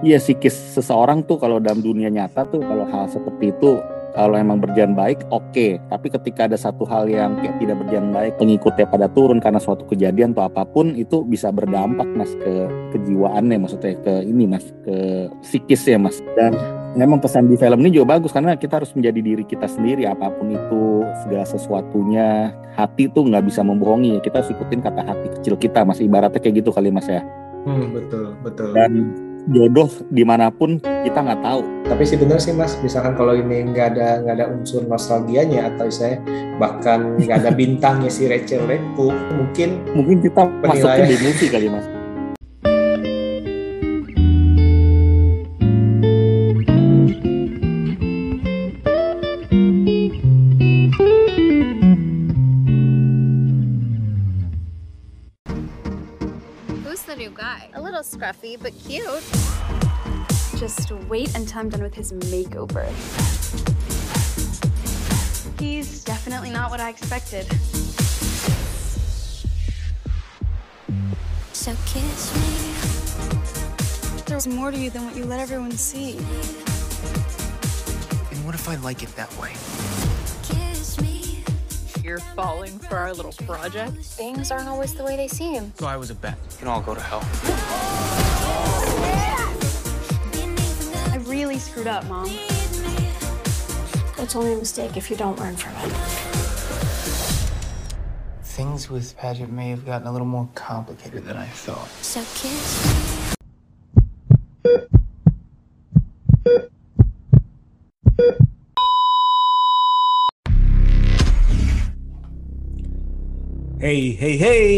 Iya 0.00 0.16
psikis 0.16 0.56
seseorang 0.80 1.28
tuh 1.28 1.36
kalau 1.36 1.60
dalam 1.60 1.84
dunia 1.84 2.08
nyata 2.08 2.48
tuh 2.48 2.64
kalau 2.64 2.88
hal 2.88 3.04
seperti 3.12 3.52
itu 3.52 3.76
kalau 4.16 4.34
emang 4.34 4.58
berjalan 4.58 4.96
baik 4.96 5.22
oke. 5.30 5.52
Okay. 5.52 5.78
tapi 5.86 6.10
ketika 6.10 6.48
ada 6.50 6.58
satu 6.58 6.82
hal 6.88 7.06
yang 7.06 7.38
kayak 7.38 7.60
tidak 7.62 7.76
berjalan 7.84 8.10
baik 8.10 8.32
pengikutnya 8.40 8.86
pada 8.88 9.06
turun 9.12 9.38
karena 9.38 9.60
suatu 9.62 9.86
kejadian 9.86 10.34
atau 10.34 10.48
apa 10.48 10.66
pun 10.66 10.96
itu 10.98 11.22
bisa 11.22 11.52
berdampak 11.54 12.06
mas 12.16 12.32
ke 12.40 12.54
kejiwaannya 12.96 13.56
maksudnya 13.60 13.94
ke 14.02 14.14
ini 14.26 14.44
mas 14.50 14.66
ke 14.82 15.28
psikis 15.44 15.84
ya 15.86 15.98
mas. 16.00 16.18
Dan 16.34 16.56
memang 16.96 17.22
pesan 17.22 17.46
di 17.46 17.60
film 17.60 17.78
ini 17.84 18.00
juga 18.00 18.18
bagus 18.18 18.34
karena 18.34 18.58
kita 18.58 18.82
harus 18.82 18.90
menjadi 18.96 19.20
diri 19.22 19.44
kita 19.46 19.68
sendiri 19.68 20.08
apa 20.08 20.32
pun 20.32 20.50
itu 20.50 21.06
segala 21.22 21.46
sesuatunya. 21.46 22.56
Hati 22.74 23.12
tuh 23.12 23.28
nggak 23.28 23.44
bisa 23.44 23.60
membohongi 23.60 24.16
ya 24.16 24.20
kita 24.24 24.40
harus 24.40 24.50
ikutin 24.54 24.80
kata 24.80 25.04
hati 25.04 25.28
kecil 25.38 25.54
kita 25.60 25.84
mas. 25.84 26.00
Ibaratnya 26.00 26.40
kayak 26.40 26.64
gitu 26.64 26.72
kali 26.72 26.88
mas 26.88 27.06
ya. 27.06 27.20
Hmm, 27.68 27.92
betul 27.92 28.32
betul. 28.40 28.72
Dan 28.72 29.29
jodoh 29.48 29.88
di 30.12 30.22
mana 30.26 30.52
pun 30.52 30.76
kita 30.80 31.18
nggak 31.20 31.40
tahu. 31.40 31.60
Tapi 31.88 32.02
sih 32.06 32.18
benar 32.20 32.38
sih 32.38 32.52
mas, 32.52 32.76
misalkan 32.84 33.16
kalau 33.16 33.32
ini 33.32 33.64
nggak 33.72 33.96
ada 33.96 34.08
nggak 34.22 34.34
ada 34.36 34.46
unsur 34.52 34.84
nostalgianya 34.84 35.72
atau 35.74 35.88
saya 35.88 36.20
bahkan 36.60 37.16
nggak 37.16 37.36
ada 37.46 37.50
bintangnya 37.60 38.10
si 38.12 38.28
Rachel 38.28 38.68
Redcook, 38.68 39.14
mungkin 39.36 39.80
mungkin 39.96 40.20
kita 40.20 40.44
masuknya 40.64 41.04
di 41.08 41.16
movie 41.24 41.50
kali 41.50 41.68
mas. 41.72 41.99
Scruffy, 58.20 58.60
but 58.60 58.72
cute. 58.84 59.24
Just 60.60 60.92
wait 61.08 61.34
until 61.34 61.60
I'm 61.60 61.70
done 61.70 61.82
with 61.82 61.94
his 61.94 62.12
makeover. 62.12 62.86
He's 65.58 66.04
definitely 66.04 66.50
not 66.50 66.70
what 66.70 66.80
I 66.80 66.90
expected. 66.90 67.46
So 71.52 71.74
kiss 71.86 72.34
me. 72.36 74.22
There's 74.26 74.46
more 74.46 74.70
to 74.70 74.76
you 74.76 74.90
than 74.90 75.06
what 75.06 75.16
you 75.16 75.24
let 75.24 75.40
everyone 75.40 75.72
see. 75.72 76.18
And 78.30 78.44
what 78.44 78.54
if 78.54 78.68
I 78.68 78.76
like 78.76 79.02
it 79.02 79.16
that 79.16 79.34
way? 79.38 79.54
You're 82.10 82.18
falling 82.18 82.76
for 82.76 82.96
our 82.96 83.14
little 83.14 83.30
project? 83.46 83.92
Things 83.98 84.50
aren't 84.50 84.66
always 84.66 84.92
the 84.94 85.04
way 85.04 85.16
they 85.16 85.28
seem. 85.28 85.72
So 85.76 85.86
I 85.86 85.96
was 85.96 86.10
a 86.10 86.14
bet. 86.16 86.36
You 86.50 86.58
can 86.58 86.66
all 86.66 86.80
go 86.80 86.92
to 86.92 87.00
hell. 87.00 87.20
I 91.12 91.18
really 91.28 91.56
screwed 91.60 91.86
up, 91.86 92.04
Mom. 92.06 92.28
It's 94.18 94.34
only 94.34 94.54
a 94.54 94.56
mistake 94.56 94.96
if 94.96 95.08
you 95.08 95.14
don't 95.14 95.38
learn 95.38 95.54
from 95.54 95.72
it. 95.76 95.92
Things 98.42 98.90
with 98.90 99.16
Paget 99.16 99.48
may 99.48 99.70
have 99.70 99.86
gotten 99.86 100.08
a 100.08 100.10
little 100.12 100.26
more 100.26 100.48
complicated 100.56 101.24
than 101.24 101.36
I 101.36 101.46
thought. 101.46 101.86
So 102.02 102.18
kiss 102.34 103.19
Hey, 113.80 114.12
hey, 114.12 114.36
hey. 114.36 114.68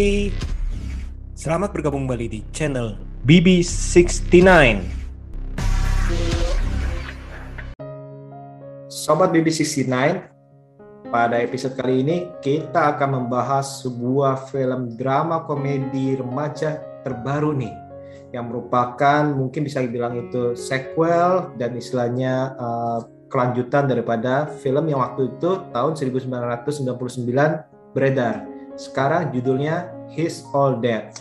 Selamat 1.34 1.74
bergabung 1.74 2.06
kembali 2.06 2.38
di 2.38 2.40
channel 2.54 2.94
BB69. 3.26 4.38
Sobat 8.86 9.34
BB69, 9.34 9.90
pada 11.10 11.36
episode 11.42 11.74
kali 11.74 12.06
ini 12.06 12.30
kita 12.46 12.94
akan 12.94 13.26
membahas 13.26 13.82
sebuah 13.82 14.46
film 14.54 14.94
drama 14.94 15.50
komedi 15.50 16.14
remaja 16.14 16.78
terbaru 17.02 17.58
nih 17.58 17.74
yang 18.30 18.54
merupakan 18.54 19.26
mungkin 19.26 19.66
bisa 19.66 19.82
dibilang 19.82 20.14
itu 20.14 20.54
sequel 20.54 21.50
dan 21.58 21.74
istilahnya 21.74 22.54
uh, 22.54 23.02
kelanjutan 23.26 23.90
daripada 23.90 24.46
film 24.62 24.86
yang 24.86 25.02
waktu 25.02 25.26
itu 25.26 25.58
tahun 25.74 25.98
1999 25.98 27.98
beredar 27.98 28.51
sekarang 28.76 29.32
judulnya 29.32 29.92
His 30.12 30.44
All 30.52 30.80
Dead. 30.80 31.12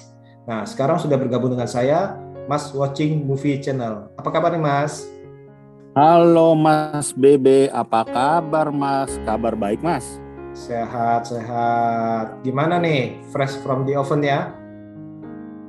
Nah, 0.48 0.64
sekarang 0.64 1.00
sudah 1.00 1.20
bergabung 1.20 1.54
dengan 1.54 1.70
saya, 1.70 2.16
Mas 2.48 2.72
Watching 2.72 3.24
Movie 3.24 3.62
Channel. 3.62 4.12
Apa 4.18 4.30
kabar 4.32 4.56
nih, 4.56 4.64
Mas? 4.64 5.08
Halo 5.92 6.56
Mas 6.56 7.12
Bebe, 7.12 7.68
apa 7.76 8.08
kabar 8.08 8.72
Mas? 8.72 9.12
Kabar 9.28 9.60
baik 9.60 9.84
Mas? 9.84 10.24
Sehat, 10.56 11.28
sehat. 11.28 12.40
Gimana 12.48 12.80
nih, 12.80 13.20
fresh 13.32 13.60
from 13.60 13.84
the 13.84 14.00
oven 14.00 14.24
ya? 14.24 14.56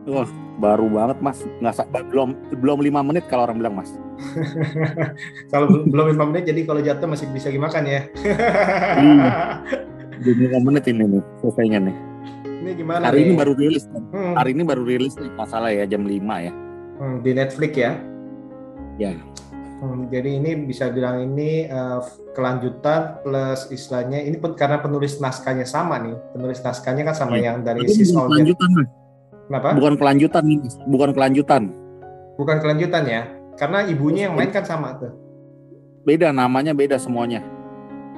Wah, 0.06 0.26
baru 0.62 0.86
banget 0.86 1.18
Mas. 1.18 1.42
Nggak 1.58 2.06
belum 2.10 2.38
belum 2.54 2.78
lima 2.86 3.02
menit 3.02 3.26
kalau 3.26 3.50
orang 3.50 3.58
bilang 3.58 3.74
Mas. 3.74 3.90
kalau 5.52 5.82
belum 5.90 6.14
lima 6.14 6.24
menit, 6.30 6.46
jadi 6.46 6.60
kalau 6.66 6.78
jatuh 6.78 7.10
masih 7.10 7.26
bisa 7.34 7.50
dimakan 7.50 7.82
ya. 7.82 8.00
iya. 9.02 9.30
Jadi 10.20 10.42
menit 10.60 10.84
ini 10.92 11.04
nih 11.08 11.22
selesainya 11.40 11.78
nih. 11.88 11.96
Ini 12.62 12.70
gimana 12.78 13.10
Hari 13.10 13.18
nih? 13.18 13.26
ini 13.26 13.34
baru 13.34 13.52
rilis 13.58 13.84
kan? 13.90 14.02
Hmm. 14.12 14.34
Hari 14.38 14.50
ini 14.54 14.62
baru 14.62 14.82
rilis 14.86 15.14
nih 15.18 15.30
masalah 15.34 15.70
ya 15.72 15.84
jam 15.88 16.04
5 16.04 16.12
ya. 16.20 16.52
Hmm, 17.00 17.16
di 17.24 17.30
Netflix 17.34 17.72
ya? 17.74 17.92
Ya. 19.00 19.12
Hmm, 19.82 20.06
jadi 20.14 20.38
ini 20.38 20.62
bisa 20.62 20.94
bilang 20.94 21.18
ini 21.26 21.66
uh, 21.66 21.98
kelanjutan 22.38 23.18
plus 23.26 23.66
istilahnya 23.74 24.22
ini 24.22 24.38
pun 24.38 24.54
karena 24.54 24.78
penulis 24.78 25.18
naskahnya 25.18 25.66
sama 25.66 25.98
nih. 25.98 26.14
Penulis 26.30 26.62
naskahnya 26.62 27.02
kan 27.02 27.16
sama 27.18 27.34
ya. 27.40 27.50
yang 27.50 27.66
dari 27.66 27.82
Sis 27.90 28.14
All 28.14 28.30
Kelanjutan. 28.30 28.70
Kenapa? 29.50 29.74
Bukan 29.74 29.94
kelanjutan 29.98 30.42
nih, 30.46 30.58
bukan 30.86 31.10
kelanjutan. 31.10 31.62
Bukan 32.38 32.56
kelanjutan 32.62 33.02
ya. 33.10 33.22
Karena 33.58 33.82
ibunya 33.84 34.30
yang 34.30 34.38
main 34.38 34.54
kan 34.54 34.62
sama 34.62 34.96
tuh. 35.02 35.12
Beda 36.06 36.30
namanya 36.30 36.70
beda 36.72 36.96
semuanya. 37.02 37.42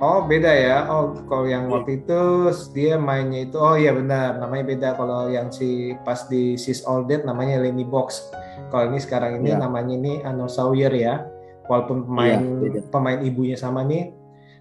Oh 0.03 0.27
beda 0.27 0.51
ya. 0.51 0.91
Oh 0.91 1.15
kalau 1.31 1.47
yang 1.47 1.71
waktu 1.71 2.03
itu 2.03 2.51
dia 2.75 2.99
mainnya 2.99 3.47
itu 3.47 3.55
oh 3.55 3.79
iya 3.79 3.95
benar 3.95 4.43
namanya 4.43 4.65
beda. 4.67 4.89
Kalau 4.99 5.31
yang 5.31 5.55
si 5.55 5.95
pas 6.03 6.27
di 6.27 6.59
Sis 6.59 6.83
All 6.83 7.07
Dead 7.07 7.23
namanya 7.23 7.63
Lenny 7.63 7.87
Box. 7.87 8.27
Kalau 8.75 8.91
ini 8.91 8.99
sekarang 8.99 9.39
ini 9.39 9.55
ya. 9.55 9.63
namanya 9.63 9.95
ini 9.95 10.13
Ano 10.27 10.51
Sawyer 10.51 10.91
ya. 10.91 11.23
Walaupun 11.71 12.11
pemain 12.11 12.43
ya, 12.61 12.83
pemain 12.91 13.19
ibunya 13.23 13.55
sama 13.55 13.87
nih. 13.87 14.11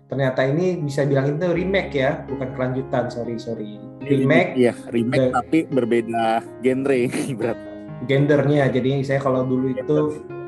Ternyata 0.05 0.45
ini 0.45 0.77
bisa 0.77 1.03
bilang 1.09 1.25
itu 1.33 1.49
remake 1.49 1.97
ya, 1.97 2.21
bukan 2.29 2.53
kelanjutan. 2.53 3.09
Sorry 3.09 3.41
sorry. 3.41 3.81
Remake. 4.05 4.53
Iya 4.53 4.77
remake 4.93 5.33
the, 5.33 5.33
tapi 5.33 5.59
berbeda 5.65 6.45
genre 6.61 6.99
berat. 7.41 7.59
Gendernya. 8.05 8.69
Jadi 8.69 9.01
saya 9.01 9.17
kalau 9.17 9.49
dulu 9.49 9.73
itu 9.73 9.97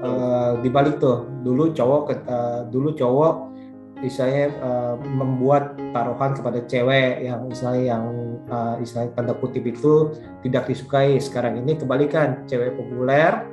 uh, 0.06 0.62
dibalik 0.62 1.02
tuh. 1.02 1.26
Dulu 1.42 1.74
cowok 1.74 2.04
uh, 2.30 2.62
dulu 2.70 2.94
cowok 2.94 3.55
misalnya 4.04 4.52
uh, 4.60 4.96
membuat 5.00 5.80
taruhan 5.96 6.36
kepada 6.36 6.60
cewek 6.68 7.24
yang 7.24 7.48
misalnya 7.48 7.96
yang 7.96 8.04
uh, 8.52 8.76
istilahnya 8.84 9.16
tanda 9.16 9.34
kutip 9.40 9.64
itu 9.64 10.12
tidak 10.44 10.68
disukai. 10.68 11.16
Sekarang 11.20 11.60
ini 11.64 11.80
kebalikan 11.80 12.44
cewek 12.50 12.76
populer 12.76 13.48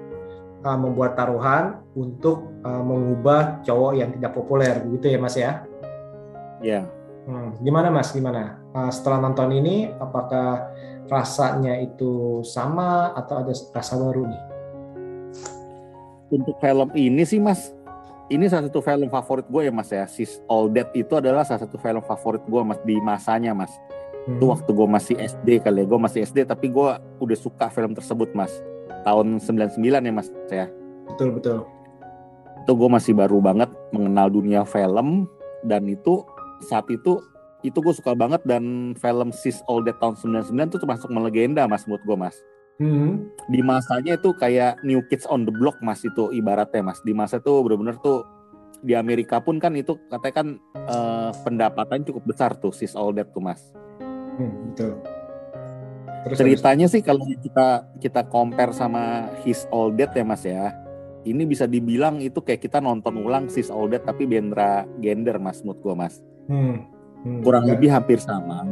uh, 0.67 0.79
membuat 0.79 1.15
taruhan 1.15 1.79
untuk 1.95 2.51
uh, 2.67 2.83
mengubah 2.83 3.63
cowok 3.63 3.93
yang 3.95 4.11
tidak 4.19 4.33
populer. 4.35 4.83
Begitu 4.83 5.15
ya 5.15 5.19
mas 5.23 5.37
ya? 5.39 5.43
Ya. 5.43 5.53
Yeah. 6.63 6.85
hmm, 7.31 7.63
gimana 7.63 7.95
mas? 7.95 8.11
Gimana? 8.11 8.59
Uh, 8.75 8.91
setelah 8.91 9.23
nonton 9.23 9.55
ini 9.55 9.95
apakah 10.03 10.75
rasanya 11.07 11.79
itu 11.79 12.43
sama 12.43 13.15
atau 13.15 13.47
ada 13.47 13.53
rasa 13.53 13.95
baru 13.95 14.27
nih? 14.27 14.43
Untuk 16.33 16.57
film 16.65 16.89
ini 16.97 17.23
sih 17.29 17.37
mas 17.37 17.82
ini 18.31 18.47
salah 18.47 18.71
satu 18.71 18.79
film 18.85 19.09
favorit 19.11 19.47
gue 19.49 19.63
ya 19.67 19.73
mas 19.75 19.91
ya. 19.91 20.07
Sis 20.07 20.39
All 20.47 20.71
That 20.71 20.95
itu 20.95 21.11
adalah 21.19 21.43
salah 21.43 21.67
satu 21.67 21.81
film 21.81 22.03
favorit 22.05 22.43
gue 22.47 22.63
mas 22.63 22.79
di 22.87 22.97
masanya 23.03 23.57
mas. 23.57 23.73
Hmm. 24.23 24.39
itu 24.39 24.45
waktu 24.47 24.71
gue 24.71 24.89
masih 24.89 25.17
SD 25.19 25.49
kali 25.67 25.83
ya. 25.83 25.87
Gue 25.89 25.99
masih 25.99 26.21
SD 26.23 26.47
tapi 26.47 26.71
gue 26.71 26.91
udah 27.19 27.39
suka 27.39 27.67
film 27.73 27.97
tersebut 27.97 28.31
mas. 28.37 28.53
Tahun 29.03 29.43
99 29.43 29.79
ya 29.83 30.13
mas 30.15 30.29
ya. 30.47 30.67
Betul 31.11 31.35
betul. 31.35 31.67
Itu 32.63 32.73
gue 32.79 32.89
masih 32.93 33.13
baru 33.19 33.43
banget 33.43 33.71
mengenal 33.91 34.31
dunia 34.31 34.63
film. 34.63 35.27
Dan 35.67 35.91
itu 35.91 36.23
saat 36.63 36.87
itu 36.91 37.19
itu 37.67 37.79
gue 37.83 37.95
suka 37.95 38.15
banget. 38.15 38.47
Dan 38.47 38.95
film 38.95 39.35
Sis 39.35 39.59
All 39.67 39.83
That 39.83 39.99
tahun 39.99 40.15
99 40.47 40.71
itu 40.71 40.79
termasuk 40.79 41.09
melegenda 41.11 41.67
mas 41.67 41.83
menurut 41.91 42.07
gue 42.07 42.19
mas 42.19 42.39
Hmm. 42.83 43.31
Di 43.47 43.63
masanya 43.63 44.19
itu 44.19 44.35
kayak 44.35 44.83
New 44.83 45.07
Kids 45.07 45.23
on 45.25 45.47
the 45.47 45.55
Block 45.55 45.79
mas 45.79 46.03
itu 46.03 46.35
ibaratnya 46.35 46.83
mas. 46.83 46.99
Di 47.01 47.15
masa 47.15 47.39
tuh 47.39 47.63
bener-bener 47.63 47.95
tuh 47.97 48.27
di 48.83 48.99
Amerika 48.99 49.39
pun 49.39 49.63
kan 49.63 49.71
itu 49.73 49.95
katanya 50.11 50.35
kan 50.35 50.49
uh, 50.83 51.31
pendapatan 51.47 52.03
cukup 52.03 52.27
besar 52.27 52.59
tuh 52.59 52.75
sis 52.75 52.99
all 52.99 53.15
that 53.15 53.31
tuh 53.31 53.39
mas. 53.39 53.71
Hmm, 54.35 54.75
betul. 54.75 54.99
Terus, 56.23 56.37
Ceritanya 56.39 56.87
terus. 56.87 56.95
sih 56.95 57.03
kalau 57.03 57.23
kita 57.29 57.67
kita 57.99 58.23
compare 58.27 58.71
sama 58.71 59.27
His 59.43 59.67
All 59.71 59.91
That 59.93 60.15
ya 60.15 60.23
mas 60.23 60.43
ya. 60.43 60.71
ini 61.23 61.47
bisa 61.47 61.67
dibilang 61.67 62.19
itu 62.19 62.43
kayak 62.43 62.59
kita 62.59 62.79
nonton 62.79 63.15
ulang 63.17 63.47
sis 63.47 63.71
all 63.71 63.87
that 63.87 64.03
tapi 64.03 64.27
bendera 64.27 64.83
gender 64.99 65.39
mas 65.39 65.63
menurut 65.63 65.79
gua 65.79 65.95
mas 65.97 66.19
Hmm. 66.51 66.83
Hmm. 67.23 67.39
kurang 67.43 67.63
Ya. 67.63 67.79
lebih 67.79 67.95
hampir 67.95 68.19
sama 68.19 68.67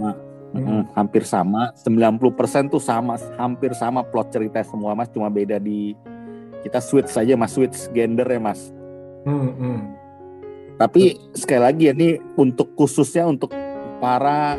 Hmm. 0.51 0.83
Mm, 0.83 0.85
hampir 0.99 1.23
sama 1.23 1.71
90% 1.79 2.75
tuh 2.75 2.83
sama 2.83 3.15
hampir 3.39 3.71
sama 3.71 4.03
plot 4.03 4.35
cerita 4.35 4.59
semua 4.67 4.99
mas 4.99 5.07
cuma 5.07 5.31
beda 5.31 5.63
di 5.63 5.95
kita 6.61 6.83
switch 6.83 7.07
saja 7.07 7.39
mas 7.39 7.55
switch 7.55 7.87
gender 7.95 8.27
ya 8.27 8.43
mas 8.43 8.75
Hmm. 9.23 9.53
Hmm. 9.55 9.81
tapi 10.75 11.15
sekali 11.37 11.61
lagi 11.61 11.83
ya 11.87 11.95
ini 11.95 12.19
untuk 12.35 12.75
khususnya 12.75 13.29
untuk 13.29 13.53
para 14.03 14.57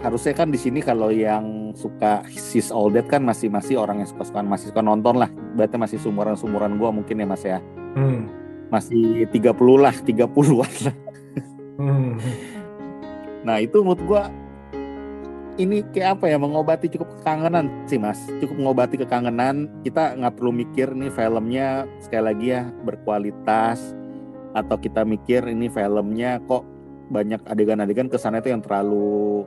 harusnya 0.00 0.32
kan 0.32 0.48
di 0.48 0.56
sini 0.56 0.80
kalau 0.80 1.12
yang 1.12 1.76
suka 1.76 2.24
sis 2.32 2.72
all 2.72 2.88
that 2.88 3.04
kan 3.04 3.20
masih 3.20 3.52
masih 3.52 3.76
orang 3.76 4.00
yang 4.00 4.08
suka 4.08 4.24
suka 4.24 4.40
masih 4.40 4.72
suka 4.72 4.80
nonton 4.80 5.20
lah 5.20 5.28
berarti 5.52 5.76
masih 5.76 5.98
sumuran 6.00 6.32
sumuran 6.32 6.80
gua 6.80 6.88
mungkin 6.88 7.20
ya 7.20 7.26
mas 7.28 7.44
ya 7.44 7.60
Hmm. 7.92 8.24
masih 8.72 9.28
30 9.28 9.52
lah 9.76 9.92
30-an 9.92 10.72
lah 10.88 10.96
Hmm. 11.76 12.16
Nah 13.40 13.56
itu 13.56 13.80
menurut 13.80 14.00
gua 14.04 14.22
ini 15.60 15.84
kayak 15.92 16.16
apa 16.16 16.32
ya 16.32 16.40
mengobati 16.40 16.88
cukup 16.88 17.20
kekangenan 17.20 17.68
sih 17.84 18.00
mas. 18.00 18.16
Cukup 18.40 18.56
mengobati 18.56 18.96
kekangenan. 18.96 19.68
Kita 19.84 20.16
nggak 20.16 20.40
perlu 20.40 20.56
mikir 20.56 20.96
nih 20.96 21.12
filmnya 21.12 21.84
sekali 22.00 22.24
lagi 22.24 22.46
ya 22.56 22.62
berkualitas 22.88 23.92
atau 24.56 24.80
kita 24.80 25.04
mikir 25.04 25.46
ini 25.46 25.68
filmnya 25.70 26.40
kok 26.48 26.64
banyak 27.12 27.38
adegan-adegan 27.46 28.08
ke 28.08 28.18
sana 28.18 28.40
itu 28.40 28.50
yang 28.50 28.64
terlalu 28.64 29.44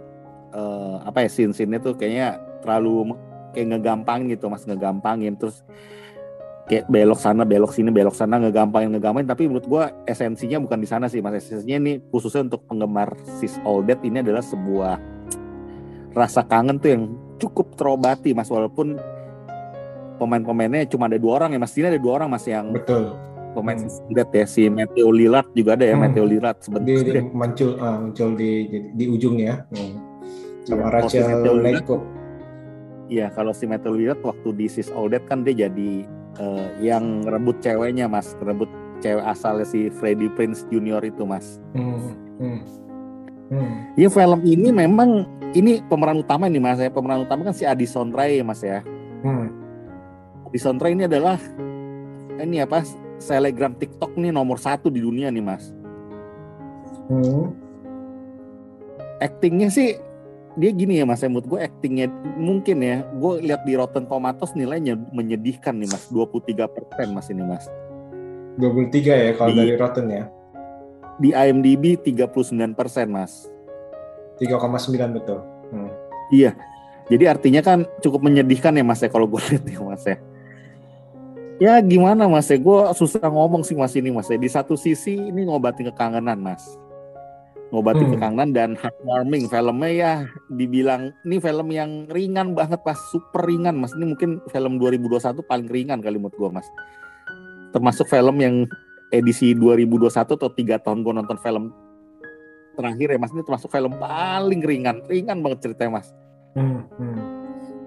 eh, 0.53 0.95
apa 1.03 1.25
ya 1.25 1.29
scene-scene 1.33 1.81
tuh 1.81 1.97
kayaknya 1.97 2.39
terlalu 2.61 3.17
kayak 3.57 3.77
ngegampangin 3.77 4.37
gitu 4.37 4.45
mas. 4.53 4.63
Ngegampangin. 4.69 5.33
Terus 5.41 5.65
kayak 6.69 6.87
belok 6.87 7.19
sana 7.19 7.43
belok 7.43 7.75
sini 7.75 7.91
belok 7.91 8.13
sana 8.13 8.37
ngegampangin 8.37 8.93
ngegampangin. 8.93 9.27
Tapi 9.33 9.49
menurut 9.49 9.65
gua 9.65 9.89
esensinya 10.05 10.61
bukan 10.61 10.77
di 10.77 10.85
sana 10.85 11.09
sih 11.09 11.25
mas. 11.25 11.41
Esensinya 11.41 11.81
ini 11.81 11.93
khususnya 12.13 12.45
untuk 12.45 12.69
penggemar 12.69 13.17
sis 13.41 13.57
all 13.65 13.81
that 13.89 13.97
ini 14.05 14.21
adalah 14.21 14.45
sebuah 14.45 15.12
rasa 16.13 16.45
kangen 16.45 16.77
tuh 16.77 16.89
yang 16.93 17.03
cukup 17.37 17.73
terobati 17.73 18.31
mas 18.31 18.47
walaupun 18.47 18.95
pemain-pemainnya 20.15 20.85
cuma 20.87 21.09
ada 21.09 21.17
dua 21.17 21.41
orang 21.41 21.57
ya 21.57 21.59
mas 21.59 21.73
ini 21.73 21.89
ada 21.89 21.99
dua 21.99 22.21
orang 22.21 22.29
mas 22.29 22.45
yang 22.45 22.69
Betul. 22.71 23.17
pemain 23.53 23.77
Hmm. 23.77 24.13
ya 24.31 24.45
si 24.45 24.69
Matthew 24.69 25.09
Lillard 25.09 25.49
juga 25.51 25.73
ada 25.75 25.85
ya 25.85 25.95
Hmm. 25.97 26.03
Matthew 26.07 26.25
Lillard 26.29 26.57
Di, 26.57 26.63
sebentar 26.63 27.01
di 27.01 27.21
muncul 27.33 27.69
ah, 27.77 27.97
muncul 27.99 28.29
di, 28.33 28.51
di 28.65 28.77
di 28.93 29.05
ujung 29.05 29.37
ya. 29.37 29.65
Hmm. 29.73 29.93
Sama 30.63 30.79
Iya, 30.79 30.89
posisi 30.95 31.17
Rachel 31.19 31.41
Theo 31.43 31.53
Lillard. 31.53 31.75
Leko. 31.83 31.97
Iya 33.03 33.27
kalau 33.29 33.51
si 33.51 33.65
Matthew 33.67 33.93
Lillard 33.93 34.21
waktu 34.23 34.49
di 34.53 34.65
sis 34.65 34.89
all 34.89 35.11
that 35.11 35.25
kan 35.27 35.43
dia 35.43 35.67
jadi 35.67 35.91
eh, 36.39 36.67
yang 36.79 37.25
rebut 37.25 37.59
ceweknya 37.59 38.07
mas 38.07 38.33
rebut 38.39 38.69
cewek 38.99 39.21
asalnya 39.21 39.67
si 39.67 39.91
Freddie 39.91 40.31
Prince 40.31 40.63
Junior 40.69 41.03
itu 41.03 41.25
mas 41.25 41.59
Hmm. 41.73 42.15
Hmm. 42.39 42.61
Hmm. 43.53 43.93
Ya 43.93 44.09
film 44.09 44.41
ini 44.41 44.69
memang 44.69 45.09
ini 45.53 45.77
pemeran 45.83 46.17
utama 46.17 46.49
nih 46.49 46.57
mas 46.57 46.77
ya 46.77 46.89
pemeran 46.89 47.21
utama 47.21 47.45
kan 47.45 47.53
si 47.53 47.61
Addison 47.63 48.09
Rae 48.09 48.41
mas 48.41 48.59
ya 48.59 48.81
Hmm. 49.21 49.53
Addison 50.45 50.75
Rae 50.75 50.91
ini 50.91 51.05
adalah 51.05 51.37
ini 52.35 52.57
apa 52.57 52.81
selegram 53.15 53.71
TikTok 53.73 54.17
nih 54.17 54.29
nomor 54.29 54.57
satu 54.57 54.89
di 54.89 54.99
dunia 54.99 55.29
nih 55.29 55.41
mas 55.41 55.69
Hmm. 57.03 57.53
actingnya 59.19 59.67
sih 59.67 59.99
dia 60.53 60.69
gini 60.69 60.97
ya 60.97 61.05
mas 61.05 61.19
ya 61.19 61.27
menurut 61.27 61.45
gue 61.47 61.59
actingnya 61.59 62.07
mungkin 62.35 62.79
ya 62.79 63.01
gue 63.11 63.41
lihat 63.41 63.61
di 63.63 63.73
Rotten 63.73 64.05
Tomatoes 64.05 64.53
nilainya 64.53 64.95
menyedihkan 65.11 65.75
nih 65.75 65.89
mas 65.89 66.07
23% 66.07 66.57
mas 67.09 67.27
ini 67.27 67.41
mas 67.41 67.65
23 68.55 68.93
ya 69.03 69.31
kalau 69.33 69.49
Di- 69.49 69.59
dari 69.59 69.73
Rotten 69.75 70.07
ya. 70.07 70.25
Di 71.21 71.33
IMDb 71.33 71.99
39% 71.99 72.73
mas 73.09 73.53
3,9 74.41 75.13
betul. 75.13 75.39
Hmm. 75.69 75.91
Iya. 76.33 76.57
Jadi 77.11 77.23
artinya 77.27 77.61
kan 77.61 77.85
cukup 77.99 78.23
menyedihkan 78.23 78.73
ya 78.73 78.83
Mas 78.85 79.03
ya 79.03 79.11
kalau 79.11 79.27
gue 79.27 79.41
lihat 79.51 79.63
ya 79.67 79.79
Mas 79.83 80.03
ya. 80.07 80.17
Ya 81.61 81.73
gimana 81.79 82.25
Mas 82.25 82.49
ya, 82.49 82.57
gue 82.57 82.79
susah 82.97 83.29
ngomong 83.29 83.61
sih 83.61 83.77
Mas 83.77 83.93
ini 83.93 84.09
Mas 84.09 84.27
ya. 84.31 84.39
Di 84.39 84.49
satu 84.49 84.73
sisi 84.73 85.15
ini 85.15 85.45
ngobatin 85.45 85.91
kekangenan 85.93 86.39
Mas. 86.39 86.63
Ngobatin 87.69 88.09
Hmm. 88.09 88.13
kekangenan 88.17 88.49
dan 88.53 88.69
heartwarming. 88.77 89.49
Filmnya 89.49 89.89
ya 89.91 90.13
dibilang 90.49 91.13
ini 91.25 91.37
film 91.41 91.67
yang 91.73 92.05
ringan 92.09 92.57
banget 92.57 92.81
Mas, 92.81 92.99
super 93.13 93.45
ringan 93.45 93.77
Mas. 93.77 93.93
Ini 93.93 94.05
mungkin 94.09 94.41
film 94.49 94.81
2021 94.81 95.45
paling 95.45 95.67
ringan 95.69 95.99
kali 96.01 96.17
menurut 96.17 96.35
gue 96.37 96.49
Mas. 96.49 96.67
Termasuk 97.73 98.05
film 98.09 98.37
yang 98.41 98.55
edisi 99.13 99.53
2021 99.53 100.09
atau 100.09 100.49
tiga 100.49 100.81
tahun 100.81 101.05
gue 101.05 101.13
nonton 101.13 101.37
film 101.37 101.69
terakhir 102.73 103.13
ya 103.13 103.17
Mas. 103.21 103.31
Ini 103.31 103.45
termasuk 103.45 103.69
film 103.69 103.93
paling 104.01 104.61
ringan, 104.65 105.05
ringan 105.05 105.45
banget 105.45 105.69
ceritanya 105.69 106.01
Mas. 106.01 106.09
Hmm. 106.57 106.81
Hmm. 106.97 107.21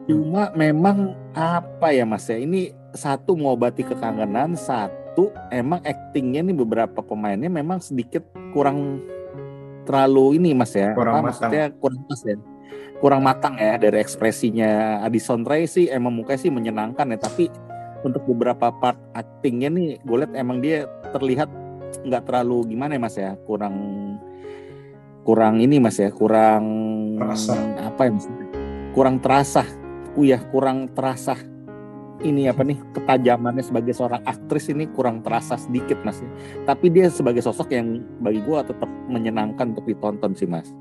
Cuma 0.06 0.55
memang 0.55 1.19
apa 1.34 1.90
ya 1.90 2.06
Mas 2.06 2.31
ya 2.31 2.38
ini 2.38 2.70
satu 2.94 3.34
mengobati 3.34 3.82
kekangenan, 3.82 4.55
satu 4.55 5.34
emang 5.50 5.82
aktingnya 5.82 6.46
nih 6.46 6.56
beberapa 6.56 7.02
pemainnya 7.02 7.50
memang 7.50 7.82
sedikit 7.82 8.22
kurang 8.55 9.02
terlalu 9.82 10.38
ini 10.38 10.55
Mas 10.55 10.70
ya. 10.79 10.94
Kurang 10.94 11.19
apa, 11.19 11.34
matang. 11.34 11.50
maksudnya 11.50 11.64
kurang 11.82 12.00
pas 12.06 12.22
ya. 12.22 12.37
Kurang 12.96 13.20
matang 13.29 13.55
ya 13.61 13.76
dari 13.76 14.00
ekspresinya 14.00 15.05
Addison 15.05 15.44
Rae 15.44 15.69
sih 15.69 15.93
emang 15.93 16.17
mukanya 16.17 16.40
sih 16.40 16.49
menyenangkan 16.55 17.12
ya 17.12 17.19
tapi 17.20 17.52
untuk 18.06 18.23
beberapa 18.31 18.70
part 18.70 18.99
aktingnya 19.12 19.69
nih 19.75 19.88
gue 20.00 20.17
lihat 20.23 20.32
emang 20.38 20.62
dia 20.62 20.87
terlihat 21.11 21.50
nggak 22.06 22.23
terlalu 22.26 22.75
gimana 22.75 22.94
ya 22.94 23.00
Mas 23.03 23.17
ya 23.19 23.32
kurang 23.44 23.76
kurang 25.26 25.58
ini 25.58 25.82
Mas 25.82 25.99
ya 25.99 26.11
kurang 26.14 26.64
Terasa. 27.19 27.55
apa 27.82 28.00
ya 28.06 28.11
Mas? 28.14 28.26
kurang 28.94 29.17
terasa 29.20 29.67
ya 30.17 30.41
kurang 30.49 30.88
terasa 30.97 31.37
ini 32.25 32.49
apa 32.49 32.64
nih 32.64 32.81
ketajamannya 32.97 33.61
sebagai 33.61 33.93
seorang 33.93 34.25
aktris 34.25 34.73
ini 34.73 34.88
kurang 34.88 35.20
terasa 35.20 35.61
sedikit 35.61 36.00
mas 36.00 36.25
tapi 36.64 36.88
dia 36.88 37.12
sebagai 37.12 37.44
sosok 37.44 37.76
yang 37.76 38.00
bagi 38.25 38.41
gua 38.41 38.64
tetap 38.64 38.88
menyenangkan 39.12 39.76
untuk 39.76 39.85
ditonton 39.85 40.32
sih 40.32 40.49
mas. 40.49 40.73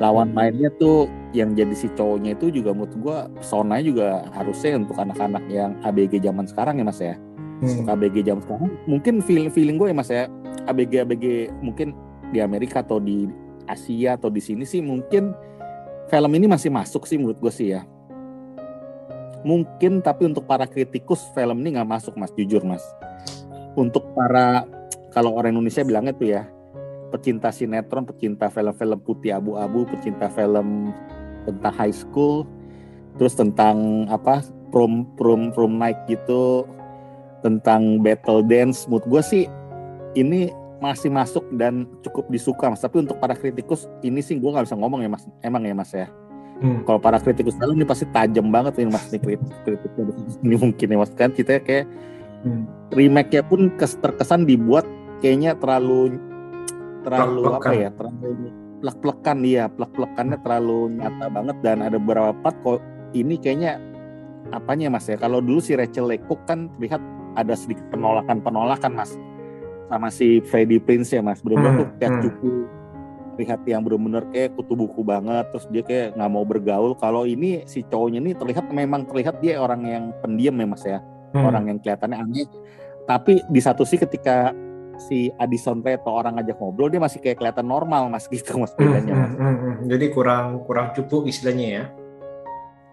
Lawan 0.00 0.32
mainnya 0.34 0.68
tuh 0.76 1.08
yang 1.32 1.56
jadi 1.56 1.72
si 1.72 1.88
cowoknya 1.96 2.36
itu 2.36 2.52
juga 2.52 2.76
menurut 2.76 2.94
gua 3.00 3.18
pesonanya 3.40 3.84
juga 3.84 4.06
harusnya 4.36 4.76
untuk 4.76 4.96
anak-anak 5.00 5.44
yang 5.48 5.72
ABG 5.84 6.20
zaman 6.20 6.44
sekarang 6.44 6.80
ya 6.80 6.84
mas 6.84 7.00
ya. 7.00 7.16
Hmm. 7.62 7.86
ABG 7.86 8.26
zaman 8.26 8.42
sekarang 8.42 8.70
mungkin 8.90 9.22
feeling 9.22 9.46
feeling 9.46 9.78
gue 9.78 9.94
ya 9.94 9.96
mas 9.96 10.10
ya 10.10 10.26
ABG 10.66 11.06
ABG 11.06 11.26
mungkin 11.62 11.94
di 12.34 12.42
Amerika 12.42 12.82
atau 12.82 12.98
di 12.98 13.30
Asia 13.70 14.18
atau 14.18 14.26
di 14.34 14.42
sini 14.42 14.66
sih 14.66 14.82
mungkin 14.82 15.30
film 16.10 16.32
ini 16.34 16.50
masih 16.50 16.74
masuk 16.74 17.06
sih 17.06 17.16
menurut 17.16 17.38
gue 17.38 17.52
sih 17.54 17.78
ya. 17.78 17.86
Mungkin 19.42 20.02
tapi 20.02 20.26
untuk 20.26 20.46
para 20.46 20.66
kritikus 20.66 21.22
film 21.34 21.62
ini 21.62 21.78
nggak 21.78 21.88
masuk 21.88 22.14
mas 22.18 22.34
jujur 22.34 22.66
mas. 22.66 22.82
Untuk 23.78 24.10
para 24.14 24.66
kalau 25.14 25.38
orang 25.38 25.54
Indonesia 25.54 25.86
bilangnya 25.86 26.14
tuh 26.18 26.28
ya 26.28 26.42
pecinta 27.12 27.52
sinetron 27.52 28.08
pecinta 28.08 28.48
film-film 28.48 28.98
putih 29.04 29.36
abu-abu 29.36 29.84
pecinta 29.84 30.32
film 30.32 30.90
tentang 31.44 31.74
high 31.76 31.92
school 31.92 32.48
terus 33.20 33.36
tentang 33.36 34.08
apa 34.08 34.40
prom 34.72 35.04
prom 35.20 35.52
prom 35.52 35.76
night 35.76 36.00
gitu 36.08 36.64
tentang 37.44 38.00
battle 38.00 38.40
dance. 38.40 38.88
Mood 38.88 39.04
gue 39.04 39.20
sih 39.20 39.44
ini 40.16 40.48
masih 40.80 41.12
masuk 41.12 41.44
dan 41.54 41.84
cukup 42.00 42.26
disuka 42.26 42.72
mas. 42.72 42.80
Tapi 42.80 43.04
untuk 43.04 43.20
para 43.20 43.36
kritikus 43.36 43.86
ini 44.00 44.24
sih 44.24 44.40
gue 44.40 44.48
nggak 44.48 44.64
bisa 44.64 44.78
ngomong 44.78 45.04
ya 45.04 45.10
mas. 45.12 45.28
Emang 45.44 45.62
ya 45.62 45.76
mas 45.76 45.92
ya? 45.92 46.08
Hmm. 46.62 46.86
kalau 46.86 47.02
para 47.02 47.18
kritikus 47.18 47.58
film 47.58 47.74
ini 47.74 47.82
pasti 47.82 48.06
tajam 48.14 48.46
banget 48.54 48.78
ini 48.78 48.94
mas 48.94 49.10
nih 49.10 49.18
kritik 49.18 49.50
kritiknya. 49.66 50.14
Ini 50.46 50.54
mungkin 50.62 50.86
ya 50.88 50.96
mas. 50.96 51.10
Kan 51.12 51.34
kita 51.34 51.60
kayak 51.60 51.86
Hmm. 52.42 52.66
remake-nya 52.90 53.46
pun 53.46 53.70
kes- 53.78 54.02
terkesan 54.02 54.42
dibuat 54.42 54.82
kayaknya 55.22 55.54
terlalu 55.62 56.18
terlalu 57.02 57.40
apa 57.44 57.58
Plek-plekan. 57.60 57.72
ya 57.78 57.88
terlalu 57.94 58.30
plek-plekan 58.82 59.36
dia 59.42 59.64
plek-plekannya 59.70 60.38
terlalu 60.42 60.78
nyata 60.98 61.26
banget 61.30 61.56
dan 61.62 61.78
ada 61.86 61.96
beberapa 62.02 62.30
part 62.42 62.56
kok 62.62 62.80
ini 63.14 63.38
kayaknya 63.38 63.78
apanya 64.50 64.90
mas 64.90 65.06
ya 65.06 65.14
kalau 65.14 65.38
dulu 65.38 65.62
si 65.62 65.78
Rachel 65.78 66.10
Lecoq 66.10 66.42
kan 66.46 66.66
terlihat 66.78 66.98
ada 67.38 67.54
sedikit 67.54 67.86
penolakan-penolakan 67.94 68.92
mas 68.92 69.14
sama 69.86 70.08
si 70.08 70.42
Freddie 70.48 70.82
Prince 70.82 71.14
ya 71.14 71.22
mas 71.22 71.38
benar-benar 71.40 71.72
Hmm, 71.72 71.80
tuh 71.84 71.88
kayak 72.00 72.12
hmm. 72.12 72.22
cupu 72.26 72.50
lihat 73.32 73.60
yang 73.64 73.80
benar-benar 73.80 74.24
kayak 74.28 74.52
kutu 74.58 74.76
buku 74.76 75.00
banget 75.00 75.48
terus 75.54 75.64
dia 75.72 75.80
kayak 75.80 76.18
nggak 76.18 76.30
mau 76.32 76.44
bergaul 76.44 76.92
kalau 76.98 77.24
ini 77.24 77.64
si 77.64 77.80
cowoknya 77.86 78.20
ini 78.20 78.32
terlihat 78.36 78.68
memang 78.68 79.08
terlihat 79.08 79.40
dia 79.40 79.56
orang 79.56 79.82
yang 79.86 80.04
pendiam 80.20 80.58
ya 80.58 80.66
mas 80.66 80.84
ya 80.84 81.00
Hmm. 81.32 81.48
orang 81.48 81.64
yang 81.64 81.78
kelihatannya 81.80 82.18
aneh. 82.20 82.44
Tapi 83.08 83.40
di 83.48 83.56
satu 83.56 83.88
sisi 83.88 84.04
ketika 84.04 84.52
si 85.00 85.32
Addison 85.40 85.80
Rae 85.80 85.96
atau 85.96 86.12
orang 86.12 86.36
ngajak 86.40 86.56
ngobrol 86.60 86.88
dia 86.92 87.00
masih 87.00 87.18
kayak 87.20 87.40
kelihatan 87.40 87.66
normal 87.66 88.08
mas 88.12 88.28
gitu 88.32 88.58
mas 88.58 88.72
bedanya 88.76 89.14
mas. 89.14 89.30
hmm, 89.32 89.38
hmm, 89.38 89.56
hmm. 89.56 89.74
Jadi 89.88 90.06
kurang 90.12 90.44
kurang 90.64 90.92
cupu 90.92 91.24
istilahnya 91.28 91.68
ya. 91.68 91.84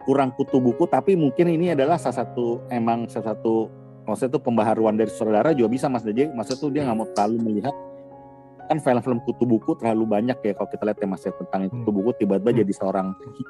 Kurang 0.04 0.34
kutu 0.34 0.58
buku 0.64 0.88
tapi 0.88 1.14
mungkin 1.14 1.52
ini 1.52 1.76
adalah 1.76 2.00
salah 2.00 2.24
satu 2.24 2.64
emang 2.72 3.06
salah 3.12 3.36
satu 3.36 3.70
maksudnya 4.10 4.32
tuh 4.40 4.44
pembaharuan 4.44 4.98
dari 4.98 5.12
saudara 5.14 5.54
juga 5.54 5.70
bisa 5.70 5.86
mas 5.86 6.02
jadi 6.02 6.34
maksudnya 6.34 6.58
tuh 6.58 6.70
dia 6.74 6.82
nggak 6.82 6.98
mau 6.98 7.08
terlalu 7.14 7.38
melihat 7.46 7.76
kan 8.70 8.78
film-film 8.78 9.18
kutu 9.20 9.44
buku 9.44 9.74
terlalu 9.76 10.06
banyak 10.08 10.38
ya 10.38 10.54
kalau 10.54 10.70
kita 10.70 10.84
lihat 10.84 10.98
ya 10.98 11.08
mas 11.08 11.22
ya 11.22 11.34
tentang 11.34 11.62
Hmm. 11.64 11.72
kutu 11.76 11.90
buku 11.92 12.10
tiba-tiba 12.16 12.52
Hmm. 12.52 12.60
jadi 12.60 12.74
seorang 12.76 13.08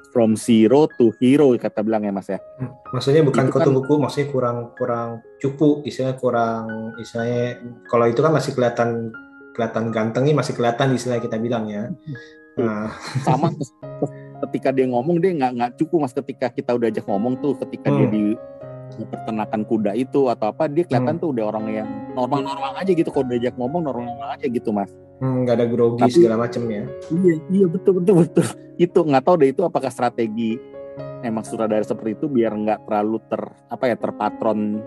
from 0.10 0.34
zero 0.34 0.88
to 0.90 1.12
hero 1.18 1.52
kata 1.54 1.84
bilang 1.84 2.02
ya 2.02 2.10
mas 2.10 2.26
ya 2.26 2.40
Hmm, 2.56 2.72
Maksudnya 2.90 3.22
bukan 3.22 3.44
Itu 3.44 3.52
kan- 3.52 3.62
kutu 3.62 3.72
buku, 3.76 3.94
maksudnya 3.98 4.28
kurang 4.30 4.58
kurang 4.74 5.10
cupu, 5.38 5.84
istilahnya 5.84 6.16
kurang, 6.16 6.64
istilahnya 6.96 7.60
kalau 7.86 8.06
itu 8.06 8.18
kan 8.18 8.32
masih 8.32 8.52
kelihatan 8.52 9.12
kelihatan 9.52 9.84
gantengnya 9.90 10.34
masih 10.34 10.56
kelihatan 10.56 10.96
istilahnya 10.96 11.20
kita 11.22 11.36
bilang 11.36 11.68
ya. 11.68 11.92
Nah, 12.56 12.92
sama 13.22 13.52
ketika 14.42 14.72
dia 14.72 14.84
ngomong 14.86 15.20
dia 15.20 15.32
nggak 15.32 15.52
nggak 15.54 15.72
cukup 15.76 15.98
mas 16.02 16.14
ketika 16.14 16.48
kita 16.50 16.72
udah 16.72 16.88
ajak 16.88 17.06
ngomong 17.06 17.36
tuh 17.38 17.60
ketika 17.60 17.88
dia 17.90 18.04
Hmm. 18.04 18.10
di 18.10 18.24
di 18.34 18.59
peternakan 19.06 19.62
kuda 19.64 19.92
itu 19.94 20.28
atau 20.28 20.50
apa 20.50 20.66
dia 20.66 20.84
kelihatan 20.84 21.16
Hmm. 21.16 21.22
tuh 21.22 21.30
udah 21.32 21.46
orang 21.48 21.66
yang 21.70 21.88
normal-normal 22.12 22.74
aja 22.76 22.90
gitu 22.90 23.08
kalau 23.08 23.28
diajak 23.28 23.54
ngomong 23.54 23.82
normal-normal 23.82 24.30
aja 24.32 24.46
gitu 24.46 24.70
mas 24.70 24.90
hmm, 25.20 25.44
nggak 25.44 25.56
ada 25.56 25.66
grogi 25.66 26.02
Tapi- 26.02 26.16
segala 26.16 26.36
macam 26.40 26.62
ya. 26.66 26.84
Iya, 27.10 27.34
iya 27.50 27.66
betul 27.66 27.92
betul 27.98 28.16
betul. 28.20 28.46
Itu 28.78 29.00
nggak 29.02 29.22
tahu 29.22 29.36
deh 29.38 29.50
itu 29.50 29.62
apakah 29.62 29.88
strategi 29.88 30.56
emang 31.20 31.44
sutradara 31.44 31.82
seperti 31.82 32.16
itu 32.16 32.26
biar 32.26 32.52
nggak 32.54 32.80
terlalu 32.84 33.20
ter 33.26 33.42
apa 33.68 33.84
ya 33.86 33.96
terpatron 33.96 34.80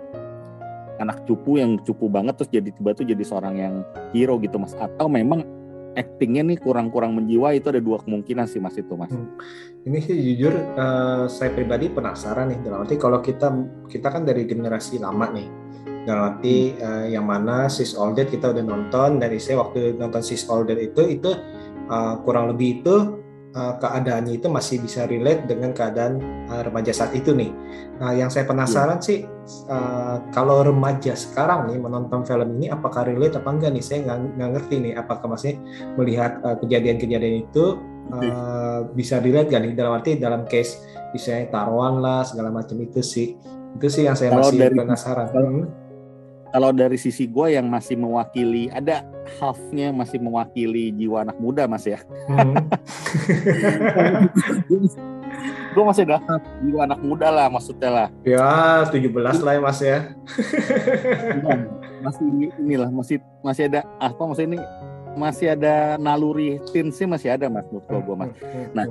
anak 0.95 1.25
cupu 1.25 1.57
yang 1.57 1.77
cupu 1.79 2.07
banget 2.07 2.37
terus 2.37 2.51
jadi 2.51 2.69
tiba 2.69 2.93
tuh 2.93 3.03
jadi 3.03 3.21
seorang 3.21 3.55
yang 3.55 3.75
hero 4.13 4.39
gitu 4.39 4.57
mas 4.57 4.73
atau 4.75 5.07
memang 5.07 5.43
actingnya 5.93 6.43
nih 6.47 6.59
kurang-kurang 6.61 7.17
menjiwa 7.17 7.53
itu 7.53 7.69
ada 7.69 7.81
dua 7.81 8.01
kemungkinan 8.01 8.49
sih 8.49 8.61
mas 8.61 8.77
itu 8.77 8.93
mas. 8.97 9.13
Hmm. 9.13 9.29
Ini 9.87 9.99
sih 10.01 10.17
jujur 10.17 10.55
eh, 10.55 11.25
saya 11.29 11.51
pribadi 11.53 11.93
penasaran 11.93 12.53
nih 12.53 12.59
dalam 12.65 12.85
arti 12.85 12.97
kalau 12.97 13.21
kita 13.21 13.53
kita 13.89 14.09
kan 14.09 14.23
dari 14.25 14.49
generasi 14.49 15.01
lama 15.01 15.29
nih 15.33 15.49
dalam 16.03 16.35
arti 16.35 16.75
eh, 16.75 17.07
yang 17.15 17.29
mana 17.29 17.71
Sis 17.71 17.95
All 17.95 18.17
Dead 18.17 18.27
kita 18.27 18.51
udah 18.51 18.65
nonton 18.65 19.23
dan 19.23 19.31
saya 19.39 19.63
waktu 19.63 19.95
nonton 19.97 20.23
Sis 20.25 20.49
All 20.51 20.67
Dead 20.67 20.81
itu 20.81 21.03
itu 21.21 21.31
eh, 21.89 22.15
kurang 22.25 22.51
lebih 22.53 22.83
itu 22.83 23.22
eh, 23.53 23.75
keadaannya 23.79 24.33
itu 24.37 24.49
masih 24.49 24.81
bisa 24.81 25.05
relate 25.05 25.45
dengan 25.47 25.71
keadaan 25.71 26.19
eh, 26.49 26.63
remaja 26.65 26.91
saat 26.91 27.13
itu 27.13 27.33
nih. 27.33 27.53
Nah 28.01 28.13
yang 28.13 28.33
saya 28.33 28.45
penasaran 28.45 28.99
sih 28.99 29.23
eh, 29.69 30.17
kalau 30.31 30.65
remaja 30.65 31.13
sekarang 31.13 31.69
nih 31.69 31.79
menonton 31.79 32.25
film 32.25 32.57
ini 32.57 32.69
apakah 32.69 33.05
relate 33.05 33.37
apa 33.37 33.49
enggak 33.49 33.71
nih? 33.73 33.85
Saya 33.85 33.99
nggak 34.09 34.51
ngerti 34.57 34.75
nih 34.81 34.93
apakah 34.97 35.27
masih 35.31 35.61
melihat 35.95 36.41
kejadian-kejadian 36.59 37.45
itu 37.45 37.77
uh, 38.11 38.89
bisa 38.93 39.21
dilihat 39.23 39.47
gak 39.49 39.63
nih? 39.63 39.73
Dalam 39.73 39.93
arti 39.95 40.17
dalam 40.17 40.43
case 40.45 40.81
misalnya 41.13 41.53
taruhan 41.53 42.01
lah 42.01 42.25
segala 42.25 42.51
macam 42.51 42.77
itu 42.81 42.99
sih. 43.01 43.37
Itu 43.77 43.89
sih 43.89 44.05
yang 44.05 44.17
saya 44.17 44.33
Kalau 44.33 44.49
masih 44.49 44.59
dari- 44.59 44.77
penasaran. 44.77 45.27
kalau- 45.33 45.49
Hmm. 45.53 45.67
Kalau 46.53 46.69
dari 46.71 47.01
sisi 47.01 47.25
gue 47.25 47.57
yang 47.57 47.67
masih 47.73 47.97
mewakili 47.97 48.69
ada 48.69 49.01
halfnya 49.41 49.89
masih 49.89 50.21
mewakili 50.21 50.93
jiwa 50.93 51.25
anak 51.25 51.41
muda 51.41 51.65
mas 51.65 51.89
ya. 51.89 52.05
Hmm. 52.29 52.55
gue 55.73 55.85
masih 55.85 56.05
ada 56.05 56.21
jiwa 56.61 56.85
anak 56.85 57.01
muda 57.01 57.33
lah 57.33 57.49
maksudnya 57.49 57.91
lah. 57.91 58.09
ya 58.23 58.85
17 58.93 59.09
lah 59.41 59.53
ya 59.57 59.61
mas 59.65 59.81
ya 59.81 59.99
masih 62.05 62.27
inilah 62.61 62.91
masih 62.93 63.17
masih 63.41 63.63
ada 63.73 63.81
apa 63.97 64.21
maksudnya 64.21 64.49
ini 64.57 64.61
masih 65.13 65.53
ada 65.53 66.01
naluri 66.01 66.57
teensnya 66.73 67.07
masih 67.09 67.29
ada 67.33 67.47
mas 67.49 67.65
menurut 67.69 67.85
gua, 67.89 68.01
gua 68.05 68.17
mas 68.25 68.33
Nah, 68.73 68.89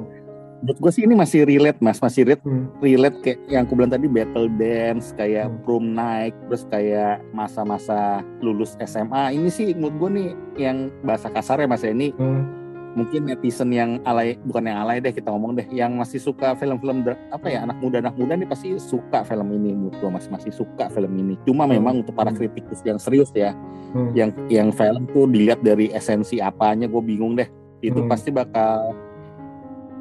menurut 0.61 0.77
gue 0.77 0.91
sih 0.93 1.03
ini 1.03 1.13
masih 1.13 1.43
relate 1.43 1.81
mas 1.81 1.97
masih 1.97 2.21
relate 2.23 2.45
Hmm. 2.45 2.69
relate 2.79 3.17
kayak 3.19 3.39
yang 3.49 3.61
aku 3.65 3.73
bilang 3.73 3.89
tadi 3.89 4.05
battle 4.05 4.47
dance 4.55 5.09
kayak 5.13 5.49
Hmm. 5.49 5.57
prom 5.65 5.85
night 5.91 6.37
terus 6.47 6.63
kayak 6.69 7.19
masa-masa 7.33 8.21
lulus 8.39 8.77
SMA 8.79 9.33
ini 9.33 9.49
sih 9.49 9.73
menurut 9.73 9.95
gue 9.97 10.09
nih 10.13 10.29
yang 10.57 10.77
bahasa 11.01 11.27
kasarnya 11.27 11.65
mas 11.65 11.81
ya 11.81 11.89
ini 11.89 12.13
Hmm. 12.13 12.45
mungkin 12.91 13.23
netizen 13.23 13.71
yang 13.71 14.03
alay 14.03 14.35
bukan 14.43 14.67
yang 14.67 14.83
alay 14.83 14.99
deh 14.99 15.09
kita 15.09 15.31
ngomong 15.31 15.55
deh 15.55 15.63
yang 15.71 15.95
masih 15.95 16.19
suka 16.19 16.53
film-film 16.53 17.07
apa 17.31 17.47
ya 17.47 17.63
anak 17.63 17.79
muda 17.79 18.03
anak 18.03 18.19
muda 18.19 18.35
nih 18.35 18.43
pasti 18.45 18.75
suka 18.77 19.23
film 19.23 19.47
ini 19.49 19.71
menurut 19.71 19.95
gue 19.95 20.09
mas 20.11 20.27
masih 20.27 20.51
suka 20.51 20.91
film 20.91 21.15
ini 21.15 21.39
cuma 21.41 21.63
Hmm. 21.63 21.73
memang 21.73 22.03
untuk 22.03 22.13
para 22.13 22.29
Hmm. 22.29 22.37
kritikus 22.37 22.83
yang 22.83 22.99
serius 22.99 23.31
ya 23.33 23.55
Hmm. 23.95 24.11
yang 24.13 24.29
yang 24.45 24.69
film 24.69 25.07
tuh 25.09 25.25
dilihat 25.25 25.63
dari 25.63 25.89
esensi 25.89 26.37
apanya 26.37 26.85
gue 26.85 27.01
bingung 27.01 27.33
deh 27.33 27.47
itu 27.79 27.97
Hmm. 27.97 28.11
pasti 28.11 28.29
bakal 28.29 28.91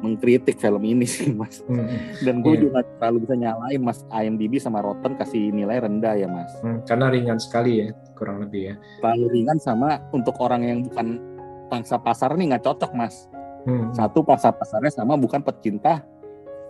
mengkritik 0.01 0.57
film 0.57 0.81
ini 0.81 1.05
sih 1.05 1.29
mas 1.31 1.61
Hmm. 1.63 1.87
dan 2.19 2.41
gue 2.41 2.53
Iya. 2.53 2.61
juga 2.63 2.79
terlalu 2.97 3.17
bisa 3.23 3.35
nyalain 3.35 3.79
mas 3.79 3.99
IMDb 4.09 4.57
sama 4.57 4.81
Rotten 4.81 5.13
kasih 5.15 5.49
nilai 5.49 5.77
rendah 5.79 6.13
ya 6.13 6.25
mas 6.25 6.51
Hmm. 6.59 6.81
karena 6.83 7.07
ringan 7.07 7.37
sekali 7.37 7.71
ya 7.79 7.87
kurang 8.13 8.41
lebih 8.41 8.61
ya 8.63 8.75
terlalu 8.99 9.25
ringan 9.31 9.57
sama 9.57 10.01
untuk 10.09 10.35
orang 10.37 10.61
yang 10.61 10.79
bukan 10.83 11.21
pangsa 11.67 11.95
pasar 11.95 12.33
nih 12.33 12.51
nggak 12.51 12.63
cocok 12.63 12.91
mas 12.91 13.29
Hmm. 13.61 13.93
satu 13.93 14.21
pangsa 14.21 14.49
pasarnya 14.49 14.89
sama 14.91 15.13
bukan 15.13 15.39
pecinta 15.39 16.01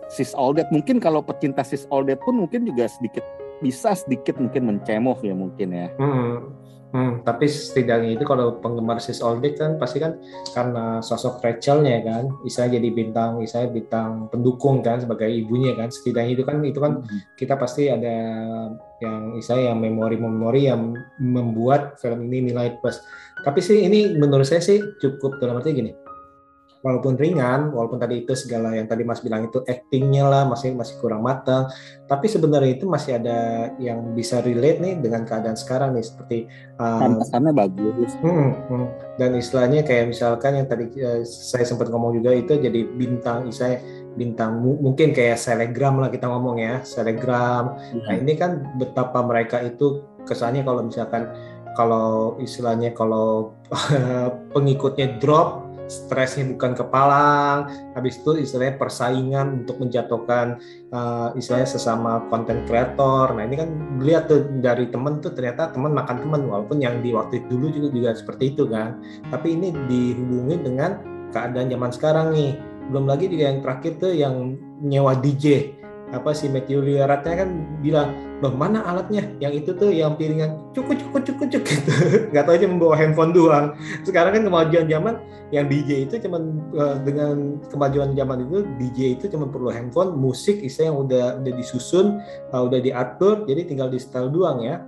sis 0.06 0.32
all 0.32 0.52
that 0.52 0.68
mungkin 0.68 1.00
kalau 1.00 1.20
pecinta 1.20 1.64
sis 1.64 1.88
all 1.88 2.04
that 2.04 2.20
pun 2.20 2.36
mungkin 2.36 2.62
juga 2.62 2.84
sedikit 2.86 3.24
bisa 3.58 3.94
sedikit 3.94 4.36
mungkin 4.36 4.68
mencemoh 4.68 5.16
ya 5.18 5.32
mungkin 5.32 5.68
ya 5.72 5.88
Hmm. 5.96 6.52
Hmm, 6.92 7.24
tapi 7.24 7.48
setidaknya 7.48 8.20
itu 8.20 8.24
kalau 8.28 8.60
penggemar 8.60 9.00
Sis 9.00 9.24
Day 9.40 9.56
kan 9.56 9.80
pasti 9.80 9.96
kan 9.96 10.20
karena 10.52 11.00
sosok 11.00 11.40
Rachelnya 11.40 12.04
kan, 12.04 12.28
istilahnya 12.44 12.76
jadi 12.76 12.88
bintang, 12.92 13.40
istilahnya 13.40 13.72
bintang 13.72 14.10
pendukung 14.28 14.84
kan 14.84 15.00
sebagai 15.00 15.24
ibunya 15.24 15.72
kan, 15.72 15.88
setidaknya 15.88 16.32
itu 16.36 16.44
kan 16.44 16.60
itu 16.60 16.76
kan 16.84 17.00
kita 17.32 17.56
pasti 17.56 17.88
ada 17.88 18.12
yang 19.00 19.40
istilahnya 19.40 19.72
yang 19.72 19.80
memori-memori 19.80 20.68
yang 20.68 20.92
membuat 21.16 21.96
film 21.96 22.28
ini 22.28 22.52
nilai 22.52 22.76
plus. 22.76 23.00
Tapi 23.40 23.64
sih 23.64 23.88
ini 23.88 24.12
menurut 24.12 24.44
saya 24.44 24.60
sih 24.60 24.84
cukup 25.00 25.40
dalam 25.40 25.64
arti 25.64 25.72
gini, 25.72 25.96
walaupun 26.82 27.14
ringan, 27.14 27.70
walaupun 27.70 28.02
tadi 28.02 28.26
itu 28.26 28.34
segala 28.34 28.74
yang 28.74 28.90
tadi 28.90 29.06
Mas 29.06 29.22
bilang 29.22 29.46
itu 29.46 29.62
actingnya 29.62 30.26
lah 30.26 30.42
masih 30.44 30.74
masih 30.74 30.98
kurang 30.98 31.22
matang, 31.22 31.70
tapi 32.10 32.26
sebenarnya 32.26 32.76
itu 32.76 32.84
masih 32.90 33.22
ada 33.22 33.70
yang 33.78 34.12
bisa 34.12 34.42
relate 34.42 34.82
nih 34.82 34.94
dengan 34.98 35.22
keadaan 35.22 35.54
sekarang 35.54 35.94
nih 35.94 36.04
seperti 36.04 36.38
uh, 36.82 37.06
Pantasannya 37.06 37.54
bagus. 37.54 38.12
Hmm, 38.18 38.50
hmm. 38.66 38.86
dan 39.16 39.30
istilahnya 39.38 39.86
kayak 39.86 40.10
misalkan 40.10 40.58
yang 40.58 40.66
tadi 40.66 40.90
eh, 40.98 41.22
saya 41.24 41.62
sempat 41.62 41.86
ngomong 41.88 42.18
juga 42.18 42.34
itu 42.34 42.58
jadi 42.58 42.82
bintang 42.98 43.46
istilahnya 43.46 43.80
bintang 44.18 44.60
mu- 44.60 44.76
mungkin 44.82 45.16
kayak 45.16 45.40
selegram 45.40 46.02
lah 46.02 46.10
kita 46.10 46.28
ngomong 46.28 46.60
ya 46.60 46.82
selegram. 46.82 47.78
Nah 47.78 48.14
ini 48.18 48.34
kan 48.36 48.74
betapa 48.76 49.22
mereka 49.24 49.62
itu 49.62 50.04
kesannya 50.26 50.66
kalau 50.66 50.82
misalkan 50.84 51.30
kalau 51.72 52.36
istilahnya 52.36 52.92
kalau 52.92 53.56
pengikutnya 54.54 55.16
drop 55.16 55.61
stresnya 55.86 56.50
bukan 56.54 56.72
kepalang 56.74 57.58
habis 57.94 58.18
itu 58.20 58.38
istilahnya 58.38 58.76
persaingan 58.78 59.64
untuk 59.64 59.78
menjatuhkan 59.78 60.58
eh, 60.90 61.28
istilahnya 61.38 61.68
sesama 61.68 62.26
konten 62.28 62.66
kreator 62.66 63.32
nah 63.32 63.42
ini 63.46 63.56
kan 63.58 63.70
lihat 64.02 64.28
tuh 64.28 64.46
dari 64.58 64.90
temen 64.90 65.22
tuh 65.22 65.32
ternyata 65.34 65.70
teman 65.72 65.94
makan 65.94 66.22
teman 66.22 66.42
walaupun 66.46 66.78
yang 66.82 67.00
di 67.00 67.14
waktu 67.14 67.42
dulu 67.46 67.68
juga 67.72 67.88
juga 67.92 68.10
seperti 68.16 68.54
itu 68.56 68.64
kan. 68.68 68.98
Tapi 69.28 69.58
ini 69.58 69.68
dihubungi 69.90 70.56
dengan 70.64 70.90
keadaan 71.30 71.68
zaman 71.68 71.90
sekarang 71.90 72.26
nih. 72.34 72.52
Belum 72.90 73.06
lagi 73.06 73.30
juga 73.30 73.44
yang 73.48 73.60
terakhir 73.62 73.92
tuh 74.02 74.12
yang 74.12 74.58
nyewa 74.82 75.14
DJ 75.16 75.78
apa 76.12 76.36
si 76.36 76.46
Matthew 76.46 76.84
Lillardnya 76.84 77.34
kan 77.44 77.50
bilang 77.80 78.12
loh 78.44 78.52
mana 78.52 78.84
alatnya? 78.84 79.24
Yang 79.40 79.52
itu 79.64 79.70
tuh 79.80 79.90
yang 79.90 80.14
piringan 80.20 80.60
cukup 80.76 81.00
cukup 81.00 81.20
cukup 81.24 81.46
cukup 81.48 81.66
gitu. 81.72 81.90
Nggak 82.30 82.44
tahu 82.44 82.54
aja 82.60 82.66
membawa 82.68 82.94
handphone 83.00 83.32
doang. 83.32 83.66
Sekarang 84.04 84.36
kan 84.36 84.42
kemajuan 84.44 84.86
zaman 84.92 85.14
yang 85.50 85.66
DJ 85.72 86.04
itu 86.04 86.20
cuman 86.20 86.42
eh, 86.76 86.96
dengan 87.08 87.56
kemajuan 87.72 88.12
zaman 88.12 88.44
itu 88.44 88.56
DJ 88.76 89.00
itu 89.16 89.24
cuma 89.32 89.48
perlu 89.48 89.72
handphone 89.72 90.12
musik 90.16 90.60
istilah 90.60 90.92
yang 90.92 90.98
udah 91.00 91.24
udah 91.40 91.52
disusun 91.56 92.20
eh, 92.52 92.62
udah 92.62 92.78
diatur 92.78 93.48
jadi 93.48 93.64
tinggal 93.64 93.88
di 93.88 93.96
setel 93.96 94.28
doang 94.28 94.60
ya. 94.60 94.84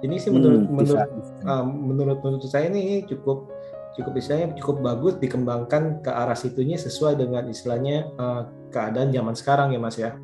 Ini 0.00 0.16
sih 0.16 0.32
menurut 0.32 0.64
Hmm, 0.64 0.72
menurut 0.72 0.96
bisa. 1.12 1.44
uh, 1.44 1.64
menurut 1.66 2.18
menurut 2.24 2.46
saya 2.48 2.72
ini 2.72 3.04
cukup 3.04 3.52
cukup 3.92 4.16
istilahnya 4.16 4.56
cukup 4.56 4.80
bagus 4.80 5.14
dikembangkan 5.20 6.00
ke 6.00 6.08
arah 6.08 6.38
situnya 6.38 6.78
sesuai 6.78 7.18
dengan 7.18 7.44
istilahnya 7.50 8.08
uh, 8.16 8.48
keadaan 8.70 9.10
zaman 9.10 9.34
sekarang 9.36 9.74
ya 9.74 9.80
mas 9.82 9.98
ya 9.98 10.14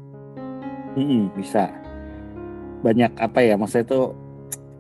Mm-mm, 0.97 1.37
bisa. 1.37 1.69
Banyak 2.81 3.13
apa 3.21 3.45
ya 3.45 3.55
maksudnya 3.61 3.85
itu 3.85 4.03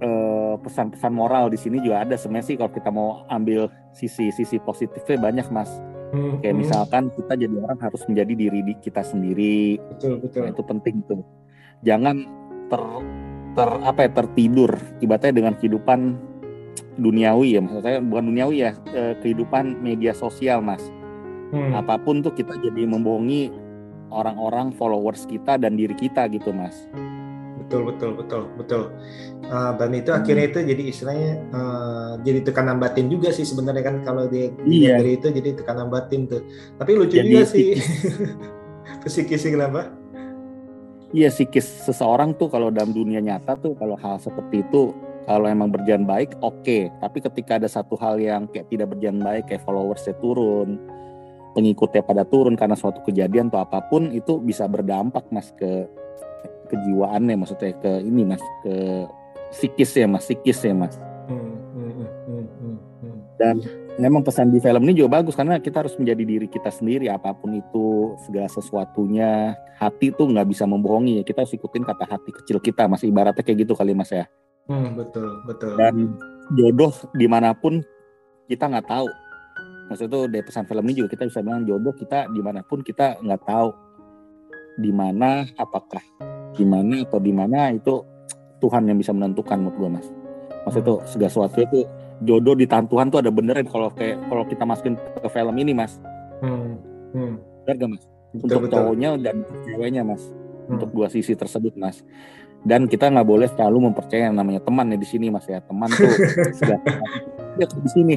eh, 0.00 0.54
pesan-pesan 0.60 1.12
moral 1.12 1.52
di 1.52 1.58
sini 1.60 1.80
juga 1.84 2.04
ada 2.04 2.16
sebenarnya 2.16 2.48
sih 2.48 2.56
kalau 2.56 2.72
kita 2.72 2.88
mau 2.88 3.24
ambil 3.28 3.68
sisi-sisi 3.92 4.56
positifnya 4.64 5.20
banyak 5.20 5.46
mas. 5.52 5.70
Hmm, 6.14 6.38
kayak 6.40 6.54
hmm, 6.54 6.62
misalkan 6.62 7.02
kita 7.12 7.32
jadi 7.34 7.54
orang 7.60 7.78
harus 7.82 8.02
menjadi 8.06 8.32
diri 8.32 8.60
di- 8.62 8.80
kita 8.80 9.02
sendiri. 9.02 9.76
Betul 9.92 10.22
betul. 10.22 10.40
Nah, 10.46 10.50
itu 10.54 10.62
penting 10.64 10.96
tuh. 11.04 11.22
Jangan 11.84 12.16
ter 12.72 12.82
ter 13.56 13.68
apa 13.84 14.00
ya 14.04 14.10
tertidur 14.12 14.72
ibaratnya 15.00 15.32
dengan 15.32 15.54
kehidupan 15.56 16.16
duniawi 16.96 17.56
ya 17.56 17.60
maksud 17.60 17.84
saya 17.84 18.00
bukan 18.00 18.32
duniawi 18.32 18.56
ya 18.64 18.72
eh, 18.92 19.14
kehidupan 19.20 19.80
media 19.84 20.16
sosial 20.16 20.64
mas. 20.64 20.80
Hmm, 21.52 21.78
apa 21.78 21.94
pun 22.00 22.20
tuh 22.24 22.34
kita 22.34 22.58
jadi 22.58 22.88
membohongi 22.90 23.65
orang-orang 24.10 24.72
followers 24.74 25.26
kita 25.26 25.58
dan 25.58 25.74
diri 25.74 25.94
kita 25.94 26.26
gitu 26.30 26.50
mas 26.54 26.86
betul 27.66 27.82
betul 27.90 28.10
betul 28.14 28.42
betul. 28.54 28.82
Uh, 29.50 29.74
dan 29.74 29.90
itu 29.90 30.14
akhirnya 30.14 30.46
itu 30.54 30.58
jadi 30.62 30.82
istilahnya 30.86 31.30
uh, 31.50 32.12
jadi 32.22 32.46
tekanan 32.46 32.78
batin 32.78 33.10
juga 33.10 33.34
sih 33.34 33.42
sebenarnya 33.42 33.82
kan 33.82 33.96
kalau 34.06 34.30
dia 34.30 34.54
Iya. 34.62 35.02
dari 35.02 35.18
itu 35.18 35.34
jadi 35.34 35.58
tekanan 35.58 35.90
batin 35.90 36.30
tuh. 36.30 36.46
Tapi 36.78 36.90
lucu 36.94 37.18
Jadi 37.18 37.26
juga 37.26 37.42
sih. 37.42 37.74
Psikis 39.02 39.42
sih 39.42 39.50
kenapa? 39.50 39.90
Iya 41.10 41.30
psikis 41.30 41.66
seseorang 41.86 42.38
tuh 42.38 42.46
kalau 42.46 42.70
dalam 42.70 42.94
dunia 42.94 43.18
nyata 43.18 43.58
tuh 43.58 43.74
kalau 43.74 43.98
hal 43.98 44.22
seperti 44.22 44.62
itu 44.62 44.94
kalau 45.26 45.46
emang 45.50 45.70
berjalan 45.70 46.06
baik 46.06 46.38
oke 46.38 46.90
tapi 47.02 47.18
ketika 47.18 47.58
ada 47.58 47.66
satu 47.66 47.98
hal 47.98 48.18
yang 48.18 48.46
kayak 48.50 48.70
tidak 48.70 48.94
berjalan 48.94 49.22
baik 49.22 49.50
kayak 49.50 49.62
followersnya 49.66 50.14
turun 50.22 50.78
pengikutnya 51.56 52.04
pada 52.04 52.28
turun 52.28 52.52
karena 52.52 52.76
suatu 52.76 53.00
kejadian 53.00 53.48
atau 53.48 53.64
apa 53.64 53.80
pun 53.88 54.12
itu 54.12 54.36
bisa 54.44 54.68
berdampak 54.68 55.24
mas 55.32 55.48
ke 55.56 55.88
kejiwaannya 56.68 57.34
maksudnya 57.40 57.72
ke 57.80 58.04
ini 58.04 58.28
mas 58.28 58.42
ke 58.60 59.08
psikis 59.56 59.96
ya 59.96 60.04
mas. 60.04 60.28
Psikis 60.28 60.60
ya 60.60 60.76
mas 60.76 60.94
Hmm, 61.26 61.58
hmm, 61.74 61.90
hmm, 63.02 63.18
dan 63.34 63.58
memang 63.98 64.22
pesan 64.22 64.54
di 64.54 64.62
film 64.62 64.86
ini 64.86 65.02
juga 65.02 65.18
bagus 65.18 65.34
karena 65.34 65.58
kita 65.58 65.82
harus 65.84 65.98
menjadi 65.98 66.22
diri 66.22 66.46
kita 66.46 66.70
sendiri 66.70 67.10
apa 67.10 67.34
pun 67.34 67.50
itu 67.52 68.14
segala 68.22 68.46
sesuatunya 68.46 69.58
hati 69.76 70.14
tuh 70.14 70.30
nggak 70.30 70.46
bisa 70.48 70.64
membohongi 70.64 71.20
ya. 71.20 71.22
Kita 71.26 71.44
harus 71.44 71.52
ikutin 71.52 71.84
kata 71.84 72.06
hati 72.06 72.30
kecil 72.30 72.62
kita 72.62 72.86
mas. 72.86 73.02
Ibaratnya 73.02 73.42
kayak 73.42 73.66
gitu 73.66 73.74
kali 73.74 73.92
mas 73.92 74.14
ya. 74.14 74.24
Hmm, 74.66 74.98
betul 74.98 75.30
betul. 75.46 75.78
dan 75.78 76.18
jodoh 76.58 76.90
di 77.14 77.26
mana 77.30 77.54
pun 77.54 77.86
kita 78.50 78.66
nggak 78.66 78.86
tahu 78.86 79.06
maksudnya 79.86 80.10
tuh 80.10 80.22
dari 80.26 80.42
pesan 80.42 80.64
film 80.66 80.84
ini 80.90 80.94
juga 81.02 81.08
kita 81.14 81.24
bisa 81.30 81.40
bilang 81.42 81.62
jodoh 81.62 81.94
kita 81.94 82.26
di 82.30 82.40
mana 82.42 82.60
pun 82.66 82.82
kita 82.82 83.22
nggak 83.22 83.42
tahu 83.46 83.70
di 84.76 84.90
mana 84.92 85.48
apakah 85.56 86.02
di 86.52 86.64
mana 86.64 87.04
atau 87.04 87.20
di 87.20 87.32
mana 87.32 87.72
itu 87.72 88.04
Tuhan 88.60 88.88
yang 88.88 88.96
bisa 88.96 89.12
menentukan 89.12 89.60
menurut 89.60 89.76
gue 89.76 89.90
mas. 90.00 90.08
Maksudnya 90.64 90.86
tuh 90.88 90.98
segala 91.04 91.30
sesuatu 91.30 91.58
itu 91.60 91.80
jodoh 92.24 92.56
di 92.56 92.64
tangan 92.64 92.88
Tuhan 92.88 93.06
tuh 93.12 93.18
ada 93.20 93.30
beneran 93.30 93.68
kalau 93.68 93.92
kayak 93.92 94.16
kalau 94.26 94.44
kita 94.48 94.64
masukin 94.64 94.94
ke 94.96 95.28
film 95.28 95.54
ini 95.60 95.72
mas. 95.76 96.00
Hmm, 96.40 96.80
hmm, 97.12 97.34
benar 97.64 97.74
gak 97.76 97.90
mas? 97.96 98.04
Betul 98.36 98.44
untuk 98.44 98.60
betul. 98.68 98.74
cowoknya 98.80 99.10
dan 99.20 99.36
ceweknya 99.64 100.02
mas. 100.04 100.22
Hmm. 100.66 100.82
untuk 100.82 100.90
dua 100.90 101.06
sisi 101.06 101.38
tersebut 101.38 101.78
mas. 101.78 102.02
Dan 102.66 102.90
kita 102.90 103.06
nggak 103.06 103.28
boleh 103.28 103.46
selalu 103.46 103.92
mempercayai 103.92 104.26
yang 104.26 104.34
namanya 104.34 104.58
teman 104.58 104.90
ya 104.90 104.98
di 104.98 105.06
sini 105.06 105.30
mas 105.30 105.46
ya. 105.46 105.62
Teman 105.62 105.86
tuh 105.92 106.10
segala 106.58 106.82
ya 107.56 107.66
di 107.70 107.90
sini 107.92 108.16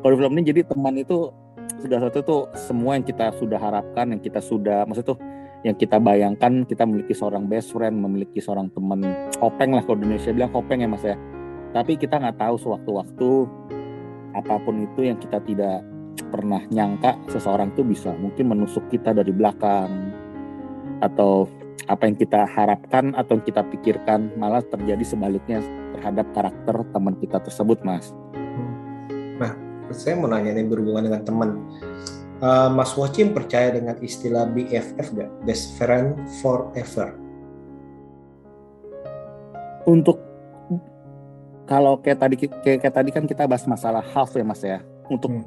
kalau 0.00 0.14
film 0.16 0.32
ini 0.36 0.42
jadi 0.52 0.60
teman 0.64 0.96
itu 0.96 1.32
segala 1.80 2.08
sesuatu 2.08 2.20
tuh 2.24 2.42
semua 2.56 2.96
yang 2.96 3.04
kita 3.04 3.32
sudah 3.36 3.58
harapkan 3.60 4.12
yang 4.12 4.20
kita 4.20 4.40
sudah 4.40 4.84
maksud 4.84 5.04
tuh 5.04 5.18
yang 5.60 5.76
kita 5.76 6.00
bayangkan 6.00 6.64
kita 6.64 6.88
memiliki 6.88 7.12
seorang 7.12 7.44
best 7.44 7.76
friend 7.76 8.00
memiliki 8.00 8.40
seorang 8.40 8.72
teman 8.72 9.04
kopeng 9.36 9.76
lah 9.76 9.84
kalau 9.84 10.00
Indonesia 10.00 10.32
bilang 10.32 10.52
kopeng 10.52 10.80
ya 10.80 10.88
mas 10.88 11.04
ya. 11.04 11.16
Tapi 11.70 12.00
kita 12.00 12.18
nggak 12.18 12.40
tahu 12.40 12.56
sewaktu-waktu 12.58 13.30
apa 14.34 14.54
pun 14.64 14.74
itu 14.82 15.06
yang 15.06 15.20
kita 15.20 15.38
tidak 15.44 15.84
pernah 16.32 16.64
nyangka 16.72 17.14
seseorang 17.28 17.76
tuh 17.76 17.84
bisa. 17.84 18.10
Mungkin 18.16 18.56
menusuk 18.56 18.88
kita 18.88 19.12
dari 19.12 19.30
belakang 19.36 20.16
atau 21.04 21.44
apa 21.86 22.08
yang 22.08 22.16
kita 22.16 22.48
harapkan 22.48 23.12
atau 23.12 23.36
yang 23.36 23.44
kita 23.44 23.62
pikirkan 23.68 24.32
malah 24.40 24.64
terjadi 24.64 25.04
sebaliknya 25.04 25.60
terhadap 25.96 26.26
karakter 26.32 26.76
teman 26.92 27.14
kita 27.20 27.40
tersebut 27.40 27.80
mas 27.82 28.12
Saya 29.92 30.14
mau 30.16 30.26
nanya 30.26 30.54
nih 30.54 30.66
berhubungan 30.66 31.10
dengan 31.10 31.22
teman. 31.22 31.50
Eh, 32.40 32.68
Mas 32.72 32.96
Wocim 32.96 33.36
percaya 33.36 33.68
dengan 33.68 33.98
istilah 34.00 34.48
BFF 34.48 35.12
gak? 35.12 35.30
Best 35.44 35.76
friend 35.76 36.16
forever. 36.40 37.12
untuk 39.86 40.20
kalau 41.64 41.98
kayak 41.98 42.18
tadi 42.20 42.34
kayak, 42.36 42.78
kayak 42.84 42.94
tadi 42.94 43.10
kan 43.10 43.24
kita 43.24 43.48
bahas 43.48 43.64
masalah 43.64 44.04
half 44.04 44.30
ya 44.34 44.44
mas 44.44 44.60
ya 44.60 44.78
untuk 45.08 45.30
Hmm. 45.30 45.46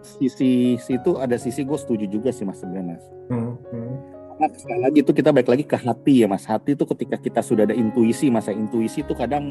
sisi 0.00 0.74
situ 0.78 1.18
ada 1.18 1.34
sisi 1.36 1.62
gue 1.62 1.76
setuju 1.76 2.08
juga 2.08 2.30
sih 2.30 2.42
mas 2.42 2.58
sebenarnya 2.58 2.98
Hmm, 3.26 3.52
hmm, 3.58 3.92
Karena 4.32 4.46
sekali 4.54 4.80
lagi 4.80 4.98
itu 5.02 5.12
kita 5.12 5.30
balik 5.30 5.48
lagi 5.50 5.64
ke 5.66 5.76
hati 5.76 6.24
ya 6.24 6.26
mas 6.26 6.46
hati 6.46 6.72
itu 6.74 6.84
ketika 6.86 7.20
kita 7.20 7.40
sudah 7.42 7.68
ada 7.68 7.76
intuisi 7.76 8.26
mas 8.26 8.48
ya 8.48 8.54
intuisi 8.54 9.02
itu 9.02 9.12
kadang 9.12 9.50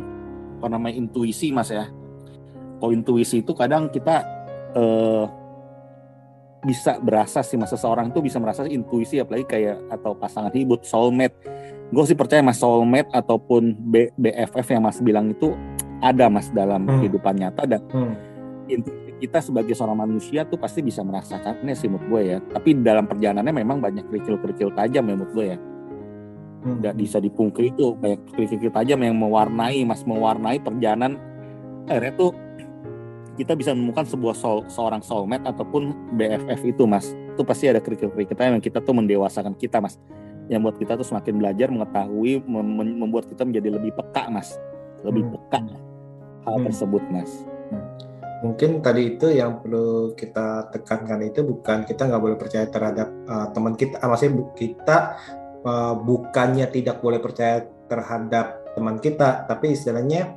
apa 0.57 0.67
namanya 0.67 0.95
intuisi 0.95 1.51
mas 1.51 1.69
ya 1.69 1.85
kalau 2.79 2.91
intuisi 2.91 3.41
itu 3.41 3.51
kadang 3.55 3.87
kita 3.89 4.23
eh, 4.75 5.25
bisa 6.65 6.97
berasa 6.97 7.45
sih 7.45 7.61
mas 7.61 7.69
seseorang 7.69 8.09
tuh 8.09 8.25
bisa 8.25 8.41
merasa 8.41 8.65
intuisi 8.65 9.21
apalagi 9.21 9.45
kayak 9.45 9.77
atau 9.93 10.17
pasangan 10.17 10.49
hidup 10.49 10.81
soulmate 10.81 11.37
gue 11.93 12.03
sih 12.09 12.17
percaya 12.17 12.41
mas 12.41 12.57
soulmate 12.57 13.13
ataupun 13.13 13.77
B- 13.77 14.09
BFF 14.17 14.73
yang 14.73 14.81
mas 14.81 14.97
bilang 14.97 15.29
itu 15.29 15.53
ada 16.01 16.25
mas 16.27 16.49
dalam 16.49 16.89
Hmm. 16.89 17.01
kehidupan 17.01 17.33
nyata 17.37 17.63
dan 17.69 17.81
hmm. 17.93 18.13
intuisi 18.69 19.05
kita 19.15 19.39
sebagai 19.39 19.71
seorang 19.77 20.03
manusia 20.03 20.43
tuh 20.43 20.59
pasti 20.59 20.83
bisa 20.83 20.99
merasakannya 20.99 21.71
sih 21.71 21.87
menurut 21.87 22.07
gue 22.11 22.21
ya. 22.35 22.37
Tapi 22.43 22.83
dalam 22.83 23.07
perjalanannya 23.07 23.53
memang 23.55 23.79
banyak 23.79 24.11
kerikil-kerikil 24.11 24.75
tajam 24.75 25.07
ya 25.07 25.13
menurut 25.15 25.31
gue 25.31 25.45
ya. 25.55 25.57
Hmm. 25.57 26.83
Nggak 26.83 26.95
bisa 26.99 27.17
dipungkiri 27.23 27.71
itu 27.71 27.95
banyak 27.95 28.21
kerikil-kerikil 28.35 28.75
tajam 28.75 28.99
yang 28.99 29.15
mewarnai 29.15 29.87
mas 29.87 30.03
mewarnai 30.03 30.59
perjalanan 30.59 31.15
akhirnya 31.87 32.13
tuh 32.17 32.35
kita 33.35 33.53
bisa 33.53 33.75
menemukan 33.75 34.07
sebuah 34.07 34.35
soul, 34.35 34.63
seorang 34.71 35.03
soulmate 35.03 35.43
ataupun 35.47 36.15
BFF 36.15 36.63
itu 36.63 36.87
mas. 36.87 37.11
Itu 37.35 37.43
pasti 37.43 37.67
ada 37.67 37.83
kerikil-kerikil 37.83 38.35
tajam 38.35 38.55
yang 38.57 38.63
kita 38.63 38.79
tuh 38.79 38.95
mendewasakan 38.95 39.53
kita 39.59 39.83
mas. 39.83 39.99
Yang 40.47 40.61
buat 40.63 40.75
kita 40.79 40.93
tuh 40.95 41.07
semakin 41.07 41.33
belajar 41.41 41.67
mengetahui 41.67 42.43
mem- 42.47 42.73
mem- 42.79 42.97
membuat 43.05 43.27
kita 43.27 43.43
menjadi 43.43 43.75
lebih 43.75 43.91
peka 43.91 44.31
mas. 44.31 44.55
Lebih 45.03 45.27
Hmm. 45.27 45.33
peka 45.35 45.59
hal 46.47 46.55
Hmm. 46.57 46.65
tersebut 46.71 47.03
mas. 47.11 47.31
Mungkin 48.45 48.83
tadi 48.85 49.17
itu 49.17 49.31
yang 49.33 49.63
perlu 49.63 50.13
kita 50.13 50.69
tekankan 50.69 51.23
itu 51.25 51.41
bukan 51.41 51.81
kita 51.87 52.05
nggak 52.05 52.21
boleh 52.21 52.37
percaya 52.37 52.69
terhadap 52.69 53.09
uh, 53.25 53.47
teman 53.49 53.73
kita, 53.73 53.97
ah, 54.03 54.07
maksudnya 54.11 54.43
kita 54.53 54.97
uh, 55.65 55.95
bukannya 55.97 56.69
tidak 56.69 57.01
boleh 57.01 57.17
percaya 57.17 57.65
terhadap 57.89 58.75
teman 58.77 59.01
kita, 59.01 59.49
tapi 59.49 59.73
istilahnya 59.73 60.35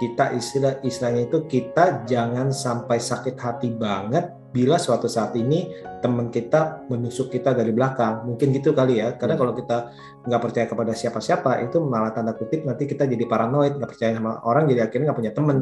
kita 0.00 0.32
istilah 0.32 0.80
istilahnya 0.80 1.28
itu 1.28 1.44
kita 1.44 2.08
jangan 2.08 2.48
sampai 2.48 2.96
sakit 2.96 3.36
hati 3.36 3.68
banget 3.76 4.32
bila 4.50 4.80
suatu 4.80 5.06
saat 5.06 5.36
ini 5.36 5.70
teman 6.00 6.32
kita 6.32 6.88
menusuk 6.88 7.30
kita 7.30 7.52
dari 7.52 7.70
belakang. 7.70 8.26
Mungkin 8.26 8.50
gitu 8.56 8.72
kali 8.72 8.98
ya. 8.98 9.14
Karena 9.14 9.36
kalau 9.36 9.52
kita 9.52 9.92
nggak 10.26 10.40
percaya 10.40 10.66
kepada 10.66 10.92
siapa-siapa 10.96 11.62
itu 11.68 11.78
malah 11.84 12.10
tanda 12.16 12.32
kutip 12.32 12.64
nanti 12.64 12.88
kita 12.88 13.04
jadi 13.04 13.24
paranoid 13.28 13.76
nggak 13.76 13.90
percaya 13.92 14.16
sama 14.16 14.40
orang 14.44 14.68
jadi 14.68 14.88
akhirnya 14.88 15.12
nggak 15.12 15.20
punya 15.20 15.32
teman 15.32 15.58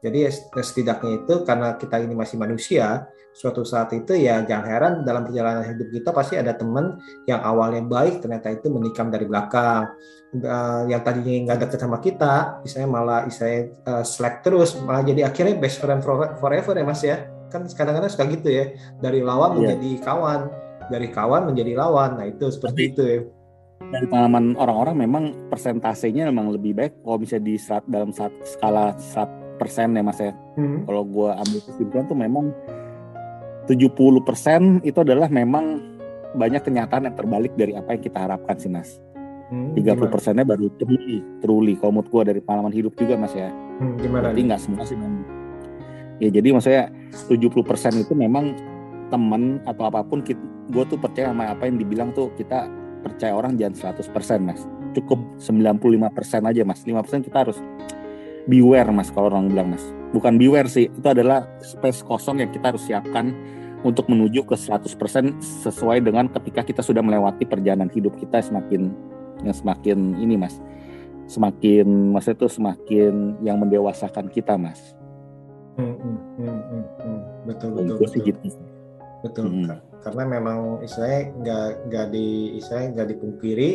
jadi 0.00 0.28
ya 0.28 0.30
setidaknya 0.64 1.24
itu 1.24 1.34
karena 1.44 1.76
kita 1.76 2.00
ini 2.00 2.16
masih 2.16 2.40
manusia 2.40 3.08
suatu 3.30 3.62
saat 3.62 3.94
itu 3.94 4.16
ya 4.16 4.42
jangan 4.42 4.66
heran 4.66 4.92
dalam 5.06 5.22
perjalanan 5.22 5.62
hidup 5.62 5.88
kita 5.92 6.10
pasti 6.10 6.34
ada 6.34 6.56
teman 6.56 6.98
yang 7.30 7.38
awalnya 7.44 7.84
baik 7.84 8.18
ternyata 8.24 8.50
itu 8.50 8.66
menikam 8.72 9.12
dari 9.12 9.28
belakang 9.28 9.86
uh, 10.38 10.82
yang 10.86 11.02
tadinya 11.02 11.50
nggak 11.50 11.58
deket 11.66 11.78
sama 11.82 11.98
kita, 11.98 12.62
misalnya 12.62 12.88
malah 12.90 13.20
istilahnya 13.26 13.62
uh, 13.86 14.04
slack 14.06 14.46
terus, 14.46 14.78
malah 14.82 15.02
jadi 15.02 15.26
akhirnya 15.26 15.58
best 15.58 15.82
friend 15.82 16.02
for- 16.06 16.38
forever 16.38 16.74
ya 16.78 16.84
mas 16.86 17.02
ya. 17.02 17.26
Kan 17.50 17.66
kadang-kadang 17.66 18.10
suka 18.10 18.30
gitu 18.30 18.46
ya, 18.46 18.64
dari 19.02 19.26
lawan 19.26 19.58
Iya. 19.58 19.74
menjadi 19.74 19.90
kawan, 20.06 20.40
dari 20.86 21.08
kawan 21.10 21.42
menjadi 21.50 21.72
lawan. 21.74 22.10
Nah 22.22 22.26
itu 22.30 22.46
seperti 22.46 22.78
Tapi- 22.78 22.90
itu 22.94 23.02
ya. 23.02 23.20
dari 23.80 24.06
pengalaman 24.06 24.54
orang-orang 24.60 24.94
memang 25.02 25.24
persentasenya 25.50 26.28
memang 26.30 26.52
lebih 26.52 26.76
baik 26.76 27.00
kalau 27.00 27.16
bisa 27.16 27.40
di 27.40 27.56
dalam 27.88 28.12
skala 28.14 28.92
100% 29.60 29.92
ya 29.92 30.02
mas 30.02 30.18
ya 30.18 30.32
Hmm. 30.56 30.82
kalau 30.82 31.02
gua 31.02 31.36
ambil 31.36 31.60
kesimpulan 31.60 32.04
tuh 32.04 32.16
memang 32.16 32.44
70% 33.68 33.86
itu 34.82 34.98
adalah 34.98 35.28
memang 35.28 35.78
banyak 36.32 36.62
kenyataan 36.62 37.06
yang 37.06 37.14
terbalik 37.14 37.52
dari 37.54 37.72
apa 37.72 37.92
yang 37.92 38.02
kita 38.02 38.18
harapkan 38.20 38.56
sih 38.56 38.68
mas 38.68 38.98
Hmm, 39.50 39.74
30 39.74 39.82
gimana? 39.82 40.06
persennya 40.08 40.46
baru 40.46 40.70
truly 40.72 41.18
truly 41.38 41.74
kalau 41.74 41.90
menurut 41.92 42.08
gua 42.08 42.22
dari 42.22 42.38
pengalaman 42.38 42.70
hidup 42.70 42.94
juga 42.94 43.14
mas 43.14 43.34
ya 43.34 43.50
Hmm, 43.76 43.96
gimana? 43.96 44.30
Nih? 44.30 44.46
nggak 44.46 44.60
semua 44.60 44.82
sih 44.82 44.94
memang 44.94 45.26
ya 46.16 46.28
jadi 46.28 46.48
maksudnya 46.50 46.84
70% 47.26 47.58
itu 47.98 48.12
memang 48.12 48.54
teman 49.08 49.58
atau 49.64 49.84
apa 49.84 50.00
pun 50.00 50.22
gue 50.22 50.84
tuh 50.86 50.94
percaya 50.94 51.34
sama 51.34 51.50
apa 51.50 51.66
yang 51.66 51.76
dibilang 51.76 52.12
tuh 52.12 52.30
kita 52.32 52.70
percaya 53.00 53.34
orang 53.34 53.56
jangan 53.56 53.98
100% 53.98 54.06
mas 54.38 54.62
cukup 54.92 55.18
95% 55.40 55.98
aja 56.44 56.62
mas 56.62 56.84
5% 56.84 56.94
kita 57.24 57.38
harus 57.42 57.58
beware 58.48 58.88
mas 58.92 59.12
kalau 59.12 59.28
orang 59.32 59.50
bilang 59.50 59.72
mas 59.74 59.84
bukan 60.14 60.36
beware 60.40 60.68
sih 60.70 60.88
itu 60.88 61.08
adalah 61.08 61.46
space 61.60 62.04
kosong 62.04 62.40
yang 62.40 62.50
kita 62.52 62.72
harus 62.72 62.84
siapkan 62.84 63.32
untuk 63.80 64.12
menuju 64.12 64.44
ke 64.44 64.56
100% 64.56 64.86
sesuai 65.40 66.04
dengan 66.04 66.28
ketika 66.28 66.60
kita 66.60 66.84
sudah 66.84 67.00
melewati 67.00 67.48
perjalanan 67.48 67.88
hidup 67.88 68.12
kita 68.20 68.44
semakin 68.44 68.92
yang 69.40 69.56
semakin 69.56 69.98
ini 70.20 70.36
mas 70.36 70.60
semakin 71.30 72.12
maksudnya 72.12 72.44
tuh 72.44 72.52
semakin 72.52 73.40
yang 73.40 73.56
mendewasakan 73.60 74.28
kita 74.28 74.56
mas 74.60 74.94
Hmm, 75.80 75.96
hmm, 75.96 76.18
hmm, 76.36 76.60
hmm, 76.60 76.84
hmm. 77.00 77.20
Betul, 77.48 77.70
betul, 77.72 77.96
Gue 77.96 78.08
sih 78.10 78.20
betul. 78.20 78.28
gitu 78.28 78.48
betul. 79.24 79.44
Hmm. 79.48 79.89
Karena 80.00 80.24
memang 80.24 80.80
istilahnya 80.80 81.20
nggak 81.36 81.68
nggak 81.88 82.06
di 82.12 82.56
istilahnya 82.56 82.88
nggak 82.96 83.08
dipungkiri 83.16 83.70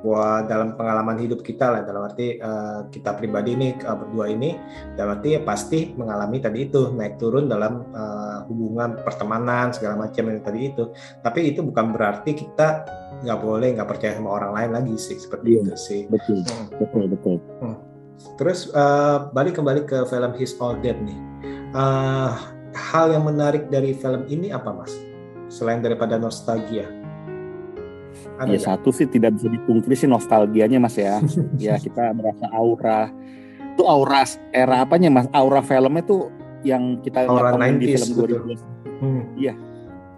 bahwa 0.00 0.30
dalam 0.48 0.68
pengalaman 0.76 1.18
hidup 1.20 1.40
kita 1.44 1.66
lah 1.68 1.82
dalam 1.84 2.08
arti 2.08 2.40
uh, 2.40 2.88
kita 2.88 3.16
pribadi 3.16 3.56
ini 3.58 3.76
uh, 3.84 3.96
berdua 3.96 4.32
ini 4.32 4.56
dalam 4.96 5.20
arti 5.20 5.36
ya 5.36 5.40
pasti 5.44 5.92
mengalami 5.98 6.38
tadi 6.40 6.68
itu 6.68 6.94
naik 6.94 7.20
turun 7.20 7.50
dalam 7.50 7.90
uh, 7.92 8.46
hubungan 8.46 9.00
pertemanan 9.02 9.74
segala 9.74 10.08
macam 10.08 10.30
yang 10.30 10.40
tadi 10.40 10.72
itu 10.72 10.94
tapi 11.20 11.50
itu 11.50 11.60
bukan 11.60 11.92
berarti 11.92 12.32
kita 12.38 12.86
nggak 13.26 13.38
boleh 13.40 13.74
nggak 13.74 13.88
percaya 13.88 14.14
sama 14.14 14.30
orang 14.36 14.52
lain 14.54 14.70
lagi 14.76 14.94
sih 15.00 15.16
seperti 15.18 15.58
Iya, 15.58 15.60
itu 15.60 15.74
sih 15.76 16.00
betul 16.08 16.38
Hmm. 16.46 16.68
betul 16.78 17.04
betul 17.10 17.36
Terus 18.36 18.72
uh, 18.72 19.28
balik 19.32 19.60
kembali 19.60 19.84
ke 19.84 20.04
film 20.08 20.32
His 20.36 20.56
All 20.60 20.76
Dead 20.80 20.96
nih. 20.96 21.18
Uh, 21.76 22.32
hal 22.72 23.12
yang 23.12 23.24
menarik 23.24 23.68
dari 23.68 23.92
film 23.96 24.24
ini 24.28 24.52
apa 24.52 24.72
mas? 24.72 24.92
Selain 25.48 25.80
daripada 25.80 26.18
nostalgia. 26.18 26.88
Ada 28.36 28.52
ya 28.52 28.60
satu 28.74 28.92
sih 28.92 29.08
tidak 29.08 29.36
bisa 29.36 29.48
dipungkiri 29.48 29.96
sih 29.96 30.08
nostalgianya 30.08 30.80
mas 30.80 30.96
ya. 30.96 31.20
Ya 31.62 31.76
kita 31.80 32.12
merasa 32.12 32.48
aura. 32.52 33.12
Itu 33.76 33.84
aura 33.84 34.24
era 34.52 34.84
apanya 34.84 35.12
mas? 35.12 35.26
Aura 35.32 35.60
filmnya 35.60 36.04
tuh 36.04 36.32
yang 36.64 36.98
kita 37.04 37.28
Aura 37.28 37.54
ngomongin 37.54 37.78
di 37.78 37.86
90s, 37.94 38.02
film 38.02 38.10
betul. 38.16 38.40
2021 38.64 38.76
Hmm, 38.96 39.36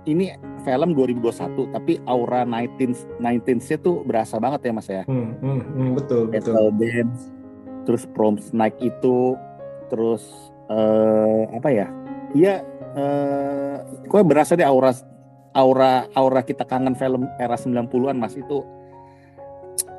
ini 0.06 0.30
film 0.62 0.94
2021 0.96 1.74
tapi 1.74 1.98
aura 2.06 2.46
19 2.46 3.18
19 3.18 3.58
nya 3.58 3.76
tuh 3.82 4.06
berasa 4.06 4.38
banget 4.40 4.70
ya 4.70 4.72
mas 4.72 4.88
ya. 4.88 5.02
Hmm, 5.04 5.34
hmm, 5.42 5.60
hmm, 5.60 5.90
betul 5.98 6.22
betul. 6.30 6.54
Battle 6.54 6.70
Dance 6.78 7.22
terus 7.84 8.02
Prom 8.16 8.36
Night 8.54 8.76
itu 8.80 9.34
terus 9.92 10.24
eh 10.70 11.44
apa 11.52 11.68
ya? 11.68 11.86
Iya 12.32 12.54
eh 12.96 13.76
kok 14.08 14.24
berasa 14.24 14.56
deh 14.56 14.64
aura 14.64 14.94
aura 15.58 16.06
aura 16.14 16.46
kita 16.46 16.62
kangen 16.62 16.94
film 16.94 17.26
era 17.42 17.58
90-an 17.58 18.14
mas 18.14 18.38
itu 18.38 18.62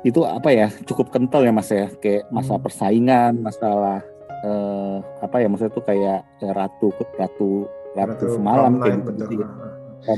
itu 0.00 0.24
apa 0.24 0.48
ya 0.48 0.72
cukup 0.88 1.12
kental 1.12 1.44
ya 1.44 1.52
mas 1.52 1.68
ya. 1.68 1.92
Kayak 2.00 2.32
masalah 2.32 2.56
Hmm. 2.56 2.66
persaingan 2.66 3.32
masalah 3.44 4.00
eh 4.40 4.96
apa 5.20 5.36
ya 5.44 5.52
maksudnya 5.52 5.76
tuh 5.76 5.84
kayak 5.84 6.24
ya, 6.40 6.50
ratu 6.56 6.88
ratu 7.20 7.68
ratu 7.92 8.24
semalam 8.32 8.80
kayak 8.80 9.04
gitu, 9.04 9.36
gitu 9.36 9.44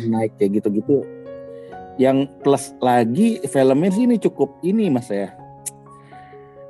Night 0.07 0.33
kayak 0.39 0.63
gitu-gitu. 0.63 1.03
Yang 1.99 2.31
plus 2.47 2.71
lagi 2.79 3.43
filmnya 3.51 3.91
sih 3.91 4.07
ini 4.07 4.17
cukup 4.23 4.63
ini 4.63 4.87
mas 4.95 5.11
ya. 5.11 5.35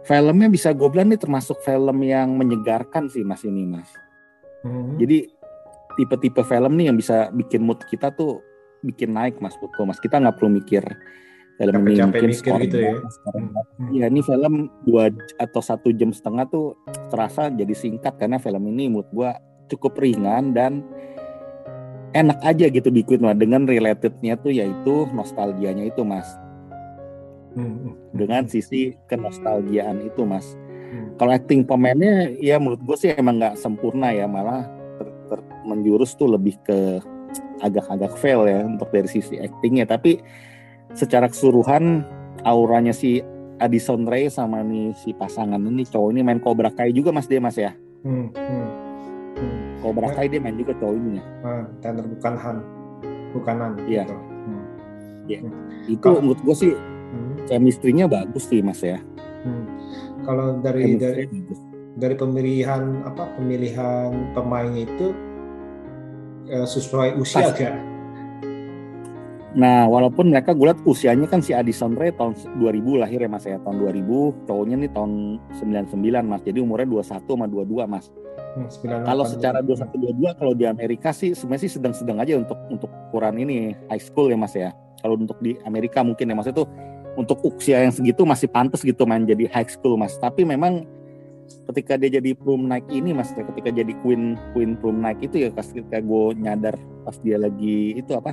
Filmnya 0.09 0.49
bisa 0.49 0.73
gue 0.73 0.89
bilang 0.89 1.13
nih 1.13 1.21
termasuk 1.21 1.61
film 1.63 2.01
yang 2.03 2.33
menyegarkan 2.35 3.13
sih 3.13 3.23
mas 3.23 3.45
ini 3.45 3.69
mas. 3.69 3.93
Hmm, 4.65 4.97
jadi 4.97 5.29
tipe-tipe 6.01 6.41
film 6.49 6.73
nih 6.81 6.89
yang 6.89 6.97
bisa 6.97 7.29
bikin 7.37 7.61
mood 7.61 7.85
kita 7.85 8.09
tuh 8.17 8.41
bikin 8.83 9.15
naik 9.15 9.39
mas 9.39 9.55
Putu 9.59 9.87
mas 9.87 10.03
kita 10.03 10.19
nggak 10.19 10.37
perlu 10.39 10.59
mikir 10.59 10.83
film 11.59 11.75
ini 11.87 12.03
mungkin 12.03 12.27
mikir 12.27 12.31
skor 12.35 12.59
gitu 12.65 12.79
ya. 12.81 12.95
Hmm. 12.99 13.93
Iya 13.95 14.07
ini 14.11 14.21
film 14.25 14.67
dua 14.83 15.13
atau 15.39 15.61
satu 15.63 15.95
jam 15.95 16.11
setengah 16.11 16.49
tuh 16.51 16.75
terasa 17.13 17.53
jadi 17.53 17.71
singkat 17.77 18.19
karena 18.19 18.43
film 18.43 18.67
ini 18.73 18.91
menurut 18.91 19.11
gua 19.15 19.31
cukup 19.71 19.95
ringan 20.01 20.51
dan 20.57 20.83
enak 22.13 22.41
aja 22.45 22.69
gitu 22.69 22.93
diikutin 22.93 23.25
lah 23.25 23.37
dengan 23.37 23.65
relatednya 23.65 24.37
tuh 24.41 24.53
yaitu 24.53 25.09
nostalgianya 25.15 25.89
itu 25.89 26.03
mas 26.05 26.29
Hmm, 27.53 27.69
hmm. 27.69 28.17
dengan 28.17 28.49
sisi 28.49 28.97
kenostalgiaan 29.13 30.01
itu 30.09 30.25
mas 30.25 30.57
Hmm. 30.93 31.17
kalau 31.17 31.33
acting 31.33 31.65
pemainnya 31.65 32.29
ya 32.37 32.61
menurut 32.61 32.85
gue 32.85 32.97
sih 33.01 33.17
emang 33.17 33.41
nggak 33.41 33.57
sempurna 33.57 34.13
ya 34.13 34.29
malah 34.29 34.69
ter- 35.01 35.17
ter- 35.33 35.49
menjurus 35.65 36.13
tuh 36.13 36.29
lebih 36.29 36.61
ke 36.61 37.01
agak-agak 37.63 38.13
fail 38.17 38.43
ya 38.45 38.61
untuk 38.61 38.91
dari 38.91 39.07
sisi 39.07 39.39
actingnya 39.39 39.87
tapi 39.87 40.19
secara 40.93 41.27
keseluruhan 41.27 42.03
auranya 42.43 42.91
si 42.91 43.23
Addison 43.57 44.05
Ray 44.05 44.27
sama 44.27 44.61
nih 44.61 44.91
si 44.97 45.11
pasangan 45.13 45.63
ini 45.63 45.85
cowok 45.85 46.11
ini 46.11 46.21
main 46.21 46.37
Cobra 46.37 46.69
Kai 46.69 46.91
juga 46.91 47.09
mas 47.09 47.25
dia 47.25 47.39
mas 47.39 47.55
ya 47.55 47.71
Hmm, 48.03 48.29
hmm. 48.29 48.67
Hmm. 49.33 49.59
Cobra 49.79 50.11
Kai 50.11 50.27
dia 50.27 50.39
main 50.39 50.55
juga 50.55 50.75
cowok 50.75 50.95
ini 50.97 51.11
ya 51.17 51.25
Ah, 51.41 51.63
Tanner 51.79 52.03
bukan 52.05 52.35
Han, 52.37 52.57
bukan 53.33 53.57
Han. 53.57 53.73
Iya. 53.85 54.05
gitu. 54.05 54.17
Hmm. 55.47 55.55
itu 55.87 56.09
menurut 56.13 56.41
gue 56.41 56.57
sih 56.59 56.75
Hmm. 57.09 57.37
chemistry-nya 57.45 58.07
bagus 58.07 58.45
sih 58.45 58.59
mas 58.59 58.81
ya 58.81 58.99
Hmm. 59.43 59.67
Kalau 60.23 60.59
dari 60.59 60.95
dari 60.95 61.27
bagus. 61.27 61.59
dari 61.95 62.15
pemilihan 62.15 62.83
apa 63.03 63.27
pemilihan 63.35 64.11
pemain 64.33 64.71
itu 64.73 65.11
eh, 66.53 66.67
sesuai 66.69 67.17
usia 67.17 67.49
Pas. 67.49 67.57
gak? 67.57 67.75
Nah, 69.53 69.85
walaupun 69.85 70.33
mereka 70.33 70.57
gue 70.57 70.65
liat 70.65 70.81
usianya 70.89 71.29
kan 71.29 71.45
si 71.45 71.53
Addison 71.53 71.93
Ray 71.93 72.17
tahun 72.17 72.33
2000 72.57 73.05
lahir 73.05 73.21
ya 73.21 73.29
Mas 73.29 73.45
ya, 73.45 73.61
tahun 73.61 73.85
2000, 73.85 74.49
cowoknya 74.49 74.77
nih 74.81 74.91
tahun 74.97 75.37
99 75.61 76.25
Mas. 76.25 76.41
Jadi 76.41 76.59
umurnya 76.65 76.89
21 76.89 77.21
sama 77.29 77.47
22 77.53 77.85
Mas. 77.85 78.09
Hmm, 78.57 78.69
98. 78.69 79.05
Kalau 79.05 79.25
secara 79.29 79.59
21 79.61 80.17
22 80.17 80.41
kalau 80.41 80.53
di 80.57 80.65
Amerika 80.65 81.13
sih 81.13 81.37
sebenarnya 81.37 81.63
sih 81.69 81.73
sedang-sedang 81.77 82.17
aja 82.21 82.33
untuk 82.41 82.57
untuk 82.73 82.89
ukuran 83.09 83.37
ini 83.41 83.77
high 83.93 84.01
school 84.01 84.33
ya 84.33 84.37
Mas 84.41 84.57
ya. 84.57 84.73
Kalau 85.05 85.21
untuk 85.21 85.37
di 85.45 85.57
Amerika 85.69 86.01
mungkin 86.01 86.33
ya 86.33 86.37
Mas 86.37 86.49
itu 86.49 86.65
untuk 87.13 87.45
usia 87.45 87.85
yang 87.85 87.93
segitu 87.93 88.25
masih 88.25 88.49
pantas 88.49 88.81
gitu 88.81 89.05
main 89.05 89.29
jadi 89.29 89.53
high 89.53 89.69
school 89.69 90.01
Mas. 90.01 90.17
Tapi 90.17 90.49
memang 90.49 90.89
ketika 91.67 91.95
dia 91.95 92.11
jadi 92.15 92.33
prom 92.33 92.65
night 92.65 92.87
ini 92.87 93.11
Mas, 93.11 93.31
ketika 93.31 93.69
jadi 93.69 93.93
queen 94.01 94.23
queen 94.51 94.75
prom 94.75 94.99
night 94.99 95.19
itu 95.19 95.37
ya 95.39 95.49
pas 95.49 95.65
ketika 95.65 95.99
gue 95.99 96.25
nyadar 96.37 96.75
pas 97.03 97.17
dia 97.19 97.37
lagi 97.37 97.95
itu 97.95 98.13
apa 98.13 98.33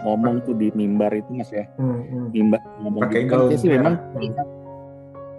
ngomong 0.00 0.42
tuh 0.42 0.52
di 0.52 0.70
mimbar 0.70 1.12
itu 1.12 1.30
Mas 1.32 1.48
ya 1.48 1.66
Hmm, 1.74 2.00
hmm. 2.00 2.26
mimbar 2.30 2.60
ngomong 2.78 3.02
Pakai 3.02 3.20
gitu 3.20 3.28
kan, 3.28 3.38
gaun 3.40 3.54
sih 3.54 3.66
merah. 3.66 3.76
memang 3.76 3.94
Hmm. 3.94 4.10
terlihat, 4.12 4.46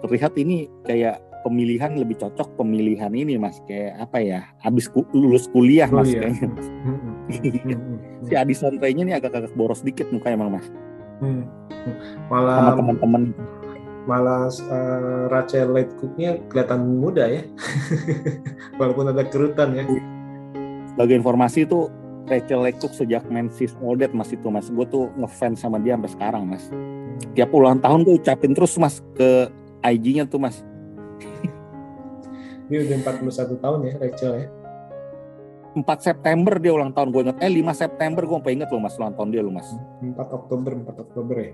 terlihat 0.00 0.32
ini 0.36 0.56
kayak 0.82 1.14
pemilihan 1.40 1.92
lebih 1.92 2.16
cocok 2.16 2.48
pemilihan 2.54 3.12
ini 3.12 3.36
Mas 3.36 3.60
kayak 3.62 4.00
apa 4.00 4.18
ya 4.18 4.40
habis 4.58 4.86
ku- 4.86 5.04
lulus 5.10 5.44
kuliah 5.46 5.84
Mas 5.86 6.08
Kuliah. 6.08 6.20
kayaknya 6.24 6.48
Hmm, 6.48 6.56
hmm, 6.56 6.96
hmm, 6.96 7.14
Iya. 7.64 7.76
hmm, 7.76 7.98
si 8.22 8.32
Addison 8.34 8.74
Ray-nya 8.76 9.04
nih 9.04 9.14
agak-agak 9.14 9.52
boros 9.52 9.80
dikit 9.80 10.08
muka 10.08 10.28
emang 10.28 10.52
Mas 10.52 10.66
hmm, 11.18 11.44
hmm. 11.70 11.94
sama 12.24 12.32
Malah 12.32 12.72
teman-teman 12.74 13.22
malah 14.04 14.52
eh, 14.52 15.24
Rachel 15.32 15.72
Lightcook-nya 15.72 16.44
kelihatan 16.52 17.00
muda 17.00 17.24
ya, 17.24 17.42
walaupun 18.80 19.10
ada 19.10 19.24
kerutan 19.24 19.72
ya. 19.76 19.84
sebagai 20.92 21.18
informasi 21.18 21.64
itu 21.64 21.88
Rachel 22.24 22.64
Lecoq 22.64 22.92
sejak 22.96 23.28
main 23.28 23.52
Sis 23.52 23.76
That 23.76 24.12
Mas 24.16 24.32
itu 24.32 24.48
Mas 24.48 24.72
gue 24.72 24.86
tuh 24.88 25.12
ngefans 25.20 25.60
sama 25.60 25.76
dia 25.76 25.96
sampai 25.96 26.10
sekarang 26.12 26.42
Mas 26.48 26.64
tiap 27.36 27.52
ulang 27.52 27.80
tahun 27.84 28.04
gue 28.08 28.16
ucapin 28.16 28.56
terus 28.56 28.72
Mas 28.80 29.04
ke 29.12 29.52
IG-nya 29.84 30.24
tuh 30.24 30.40
Mas 30.40 30.64
Dia 32.64 32.80
udah 32.80 32.96
41 33.20 33.60
tahun 33.60 33.78
ya 33.84 33.94
Rachel 34.00 34.32
ya. 34.40 34.48
4 35.74 35.84
September 36.00 36.56
dia 36.56 36.72
ulang 36.72 36.96
tahun 36.96 37.12
gue 37.12 37.22
inget 37.28 37.38
eh 37.44 37.52
5 37.52 37.76
September 37.76 38.22
gue 38.24 38.36
sampai 38.40 38.52
inget 38.56 38.68
loh 38.72 38.80
Mas 38.80 38.96
ulang 38.96 39.12
tahun 39.12 39.28
dia 39.34 39.42
loh 39.44 39.52
Mas 39.52 39.68
4 40.00 40.16
Oktober 40.16 40.70
4 40.80 41.04
Oktober 41.04 41.36
ya. 41.36 41.52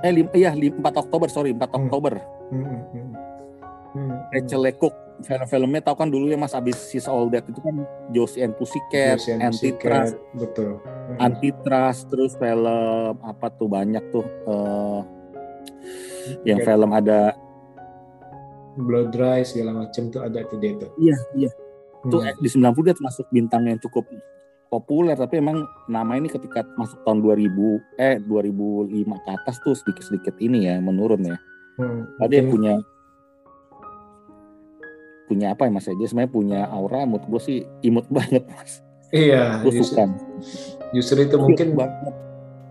Eh 0.00 0.10
lim, 0.10 0.26
iya 0.32 0.50
lim- 0.52 0.76
4 0.76 0.84
Oktober 0.98 1.28
sorry 1.28 1.50
4 1.50 1.60
Hmm. 1.62 1.76
Oktober 1.78 2.14
Hmm, 2.48 2.62
hmm, 2.62 2.82
hmm. 2.90 3.08
Hmm, 3.90 4.14
Rachel 4.28 4.62
Lecoq 4.62 4.94
film-filmnya 5.20 5.82
tahu 5.82 5.96
kan 5.96 6.06
dulu 6.06 6.24
ya 6.24 6.36
Mas 6.36 6.52
abis 6.52 6.78
Sis 6.80 7.04
All 7.04 7.26
That 7.28 7.44
itu 7.44 7.58
kan 7.58 7.74
Josie 8.08 8.40
and 8.40 8.54
Pussycat, 8.54 9.18
Josie 9.18 9.34
and 9.34 9.42
Antitrust, 9.44 10.14
Pussycat, 10.14 10.38
betul. 10.38 10.70
Hmm. 10.78 11.16
Antitrust 11.20 12.00
terus 12.06 12.32
film 12.34 12.66
apa 13.20 13.46
tuh 13.50 13.66
banyak 13.66 14.04
tuh 14.08 14.22
eh, 14.22 15.00
yang 16.44 16.58
Kayak 16.58 16.68
film 16.70 16.90
ada 16.92 17.20
Blood 18.76 19.10
Dry 19.10 19.42
segala 19.42 19.74
macam 19.76 20.06
tuh 20.08 20.22
ada 20.22 20.38
tuh 20.44 20.56
dia 20.56 20.72
tuh. 20.76 20.90
iya 20.96 21.16
iya 21.34 21.50
tuh 22.04 22.22
Hmm. 22.22 22.30
eh, 22.30 22.34
di 22.38 22.48
90 22.48 22.62
dia 22.80 22.94
termasuk 22.94 23.26
bintang 23.28 23.66
yang 23.66 23.76
cukup 23.76 24.06
populer 24.70 25.12
tapi 25.14 25.36
emang 25.36 25.60
nama 25.84 26.14
ini 26.14 26.26
ketika 26.26 26.62
masuk 26.74 27.02
tahun 27.02 27.18
2000 27.20 27.50
eh 27.98 28.16
2005 28.22 28.86
ke 29.18 29.28
atas 29.28 29.58
tuh 29.60 29.74
sedikit-sedikit 29.74 30.38
ini 30.38 30.64
ya 30.64 30.78
menurun 30.78 31.26
ya. 31.26 31.36
Hmm, 31.76 32.06
Tadi 32.16 32.38
mungkin- 32.38 32.50
punya 32.50 32.74
punya 35.26 35.46
apa 35.54 35.66
ya 35.66 35.70
mas 35.70 35.86
ya? 35.86 35.94
Dia 35.94 36.06
sebenarnya 36.06 36.32
punya 36.32 36.60
aura 36.66 37.02
mood 37.02 37.22
gue 37.24 37.40
sih 37.40 37.58
imut 37.82 38.06
banget 38.14 38.46
mas. 38.46 38.82
Iya, 39.10 39.58
Gue 39.60 39.74
justru, 39.74 39.98
suka. 39.98 40.06
justru 40.92 41.18
itu 41.20 41.36
mungkin 41.36 41.74
banget. 41.74 42.14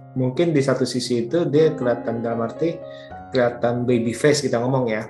mungkin 0.10 0.52
di 0.52 0.60
satu 0.60 0.84
sisi 0.84 1.28
itu 1.28 1.46
dia 1.46 1.76
kelihatan 1.76 2.20
dalam 2.20 2.42
arti 2.42 2.80
kelihatan 3.30 3.84
baby 3.84 4.12
face 4.12 4.42
kita 4.42 4.58
ngomong 4.58 4.88
ya. 4.88 5.06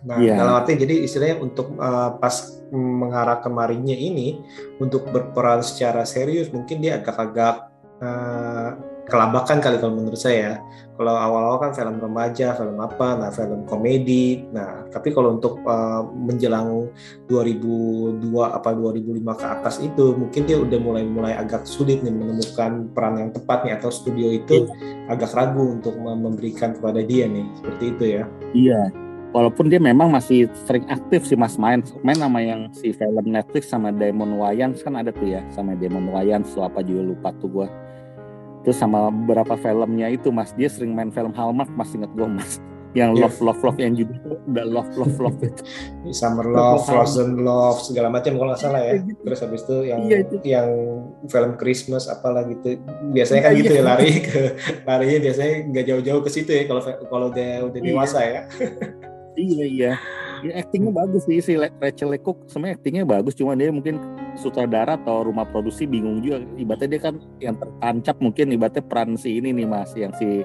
Nah, 0.00 0.16
Iya. 0.16 0.40
dalam 0.40 0.54
arti 0.64 0.80
jadi 0.80 1.04
istilahnya 1.04 1.36
untuk 1.44 1.76
uh, 1.76 2.16
pas 2.16 2.56
mengarah 2.72 3.42
kemarinya 3.42 3.92
ini 3.92 4.40
untuk 4.78 5.10
berperan 5.10 5.60
secara 5.60 6.06
serius 6.06 6.48
mungkin 6.54 6.80
dia 6.80 7.02
agak-agak 7.02 7.68
uh, 8.00 8.70
kelabakan 9.10 9.58
kali 9.58 9.76
kalau 9.82 9.98
menurut 9.98 10.16
saya 10.16 10.38
ya. 10.38 10.54
Kalau 10.94 11.16
awal-awal 11.16 11.58
kan 11.58 11.72
film 11.74 11.98
remaja, 11.98 12.54
film 12.54 12.78
apa, 12.78 13.18
nah 13.18 13.34
film 13.34 13.66
komedi. 13.66 14.46
Nah, 14.54 14.86
tapi 14.92 15.10
kalau 15.10 15.34
untuk 15.34 15.58
uh, 15.66 16.06
menjelang 16.14 16.86
2002 17.26 18.22
apa 18.38 18.70
2005 18.70 19.40
ke 19.40 19.46
atas 19.50 19.74
itu 19.82 20.14
mungkin 20.14 20.46
dia 20.46 20.60
udah 20.60 20.78
mulai-mulai 20.78 21.34
agak 21.34 21.66
sulit 21.66 22.04
nih 22.06 22.14
menemukan 22.14 22.86
peran 22.94 23.18
yang 23.18 23.30
tepat 23.34 23.66
nih 23.66 23.74
atau 23.80 23.90
studio 23.90 24.30
itu 24.30 24.70
Iya. 24.70 25.10
agak 25.10 25.34
ragu 25.34 25.80
untuk 25.80 25.98
memberikan 25.98 26.76
kepada 26.78 27.02
dia 27.02 27.26
nih. 27.26 27.50
Seperti 27.58 27.84
itu 27.90 28.04
ya. 28.20 28.24
Iya. 28.54 29.09
Walaupun 29.30 29.70
dia 29.70 29.78
memang 29.78 30.10
masih 30.10 30.50
sering 30.66 30.82
aktif 30.90 31.22
sih 31.22 31.38
Mas 31.38 31.54
main 31.54 31.78
main 32.02 32.18
sama 32.18 32.42
yang 32.42 32.66
si 32.74 32.90
film 32.90 33.22
Netflix 33.24 33.70
sama 33.70 33.94
Damon 33.94 34.34
Wayans 34.34 34.82
kan 34.82 34.98
ada 34.98 35.14
tuh 35.14 35.30
ya 35.30 35.38
sama 35.54 35.78
Damon 35.78 36.10
Wayans 36.10 36.50
tuh 36.50 36.66
apa 36.66 36.82
juga 36.82 37.14
lupa 37.14 37.30
tuh 37.38 37.46
gua. 37.46 37.68
Terus 38.60 38.76
sama 38.76 39.06
beberapa 39.08 39.54
filmnya 39.54 40.10
itu 40.10 40.34
Mas 40.34 40.50
dia 40.52 40.66
sering 40.66 40.92
main 40.92 41.14
film 41.14 41.30
Hallmark 41.30 41.70
Mas 41.72 41.94
inget 41.94 42.10
gua 42.12 42.26
Mas 42.26 42.58
yang 42.90 43.14
Iya. 43.14 43.22
love 43.30 43.38
love 43.38 43.62
love 43.62 43.78
yang 43.78 43.94
juga 43.94 44.18
udah 44.50 44.66
love 44.66 44.90
love 44.98 45.14
love 45.22 45.38
itu. 45.46 45.62
Summer 46.18 46.42
Love. 46.42 46.82
Frozen 46.82 47.38
Love, 47.38 47.78
segala 47.86 48.10
macam 48.10 48.34
kalau 48.34 48.50
nggak 48.50 48.58
salah 48.58 48.82
ya. 48.82 48.98
Iya, 48.98 49.06
gitu. 49.06 49.20
Terus 49.22 49.38
habis 49.46 49.60
itu 49.62 49.76
yang 49.86 50.00
Iya, 50.10 50.16
itu. 50.26 50.36
yang 50.42 50.68
film 51.30 51.52
Christmas 51.54 52.10
apalah 52.10 52.42
gitu. 52.50 52.82
Biasanya 53.14 53.46
kan 53.46 53.52
Iya, 53.54 53.58
gitu 53.62 53.72
iya. 53.72 53.78
ya 53.78 53.86
lari 53.86 54.10
ke 54.18 54.40
larinya 54.82 55.18
biasanya 55.22 55.54
nggak 55.70 55.84
jauh-jauh 55.86 56.22
ke 56.26 56.30
situ 56.34 56.50
ya 56.50 56.62
kalau 56.66 56.82
kalau 57.06 57.28
dia 57.30 57.62
udah 57.62 57.78
Iya. 57.78 57.86
dewasa 57.94 58.18
ya. 58.26 58.40
Iya 59.38 59.64
iya. 59.66 59.92
Ya, 60.40 60.64
aktingnya 60.64 60.88
bagus 60.88 61.28
sih 61.28 61.36
si 61.44 61.52
Rachel 61.52 62.16
Lecoq 62.16 62.48
sebenarnya 62.48 62.80
aktingnya 62.80 63.04
bagus 63.04 63.36
cuma 63.36 63.52
dia 63.52 63.68
mungkin 63.68 64.00
sutradara 64.40 64.96
atau 64.96 65.28
rumah 65.28 65.44
produksi 65.44 65.84
bingung 65.84 66.24
juga 66.24 66.40
ibaratnya 66.56 66.96
dia 66.96 67.00
kan 67.04 67.14
yang 67.44 67.60
tertancap 67.60 68.16
mungkin 68.24 68.56
ibaratnya 68.56 68.80
peran 68.80 69.20
si 69.20 69.36
ini 69.36 69.52
nih 69.52 69.68
mas 69.68 69.92
yang 69.92 70.16
si 70.16 70.40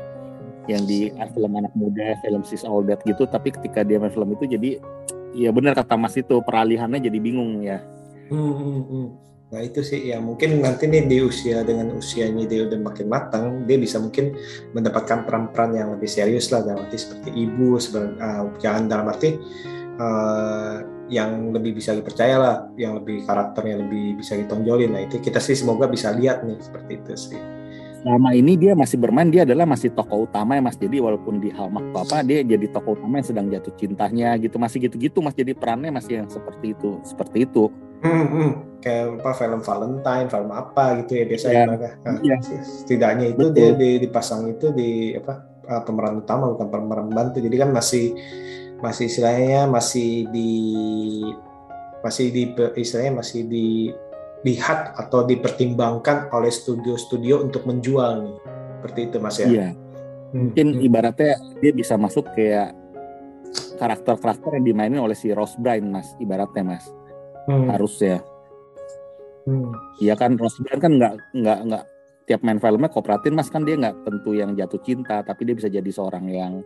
yang 0.68 0.84
di 0.84 1.16
film 1.32 1.52
anak 1.56 1.72
muda 1.80 2.20
film 2.20 2.44
sis 2.44 2.68
all 2.68 2.84
that 2.84 3.00
gitu 3.08 3.24
tapi 3.24 3.56
ketika 3.56 3.88
dia 3.88 3.96
main 3.96 4.12
film 4.12 4.36
itu 4.36 4.44
jadi 4.60 4.84
ya 5.32 5.56
benar 5.56 5.80
kata 5.80 5.96
mas 5.96 6.20
itu 6.20 6.44
peralihannya 6.44 7.00
jadi 7.00 7.20
bingung 7.24 7.64
ya 7.64 7.80
Hmm, 8.26 8.52
hmm, 8.58 8.82
hmm. 8.90 9.08
Nah 9.54 9.62
itu 9.62 9.86
sih 9.86 10.10
ya 10.10 10.18
mungkin 10.18 10.58
nanti 10.58 10.90
nih 10.90 11.06
di 11.06 11.22
usia 11.22 11.62
dengan 11.62 11.94
usianya 11.94 12.50
dia 12.50 12.66
udah 12.66 12.80
makin 12.82 13.06
matang 13.06 13.46
dia 13.70 13.78
bisa 13.78 14.02
mungkin 14.02 14.34
mendapatkan 14.74 15.22
peran-peran 15.22 15.78
yang 15.78 15.94
lebih 15.94 16.10
serius 16.10 16.50
lah 16.50 16.66
dalam 16.66 16.90
arti 16.90 16.98
seperti 16.98 17.30
ibu 17.30 17.78
sebenarnya 17.78 18.18
uh, 18.26 18.50
jangan 18.58 18.84
dalam 18.90 19.06
arti 19.06 19.38
uh, 20.02 20.82
yang 21.14 21.54
lebih 21.54 21.78
bisa 21.78 21.94
dipercaya 21.94 22.42
lah 22.42 22.56
yang 22.74 22.98
lebih 22.98 23.22
karakternya 23.30 23.86
lebih 23.86 24.18
bisa 24.18 24.34
ditonjolin. 24.34 24.98
Nah 24.98 25.06
itu 25.06 25.22
kita 25.22 25.38
sih 25.38 25.54
semoga 25.54 25.86
bisa 25.86 26.10
lihat 26.10 26.42
nih 26.42 26.58
seperti 26.58 26.92
itu 26.98 27.14
sih. 27.14 27.40
Selama 28.02 28.38
ini 28.38 28.54
dia 28.54 28.78
masih 28.78 29.02
bermain 29.02 29.30
dia 29.30 29.46
adalah 29.46 29.66
masih 29.66 29.90
tokoh 29.90 30.30
utama 30.30 30.54
ya 30.58 30.62
mas 30.62 30.78
jadi 30.78 31.02
walaupun 31.02 31.42
di 31.42 31.50
Hallmark 31.50 31.90
apa 32.06 32.22
dia 32.22 32.46
jadi 32.46 32.70
tokoh 32.70 32.94
utama 32.98 33.18
yang 33.18 33.26
sedang 33.26 33.50
jatuh 33.50 33.74
cintanya 33.82 34.38
gitu 34.38 34.62
masih 34.62 34.78
gitu-gitu 34.86 35.26
mas 35.26 35.34
jadi 35.34 35.58
perannya 35.58 35.90
masih 35.90 36.22
yang 36.22 36.30
seperti 36.30 36.78
itu 36.78 37.02
seperti 37.02 37.50
itu 37.50 37.74
Hmm, 38.06 38.28
hmm. 38.30 38.52
kayak 38.86 39.18
apa 39.18 39.32
film 39.34 39.62
Valentine, 39.66 40.28
film 40.30 40.52
apa 40.54 40.84
gitu 41.02 41.12
ya 41.18 41.24
biasanya 41.26 41.54
Iya. 41.58 41.66
mereka. 41.66 41.90
Nah, 42.06 42.16
Iya. 42.22 42.36
Setidaknya 42.62 43.26
itu 43.34 43.44
Betul. 43.50 43.56
dia 43.58 43.70
di, 43.74 43.90
dipasang 44.06 44.42
itu 44.54 44.68
di 44.78 44.90
apa 45.18 45.34
uh, 45.66 45.82
pemeran 45.82 46.22
utama 46.22 46.54
bukan 46.54 46.68
pemeran 46.70 47.10
bantu. 47.10 47.42
Jadi 47.42 47.56
kan 47.58 47.74
masih 47.74 48.14
masih 48.86 49.10
istilahnya 49.10 49.66
masih 49.66 50.30
di 50.30 50.52
masih 52.06 52.30
di 52.30 52.54
istilahnya 52.78 53.18
masih 53.26 53.50
dilihat 53.50 54.94
atau 54.94 55.26
dipertimbangkan 55.26 56.30
oleh 56.30 56.54
studio-studio 56.54 57.42
untuk 57.42 57.66
menjual 57.66 58.22
nih. 58.22 58.38
Seperti 58.78 59.00
itu 59.10 59.18
Mas 59.18 59.38
ya. 59.42 59.48
iya 59.50 59.70
Hmm, 60.36 60.52
mungkin 60.52 60.68
hmm. 60.76 60.84
ibaratnya 60.84 61.40
dia 61.64 61.72
bisa 61.72 61.96
masuk 61.96 62.28
kayak 62.36 62.76
karakter-karakter 63.80 64.60
yang 64.60 64.66
dimainin 64.68 65.00
oleh 65.00 65.16
si 65.16 65.32
Rose 65.32 65.56
Byrne 65.56 65.88
mas 65.88 66.12
ibaratnya 66.20 66.76
mas 66.76 66.84
Hmm, 67.46 67.70
harusnya 67.70 68.22
hmm. 69.46 69.70
Iya 70.02 70.18
kan 70.18 70.36
Rose 70.36 70.60
Byrne 70.66 70.82
kan 70.82 70.92
nggak 70.98 71.14
nggak 71.38 71.60
nggak 71.70 71.84
tiap 72.26 72.42
main 72.42 72.58
filmnya 72.58 72.90
kooperatif 72.90 73.30
mas 73.32 73.54
kan 73.54 73.62
dia 73.62 73.78
nggak 73.78 74.02
tentu 74.02 74.34
yang 74.34 74.58
jatuh 74.58 74.82
cinta 74.82 75.22
tapi 75.22 75.46
dia 75.46 75.56
bisa 75.56 75.70
jadi 75.70 75.86
seorang 75.86 76.26
yang 76.26 76.66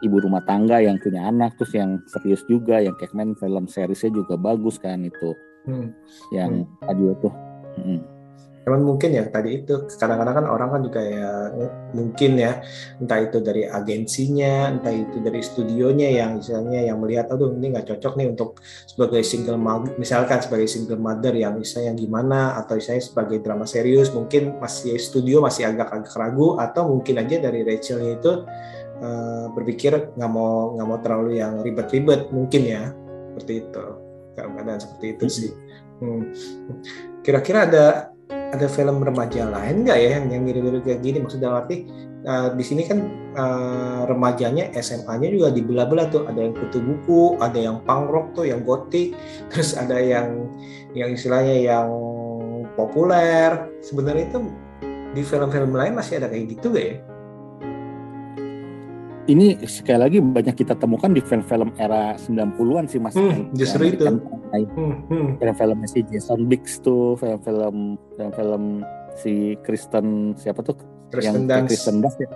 ibu 0.00 0.16
rumah 0.20 0.40
tangga 0.44 0.80
yang 0.80 0.96
punya 0.96 1.28
anak 1.28 1.56
terus 1.60 1.76
yang 1.76 2.00
serius 2.08 2.44
juga 2.48 2.80
yang 2.80 2.96
kayak 2.96 3.12
main 3.12 3.36
film 3.36 3.68
seriesnya 3.68 4.12
juga 4.12 4.40
bagus 4.40 4.80
kan 4.80 5.04
itu 5.04 5.36
Hmm. 5.66 5.90
yang 6.30 6.62
tadi 6.78 7.10
itu 7.10 7.30
Mm. 7.76 8.00
Cuman 8.66 8.82
mungkin 8.82 9.14
ya 9.14 9.22
tadi 9.30 9.62
itu 9.62 9.86
kadang-kadang 9.94 10.42
kan 10.42 10.46
orang 10.50 10.68
kan 10.74 10.80
juga 10.82 10.98
ya 10.98 11.54
mungkin 11.94 12.34
ya 12.34 12.66
entah 12.98 13.22
itu 13.22 13.38
dari 13.38 13.62
agensinya, 13.62 14.74
entah 14.74 14.90
itu 14.90 15.22
dari 15.22 15.38
studionya 15.38 16.10
yang 16.10 16.42
misalnya 16.42 16.82
yang 16.82 16.98
melihat 16.98 17.30
aduh 17.30 17.54
ini 17.54 17.70
nggak 17.70 17.94
cocok 17.94 18.18
nih 18.18 18.26
untuk 18.26 18.58
sebagai 18.90 19.22
single 19.22 19.54
mother, 19.54 19.94
misalkan 20.02 20.42
sebagai 20.42 20.66
single 20.66 20.98
mother 20.98 21.30
yang 21.38 21.54
misalnya 21.54 21.94
yang 21.94 21.98
gimana 22.10 22.58
atau 22.58 22.74
misalnya 22.74 23.06
sebagai 23.06 23.38
drama 23.38 23.70
serius 23.70 24.10
mungkin 24.10 24.58
masih 24.58 24.98
studio 24.98 25.38
masih 25.38 25.70
agak-agak 25.70 26.10
ragu 26.18 26.58
atau 26.58 26.90
mungkin 26.90 27.22
aja 27.22 27.38
dari 27.38 27.62
Rachelnya 27.62 28.18
itu 28.18 28.32
eh, 28.98 29.46
berpikir 29.54 30.10
nggak 30.18 30.30
mau 30.34 30.74
nggak 30.74 30.86
mau 30.90 30.98
terlalu 31.06 31.38
yang 31.38 31.62
ribet-ribet 31.62 32.34
mungkin 32.34 32.66
ya 32.66 32.90
seperti 33.30 33.62
itu 33.62 33.86
keadaan 34.34 34.80
seperti 34.82 35.06
itu 35.14 35.26
sih. 35.30 35.50
Hmm. 36.02 36.34
Kira-kira 37.22 37.70
ada 37.70 38.15
ada 38.54 38.66
film 38.70 39.02
remaja 39.02 39.48
lain 39.48 39.82
nggak 39.82 39.98
ya 39.98 40.10
yang 40.22 40.42
mirip-mirip 40.46 40.82
kayak 40.86 41.00
gini? 41.02 41.18
Maksudnya 41.22 41.50
arti 41.50 41.86
uh, 42.26 42.54
di 42.54 42.64
sini 42.66 42.86
kan 42.86 42.98
uh, 43.34 44.06
remajanya 44.06 44.70
SMA-nya 44.78 45.28
juga 45.32 45.48
dibelah-belah 45.54 46.06
tuh. 46.12 46.22
Ada 46.28 46.50
yang 46.50 46.54
kutu 46.54 46.78
buku 46.82 47.40
ada 47.42 47.58
yang 47.58 47.82
punk 47.82 48.06
rock 48.12 48.26
tuh 48.38 48.46
yang 48.46 48.62
gotik 48.62 49.16
terus 49.50 49.74
ada 49.74 49.98
yang 49.98 50.50
yang 50.94 51.10
istilahnya 51.14 51.56
yang 51.58 51.88
populer. 52.78 53.66
Sebenarnya 53.82 54.30
itu 54.30 54.38
di 55.16 55.22
film-film 55.24 55.72
lain 55.72 55.96
masih 55.96 56.20
ada 56.20 56.28
kayak 56.28 56.58
gitu 56.58 56.70
gak 56.76 56.86
ya? 56.92 56.96
Ini 59.26 59.58
sekali 59.66 59.98
lagi 59.98 60.18
banyak 60.22 60.54
kita 60.54 60.78
temukan 60.78 61.10
di 61.10 61.18
film-film 61.18 61.74
era 61.82 62.14
90-an 62.14 62.86
sih 62.86 63.00
mas. 63.02 63.14
Hmm, 63.18 63.50
justru 63.54 63.90
itu. 63.90 64.06
Hmm, 64.06 65.02
hmm. 65.10 65.28
film-film 65.42 65.78
si 65.90 66.06
Jason 66.06 66.46
Biggs 66.46 66.78
tuh 66.80 67.18
film-film 67.18 67.98
film-film 68.14 68.86
si 69.18 69.58
Kristen 69.66 70.38
siapa 70.38 70.62
tuh? 70.62 70.78
Kristen 71.10 71.46
yang 71.46 71.66
Dunst, 71.66 71.68
Kristen 71.70 71.96
Dunst 72.02 72.18
ya. 72.22 72.30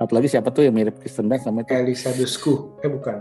Satu 0.00 0.12
lagi 0.16 0.28
siapa 0.32 0.48
tuh 0.50 0.64
yang 0.64 0.74
mirip 0.74 0.96
Kristen 1.00 1.28
Dunst 1.28 1.44
namanya 1.44 1.68
tuh 1.68 1.76
Elisa 1.84 2.10
Dusku, 2.16 2.52
eh 2.80 2.90
bukan? 2.90 3.18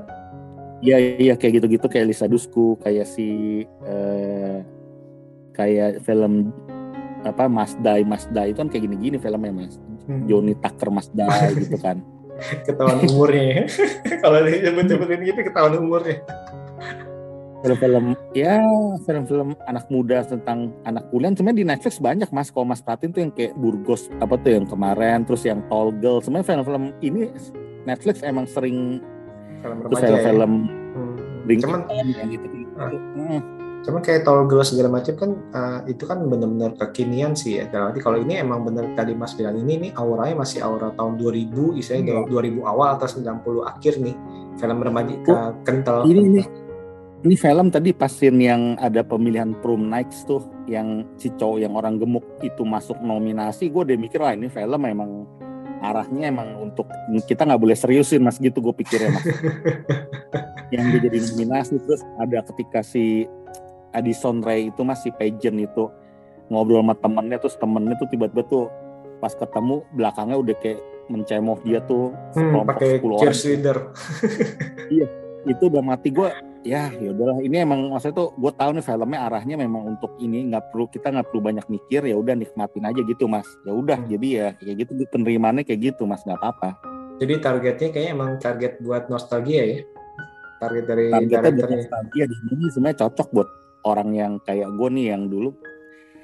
Iya 0.82 0.98
iya 1.22 1.34
kayak 1.38 1.62
gitu-gitu 1.62 1.86
kayak 1.86 2.10
Lisa 2.10 2.26
Dusku 2.26 2.74
kayak 2.82 3.06
si 3.06 3.62
eh, 3.86 4.58
kayak 5.54 6.02
film 6.02 6.50
apa 7.22 7.46
Mas 7.46 7.78
Dai 7.86 8.02
Mas 8.02 8.26
Dai. 8.34 8.56
Itu 8.56 8.66
kan 8.66 8.70
kayak 8.72 8.90
gini-gini 8.90 9.22
filmnya 9.22 9.54
Mas. 9.54 9.78
Hmm. 10.10 10.26
Johnny 10.26 10.58
Tucker 10.58 10.90
Mas 10.90 11.14
Dai 11.14 11.54
gitu 11.54 11.78
kan 11.78 12.02
Ketahuan 12.66 13.00
umurnya 13.06 13.44
ya. 13.44 13.64
Kalau 14.24 14.38
disebut-sebutin 14.46 15.22
gitu 15.28 15.40
ketahuan 15.46 15.76
umurnya. 15.78 16.20
film-film 17.62 18.18
ya 18.34 18.58
film-film 19.06 19.54
anak 19.70 19.86
muda 19.94 20.26
tentang 20.26 20.74
anak 20.82 21.06
kuliah 21.14 21.30
sebenarnya 21.30 21.60
di 21.62 21.66
Netflix 21.70 22.02
banyak 22.02 22.26
mas 22.34 22.50
kalau 22.50 22.66
mas 22.66 22.82
perhatiin 22.82 23.14
tuh 23.14 23.22
yang 23.22 23.30
kayak 23.30 23.54
Burgos 23.54 24.10
apa 24.18 24.34
tuh 24.42 24.58
yang 24.58 24.66
kemarin 24.66 25.22
terus 25.30 25.46
yang 25.46 25.62
Tall 25.70 25.94
Girl 26.02 26.26
sebenarnya 26.26 26.58
film-film 26.58 26.90
ini 27.06 27.30
Netflix 27.86 28.26
emang 28.26 28.50
sering 28.50 28.98
Film 29.62 29.78
remaja 29.86 29.94
ya. 29.94 30.06
film-film 30.10 30.52
Hmm. 30.66 31.16
Ring 31.46 31.62
Cuman 31.62 31.82
yang 31.94 32.30
gitu 32.34 32.46
gitu 32.50 32.74
Ah. 32.82 32.90
Hmm. 32.90 33.61
Cuman 33.82 34.06
kayak 34.06 34.22
tol 34.30 34.46
girl 34.46 34.62
segala 34.62 34.94
macam 34.94 35.14
kan 35.18 35.32
uh, 35.58 35.80
itu 35.90 36.06
kan 36.06 36.22
benar-benar 36.30 36.78
kekinian 36.78 37.34
sih 37.34 37.58
ya. 37.58 37.66
Dalam 37.66 37.90
arti 37.90 38.00
kalau 38.02 38.22
ini 38.22 38.38
emang 38.38 38.62
benar 38.62 38.94
tadi 38.94 39.18
Mas 39.18 39.34
bilang 39.34 39.58
ini 39.58 39.82
ini 39.82 39.90
auranya 39.98 40.46
masih 40.46 40.62
aura 40.62 40.94
tahun 40.94 41.18
2000, 41.18 41.82
istilahnya 41.82 42.30
2000 42.30 42.62
awal 42.62 42.90
atau 42.98 43.10
90 43.10 43.66
akhir 43.66 43.94
nih. 43.98 44.16
Film 44.62 44.78
remaja 44.84 45.14
Oh, 45.32 45.52
kental. 45.66 46.06
ini 46.06 46.22
ini 46.30 46.42
ini 47.22 47.36
film 47.38 47.70
tadi 47.70 47.94
pasin 47.94 48.42
yang 48.42 48.74
ada 48.82 49.06
pemilihan 49.06 49.54
prom 49.62 49.90
nights 49.90 50.26
tuh 50.26 50.42
yang 50.66 51.06
si 51.18 51.30
cowok 51.38 51.62
yang 51.62 51.74
orang 51.78 52.02
gemuk 52.02 52.26
itu 52.42 52.66
masuk 52.66 52.98
nominasi 53.02 53.70
gue 53.70 53.82
udah 53.86 53.98
mikir 53.98 54.18
wah 54.22 54.34
ini 54.34 54.50
film 54.50 54.82
emang 54.90 55.30
arahnya 55.82 56.30
emang 56.34 56.58
untuk 56.58 56.90
kita 57.30 57.46
nggak 57.46 57.62
boleh 57.62 57.78
seriusin 57.78 58.22
mas 58.26 58.42
gitu 58.42 58.58
gue 58.62 58.74
pikirnya 58.74 59.14
mas 59.14 59.26
yang 60.74 60.90
dia 60.94 61.02
jadi 61.10 61.18
nominasi 61.34 61.78
terus 61.86 62.02
ada 62.18 62.42
ketika 62.54 62.82
si 62.82 63.30
Addison 63.92 64.40
Ray 64.42 64.70
itu 64.70 64.82
masih 64.82 65.12
pageant 65.14 65.58
itu. 65.58 65.88
Ngobrol 66.48 66.84
sama 66.84 66.96
temennya 66.96 67.38
terus 67.40 67.56
temennya 67.56 67.96
tuh 67.96 68.08
tiba-tiba 68.08 68.44
tuh 68.44 68.68
pas 69.18 69.32
ketemu 69.32 69.86
belakangnya 69.94 70.36
udah 70.36 70.56
kayak 70.60 70.80
mencemoh 71.08 71.60
dia 71.62 71.80
tuh 71.86 72.12
Hmm, 72.34 72.64
pakai 72.66 73.00
10 73.00 73.08
orang. 73.12 73.32
cheerleader. 73.32 73.78
itu 75.52 75.64
udah 75.68 75.82
mati. 75.82 76.10
Gue 76.10 76.30
ya 76.62 76.94
yaudahlah 76.94 77.42
ini 77.42 77.58
emang 77.58 77.90
maksudnya 77.90 78.14
tuh 78.16 78.30
gue 78.38 78.52
tahu 78.54 78.70
nih 78.78 78.84
filmnya 78.84 79.20
arahnya 79.26 79.56
memang 79.56 79.96
untuk 79.96 80.12
ini. 80.18 80.46
Nggak 80.48 80.72
perlu 80.72 80.86
kita 80.88 81.08
nggak 81.10 81.28
perlu 81.32 81.42
banyak 81.42 81.66
mikir 81.68 82.02
ya 82.04 82.16
udah 82.16 82.36
nikmatin 82.36 82.84
aja 82.84 83.02
gitu 83.02 83.26
mas. 83.26 83.48
Ya 83.64 83.72
udah 83.72 83.98
Hmm. 83.98 84.10
jadi 84.10 84.28
ya 84.28 84.48
kayak 84.56 84.76
gitu 84.82 84.92
penerimaannya 85.08 85.64
kayak 85.64 85.94
gitu 85.94 86.04
mas. 86.04 86.22
Nggak 86.24 86.40
apa-apa. 86.40 86.70
Jadi 87.18 87.34
targetnya 87.38 87.88
kayaknya 87.92 88.12
emang 88.12 88.32
target 88.38 88.82
buat 88.82 89.06
nostalgia 89.08 89.62
ya. 89.62 89.78
Target 90.60 90.84
dari 90.86 91.06
targetnya 91.10 91.52
buat 91.56 91.72
nostalgia. 91.80 92.24
Di 92.26 92.36
sini 92.36 92.64
sebenarnya 92.70 92.98
cocok 93.02 93.28
buat 93.32 93.50
orang 93.84 94.10
yang 94.12 94.32
kayak 94.40 94.70
gue 94.70 94.88
nih 94.90 95.06
yang 95.10 95.26
dulu 95.26 95.54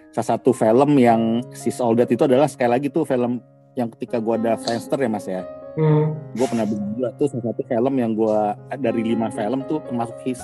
salah 0.10 0.36
satu 0.36 0.50
film 0.50 0.96
yang 0.96 1.22
Sis 1.52 1.78
All 1.78 1.94
That 1.94 2.10
itu 2.10 2.24
adalah 2.24 2.46
sekali 2.46 2.72
lagi 2.72 2.88
tuh 2.88 3.04
film 3.04 3.38
yang 3.74 3.92
ketika 3.92 4.18
gue 4.18 4.34
ada 4.36 4.56
Friendster 4.56 4.98
ya 4.98 5.08
mas 5.08 5.26
ya 5.26 5.44
Hmm. 5.74 6.10
gue 6.34 6.42
pernah 6.44 6.66
bilang 6.66 6.90
juga 6.92 7.10
tuh 7.16 7.30
salah 7.30 7.46
satu 7.48 7.62
film 7.62 7.94
yang 7.96 8.12
gue 8.12 8.40
dari 8.76 9.06
lima 9.06 9.30
film 9.30 9.62
tuh 9.64 9.78
termasuk 9.80 10.18
his 10.24 10.42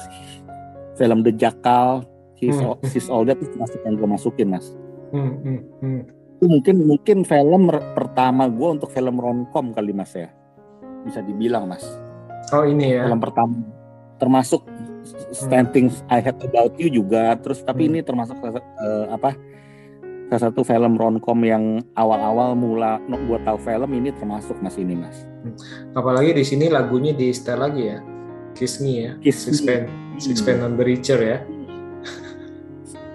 film 0.93 1.21
The 1.21 1.33
Jackal 1.33 2.05
his 2.35 2.53
Hmm. 2.53 2.77
Sis 2.85 3.09
All 3.09 3.25
That 3.25 3.37
itu 3.37 3.49
termasuk 3.49 3.81
yang 3.81 3.97
gue 3.97 4.05
masukin 4.05 4.47
mas 4.47 4.69
Hmm, 5.09 5.33
hmm, 5.39 5.59
hmm. 5.79 6.01
itu 6.37 6.45
mungkin 6.45 6.75
mungkin 6.85 7.17
film 7.21 7.65
pertama 7.93 8.45
gue 8.45 8.69
untuk 8.71 8.89
film 8.89 9.17
romcom 9.17 9.73
kali 9.73 9.89
mas 9.89 10.13
ya 10.13 10.29
bisa 11.01 11.19
dibilang 11.19 11.65
mas 11.65 11.81
Oh 12.49 12.61
ini 12.61 12.93
ya. 12.93 13.05
film 13.05 13.17
pertama 13.17 13.57
termasuk 14.15 14.61
Stand 15.31 15.71
Things 15.71 16.01
I 16.07 16.19
Had 16.19 16.39
About 16.39 16.75
You 16.77 16.87
juga 16.89 17.35
terus 17.37 17.59
tapi 17.59 17.85
Hmm. 17.85 17.89
ini 17.91 17.99
termasuk 18.01 18.39
eh, 18.39 18.53
apa 19.07 19.35
salah 20.27 20.49
satu 20.49 20.63
film 20.63 20.95
romcom 20.95 21.37
yang 21.43 21.63
awal-awal 21.93 22.55
mula 22.55 22.97
no, 23.05 23.19
gue 23.19 23.37
tahu 23.43 23.59
film 23.59 23.89
ini 23.93 24.09
termasuk 24.11 24.57
mas 24.59 24.75
ini 24.75 24.95
mas 24.95 25.27
Apalagi 25.91 26.31
di 26.31 26.41
sini 26.41 26.71
lagunya 26.71 27.11
di 27.11 27.27
setel 27.29 27.59
lagi 27.59 27.83
ya. 27.85 27.99
Kiss 28.55 28.79
Me 28.79 28.93
ya. 28.95 29.11
Kiss. 29.19 29.43
Sixpence, 29.43 29.91
Sixpence 30.17 30.63
on 30.63 30.73
the 30.73 30.83
Richer 30.83 31.19
ya. 31.19 31.37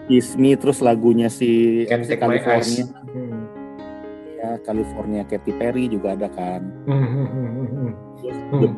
Kiss 0.06 0.36
Me 0.36 0.52
terus 0.54 0.80
lagunya 0.80 1.28
si, 1.28 1.84
California. 1.88 2.84
Hmm. 3.08 3.40
ya 4.34 4.50
California 4.62 5.22
Katy 5.24 5.52
Perry 5.52 5.88
juga 5.88 6.14
ada 6.14 6.28
kan 6.28 6.62
Hmm, 6.84 7.02
hmm, 7.02 7.26
hmm, 7.26 7.48
hmm, 7.48 7.66
hmm. 7.66 7.90
Terus 8.18 8.36
Hmm. 8.48 8.60
the, 8.60 8.68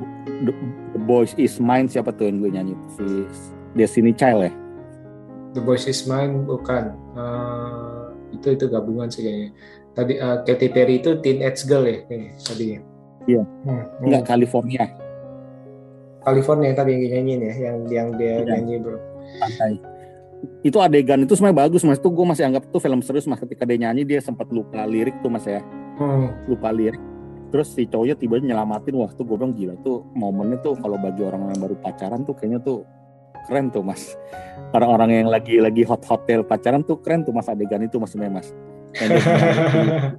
the, 0.46 0.52
The 1.00 1.08
Boys 1.08 1.32
Is 1.40 1.56
Mine 1.56 1.88
siapa 1.88 2.12
tuh 2.12 2.28
yang 2.28 2.44
gue 2.44 2.52
nyanyi 2.52 2.76
si 2.92 3.24
Destiny 3.72 4.12
Child 4.12 4.46
ya 4.46 4.52
The 5.50 5.62
Voice 5.64 5.90
is 5.90 6.06
Mine 6.06 6.46
bukan. 6.46 6.94
Eh, 7.18 8.02
itu 8.38 8.54
itu 8.54 8.70
gabungan 8.70 9.10
sih 9.10 9.26
kayaknya. 9.26 9.50
Tadi 9.98 10.12
eh, 10.14 10.36
Katy 10.46 10.68
Perry 10.70 11.02
itu 11.02 11.18
Teenage 11.18 11.66
Girl 11.66 11.82
ya 11.82 12.06
kayaknya 12.06 12.30
tadinya. 12.38 12.80
Iya. 13.26 13.42
Hmm, 13.66 13.84
enggak 14.06 14.22
hmm. 14.22 14.30
California 14.30 14.84
California 16.20 16.66
yang 16.70 16.78
tadi 16.78 16.90
yang 16.92 17.02
nyanyiin 17.02 17.40
ya, 17.40 17.54
yang 17.56 17.76
yang 17.88 18.08
dia 18.14 18.34
Iya. 18.44 18.46
nyanyi 18.46 18.74
bro. 18.78 18.98
pantai 19.40 19.74
itu 20.64 20.78
adegan 20.80 21.20
itu 21.20 21.36
sebenarnya 21.36 21.68
bagus 21.68 21.84
mas 21.84 22.00
tuh 22.00 22.12
gue 22.12 22.24
masih 22.24 22.48
anggap 22.48 22.64
tuh 22.68 22.80
film 22.80 23.00
serius 23.04 23.28
mas 23.28 23.40
ketika 23.40 23.64
dia 23.68 23.76
nyanyi 23.88 24.08
dia 24.08 24.20
sempat 24.24 24.48
lupa 24.48 24.84
lirik 24.88 25.16
tuh 25.20 25.28
mas 25.28 25.44
ya 25.44 25.60
Hmm. 26.00 26.32
lupa 26.48 26.72
lirik 26.72 27.00
terus 27.50 27.74
si 27.74 27.84
cowoknya 27.84 28.14
tiba 28.14 28.38
nyelamatin 28.38 28.94
wah 28.94 29.10
tuh 29.10 29.26
gue 29.26 29.36
bilang 29.36 29.52
gila 29.52 29.74
tuh 29.82 30.06
momennya 30.14 30.62
tuh 30.62 30.78
kalau 30.78 30.96
bagi 30.96 31.26
orang 31.26 31.50
yang 31.50 31.60
baru 31.60 31.74
pacaran 31.82 32.22
tuh 32.22 32.34
kayaknya 32.38 32.62
tuh 32.62 32.86
keren 33.50 33.66
tuh 33.68 33.82
mas. 33.82 34.14
Orang-orang 34.70 35.24
yang 35.24 35.28
lagi 35.28 35.58
lagi 35.58 35.82
hot 35.82 36.06
hotel 36.06 36.46
pacaran 36.46 36.86
tuh 36.86 37.02
keren 37.02 37.26
tuh 37.26 37.34
mas 37.34 37.50
adegan 37.50 37.82
itu 37.82 37.98
mas. 37.98 38.14
Kehilangan- 38.94 40.16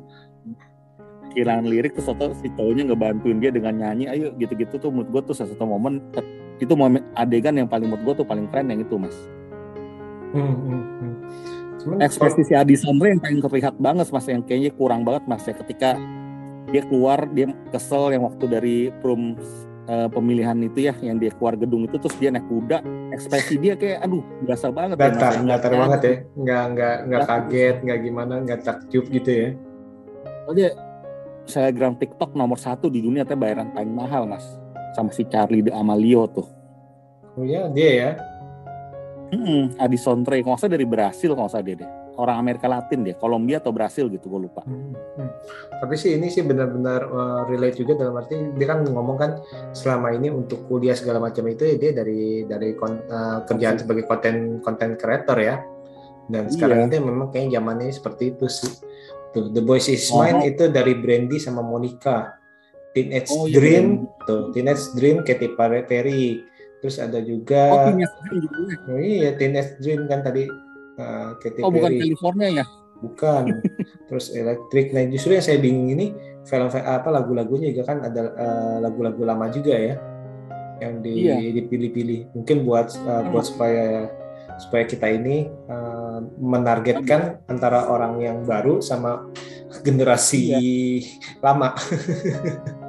kehilangan 1.31 1.65
lirik 1.65 1.95
terus 1.95 2.11
atau 2.11 2.35
si 2.35 2.51
cowoknya 2.51 2.91
ngebantuin 2.91 3.39
dia 3.39 3.55
dengan 3.55 3.79
nyanyi 3.79 4.11
ayo 4.11 4.35
gitu-gitu 4.35 4.75
tuh 4.75 4.91
menurut 4.91 5.09
gue 5.15 5.21
tuh 5.31 5.35
salah 5.39 5.55
satu 5.55 5.63
momen 5.63 6.03
itu 6.59 6.75
momen 6.75 6.99
adegan 7.15 7.55
yang 7.55 7.71
paling 7.71 7.87
menurut 7.87 8.03
gue 8.03 8.15
tuh 8.21 8.27
paling 8.27 8.51
keren 8.51 8.67
yang 8.67 8.83
itu 8.83 8.99
mas. 8.99 9.15
Hmm, 10.31 10.55
hmm, 10.55 10.83
hmm. 10.99 12.03
Ekspresi 12.03 12.45
si 12.45 12.53
Adi 12.53 12.77
Sandra 12.77 13.09
yang 13.09 13.23
paling 13.23 13.41
terlihat 13.41 13.75
banget 13.79 14.11
mas 14.11 14.27
yang 14.27 14.43
kayaknya 14.43 14.71
kurang 14.75 15.07
banget 15.07 15.23
mas 15.25 15.43
ya 15.47 15.55
ketika 15.55 15.95
dia 16.71 16.81
keluar 16.87 17.27
dia 17.31 17.51
kesel 17.69 18.15
yang 18.15 18.23
waktu 18.25 18.45
dari 18.47 18.77
prom 19.03 19.35
eh, 19.87 20.09
pemilihan 20.11 20.57
itu 20.63 20.87
ya 20.87 20.93
yang 21.03 21.19
dia 21.19 21.31
keluar 21.35 21.59
gedung 21.59 21.85
itu 21.85 21.95
terus 21.99 22.15
dia 22.17 22.31
naik 22.31 22.47
kuda 22.47 22.81
ekspresi 23.11 23.59
dia 23.59 23.75
kayak 23.75 24.07
aduh 24.07 24.23
biasa 24.47 24.71
banget 24.71 24.95
ya, 24.97 25.11
datar, 25.11 25.33
Nggak 25.43 25.59
datar 25.59 25.71
banget 25.75 25.99
ya. 26.01 26.15
Nggak 26.39 26.63
nggak 26.71 26.95
nggak 27.07 27.21
kaget, 27.27 27.75
nggak 27.83 27.99
gimana, 27.99 28.33
nggak 28.41 28.59
takjub 28.63 29.05
gitu 29.11 29.29
ya. 29.29 29.49
Soalnya 30.47 30.69
selebgram 31.45 31.95
TikTok 31.99 32.31
nomor 32.33 32.55
satu 32.55 32.87
di 32.87 33.03
dunia 33.03 33.27
teh 33.27 33.35
bayaran 33.35 33.73
paling 33.75 33.91
mahal 33.91 34.23
mas 34.29 34.45
sama 34.95 35.11
si 35.11 35.27
Charlie 35.27 35.63
de 35.63 35.71
Amalio 35.71 36.27
tuh 36.27 36.47
Oh 37.39 37.47
ya 37.47 37.71
dia 37.71 37.91
ya. 37.95 38.11
Hmm, 39.31 39.71
Adi 39.79 39.95
Sondre, 39.95 40.43
kalau 40.43 40.59
nggak 40.59 40.67
salah 40.67 40.75
dari 40.75 40.83
Brasil 40.83 41.31
kalau 41.31 41.47
salah 41.47 41.63
dia 41.63 41.79
deh. 41.79 41.91
Orang 42.21 42.37
Amerika 42.37 42.69
Latin 42.69 43.01
dia, 43.01 43.17
Kolombia 43.17 43.57
atau 43.57 43.73
Brasil 43.73 44.05
gitu, 44.07 44.29
gue 44.29 44.45
lupa. 44.45 44.61
Hmm, 44.61 44.93
hmm. 44.93 45.29
Tapi 45.81 45.93
sih 45.97 46.13
ini 46.13 46.29
sih 46.29 46.45
benar-benar 46.45 47.01
uh, 47.09 47.41
relate 47.49 47.81
juga 47.81 47.97
dalam 47.97 48.13
arti 48.13 48.37
dia 48.53 48.67
kan 48.69 48.85
ngomong 48.85 49.17
kan 49.17 49.31
selama 49.73 50.13
ini 50.13 50.29
untuk 50.29 50.69
kuliah 50.69 50.93
segala 50.93 51.17
macam 51.17 51.49
itu 51.49 51.65
ya 51.65 51.75
dia 51.81 51.91
dari 51.91 52.45
dari 52.45 52.77
kon- 52.77 53.01
uh, 53.09 53.41
kerjaan 53.49 53.81
sebagai 53.81 54.05
konten 54.05 54.61
konten 54.61 54.93
creator 54.95 55.41
ya. 55.41 55.57
Dan 56.29 56.47
sekarang 56.47 56.87
Iya. 56.87 57.01
itu 57.01 57.03
memang 57.03 57.27
kayaknya 57.33 57.57
zamannya 57.57 57.89
seperti 57.89 58.23
itu 58.31 58.45
sih. 58.47 58.71
Tuh, 59.31 59.49
The 59.49 59.63
Boys 59.63 59.87
Is 59.87 60.07
Oh. 60.11 60.21
Mine 60.21 60.53
itu 60.53 60.69
dari 60.69 60.93
Brandy 60.93 61.41
sama 61.41 61.59
Monica. 61.59 62.37
Teenage 62.91 63.31
Oh, 63.31 63.47
iya, 63.47 63.55
Dream, 63.55 63.87
tuh 64.27 64.51
Teenage 64.51 64.91
Dream 64.93 65.23
Katy 65.23 65.55
Perry. 65.55 66.43
Terus 66.83 66.99
ada 66.99 67.23
juga 67.23 67.87
Oh, 67.87 67.95
juga. 67.95 68.07
Oh 68.91 68.99
iya, 68.99 69.31
Teenage 69.35 69.79
Dream 69.79 70.11
kan 70.11 70.19
tadi 70.21 70.43
uh, 71.01 71.29
Katy 71.41 71.65
Oh, 71.65 71.73
bukan 71.73 71.89
Perry. 71.97 72.01
California 72.05 72.49
ya? 72.61 72.65
Bukan. 73.01 73.43
Terus 74.13 74.29
Electric. 74.31 74.93
Nah, 74.93 75.03
justru 75.09 75.33
yang 75.33 75.41
saya 75.41 75.57
bingung 75.57 75.89
ini 75.89 76.13
film 76.45 76.69
apa 76.69 77.09
lagu-lagunya 77.09 77.73
juga 77.73 77.93
kan 77.93 78.05
ada 78.05 78.21
uh, 78.37 78.77
lagu-lagu 78.81 79.21
lama 79.25 79.49
juga 79.49 79.73
ya 79.73 79.95
yang 80.81 81.01
di, 81.01 81.29
Iya. 81.29 81.37
dipilih-pilih. 81.61 82.33
Mungkin 82.37 82.65
buat 82.65 82.93
uh, 83.05 83.25
buat 83.29 83.45
supaya 83.45 84.09
supaya 84.61 84.85
kita 84.85 85.09
ini 85.09 85.49
uh, 85.69 86.21
menargetkan 86.37 87.41
antara 87.49 87.89
orang 87.89 88.21
yang 88.21 88.37
baru 88.45 88.77
sama 88.81 89.25
generasi 89.81 90.53
lama. 91.41 91.73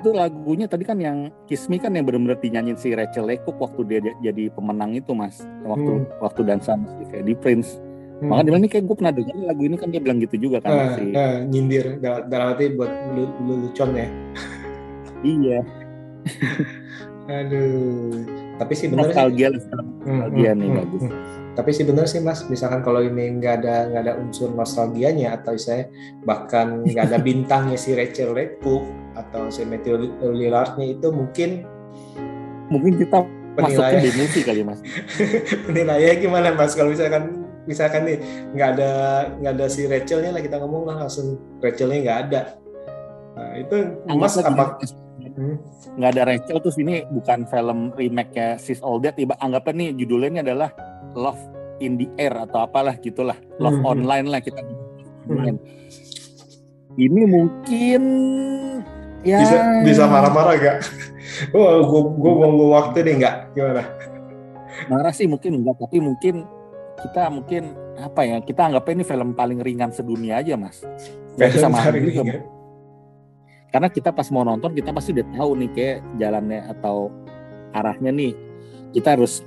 Itu 0.00 0.10
lagunya 0.10 0.64
tadi 0.64 0.82
kan 0.82 0.96
yang 0.96 1.28
Kiss 1.44 1.68
Me 1.68 1.76
kan 1.76 1.92
yang 1.92 2.02
benar-benar 2.02 2.40
dinyanyiin 2.40 2.74
si 2.74 2.90
Rachel 2.90 3.28
Lecoq 3.28 3.52
waktu 3.54 3.80
dia 3.84 4.00
jadi 4.18 4.48
pemenang 4.48 4.96
itu 4.96 5.12
mas. 5.12 5.38
Waktu 5.60 5.90
Hmm. 6.00 6.08
waktu 6.18 6.40
dansa 6.42 6.72
si 6.90 7.04
Freddie 7.06 7.36
Prince. 7.36 7.76
Makanya 8.18 8.36
dia 8.38 8.46
bilang 8.46 8.60
ini 8.60 8.68
kayak 8.68 8.84
gue 8.84 8.96
pernah 8.96 9.12
dengar 9.12 9.36
lagu 9.38 9.62
ini 9.62 9.76
kan 9.76 9.88
dia 9.88 10.00
bilang 10.00 10.18
gitu 10.18 10.36
juga 10.38 10.60
kan. 10.60 10.70
Eh, 10.70 10.88
si, 10.90 11.02
eh, 11.10 11.36
nyindir 11.46 11.84
dalam 11.96 12.22
dalam 12.26 12.46
arti 12.50 12.68
buat 12.70 12.92
lu- 13.12 13.36
lelucon 13.42 13.90
ya. 13.92 14.08
Iya, 15.20 15.60
Aduh. 17.30 18.24
Tapi 18.56 18.72
sih 18.74 18.88
benar 18.88 19.08
sih. 19.08 19.16
nostalgia. 19.16 19.48
Hmm, 19.48 19.60
Nostalgia 20.02 20.50
hmm, 20.50 20.58
nih 20.58 20.66
hmm, 20.66 20.78
bagus. 20.78 21.02
hmm. 21.02 21.14
Tapi 21.50 21.70
sih 21.72 21.84
benar 21.84 22.06
sih 22.06 22.20
mas, 22.20 22.40
misalkan 22.46 22.80
kalau 22.80 23.00
ini 23.00 23.36
nggak 23.36 23.54
ada 23.58 23.74
nggak 23.86 24.02
ada 24.02 24.14
unsur 24.16 24.48
nostalgianya 24.50 25.34
atau 25.34 25.56
saya 25.56 25.88
bahkan 26.22 26.80
nggak 26.82 27.04
ada 27.08 27.18
bintangnya 27.18 27.76
si 27.76 27.92
Rachel 27.92 28.32
Redcook 28.32 28.84
atau 29.18 29.50
si 29.50 29.66
Matthew 29.66 30.14
Lillardnya 30.22 30.96
itu 30.98 31.08
mungkin 31.10 31.66
Mungkin 32.70 33.02
kita 33.02 33.26
penilaian 33.58 33.98
di 33.98 34.10
musik 34.14 34.42
kali 34.46 34.62
mas. 34.62 34.78
penilaiannya 35.66 36.16
gimana 36.22 36.48
mas? 36.54 36.78
Kalau 36.78 36.94
misalkan 36.94 37.42
misalkan 37.66 38.06
nih 38.06 38.16
nggak 38.54 38.68
ada 38.78 38.90
nggak 39.42 39.52
ada 39.58 39.66
si 39.66 39.90
Rachelnya 39.90 40.30
lah 40.30 40.42
kita 40.42 40.62
ngomong 40.62 40.86
lah 40.86 40.96
langsung 41.06 41.34
Rachelnya 41.58 41.98
nggak 42.06 42.18
ada. 42.30 42.40
Nah 43.34 43.50
itu 43.58 43.76
mas 44.14 44.38
apa? 44.38 44.78
Hmm, 45.20 45.56
nggak 45.98 46.10
ada 46.16 46.22
Rachel 46.26 46.58
terus 46.62 46.76
ini 46.80 47.06
bukan 47.10 47.44
film 47.46 47.90
remake 47.94 48.32
nya 48.34 48.48
Sis 48.56 48.80
All 48.80 48.98
That 49.02 49.18
iba 49.20 49.36
anggapnya 49.38 49.72
nih 49.86 49.88
judulnya 50.02 50.28
ini 50.30 50.40
adalah 50.42 50.70
Love 51.14 51.38
in 51.80 51.98
the 52.00 52.06
Air 52.18 52.34
atau 52.34 52.66
apalah 52.66 52.96
gitulah 52.98 53.36
Love 53.58 53.78
Hmm. 53.80 53.90
Online 53.98 54.26
lah 54.26 54.40
kita 54.42 54.60
online. 55.30 55.58
ini 56.98 57.22
mungkin 57.28 58.02
ya. 59.22 59.38
Bisa 59.38 59.56
bisa 59.82 60.02
marah-marah 60.04 60.54
gak? 60.56 60.76
Wah, 61.52 61.80
gua 61.88 62.00
gua 62.10 62.32
buang 62.36 62.54
waktu 62.70 63.04
nih 63.04 63.14
nggak? 63.20 63.34
Gimana? 63.54 63.84
marah 64.88 65.12
sih 65.12 65.28
mungkin 65.28 65.60
enggak 65.60 65.76
tapi 65.76 66.00
mungkin 66.00 66.48
kita 66.96 67.28
mungkin 67.28 67.76
apa 68.00 68.24
ya 68.24 68.36
kita 68.40 68.64
anggapnya 68.64 68.92
ini 68.96 69.04
film 69.04 69.28
paling 69.34 69.60
ringan 69.60 69.92
sedunia 69.92 70.40
aja 70.40 70.56
mas. 70.56 70.80
Nggak 71.36 71.48
bisa 71.52 71.68
marah 71.68 71.92
juga, 71.92 72.40
karena 73.70 73.88
kita 73.88 74.10
pas 74.10 74.26
mau 74.32 74.42
nonton 74.42 74.72
kita 74.72 74.90
pasti 74.90 75.12
udah 75.12 75.26
tahu 75.30 75.50
nih 75.58 75.70
kayak 75.70 75.96
jalannya 76.16 76.60
atau 76.70 77.12
arahnya 77.70 78.10
nih. 78.10 78.32
Kita 78.90 79.14
harus 79.14 79.44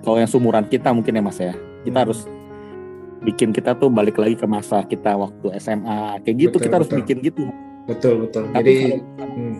kalau 0.00 0.16
yang 0.16 0.30
sumuran 0.30 0.64
kita 0.64 0.94
mungkin 0.94 1.18
ya 1.18 1.22
mas 1.22 1.38
ya. 1.38 1.52
Kita 1.82 1.98
Hmm. 1.98 2.04
harus 2.06 2.20
bikin 3.18 3.50
kita 3.50 3.74
tuh 3.74 3.90
balik 3.90 4.14
lagi 4.16 4.38
ke 4.38 4.46
masa 4.46 4.86
kita 4.86 5.16
waktu 5.16 5.58
SMA 5.58 6.22
kayak 6.22 6.36
gitu 6.38 6.56
Betul, 6.56 6.64
kita 6.68 6.74
harus 6.78 6.88
betul. 6.88 6.98
bikin 7.02 7.16
gitu 7.24 7.42
Betul 7.86 8.26
betul. 8.26 8.50
tapi 8.50 8.58
Jadi 8.58 8.76
kalau 8.98 9.34
hmm, 9.34 9.56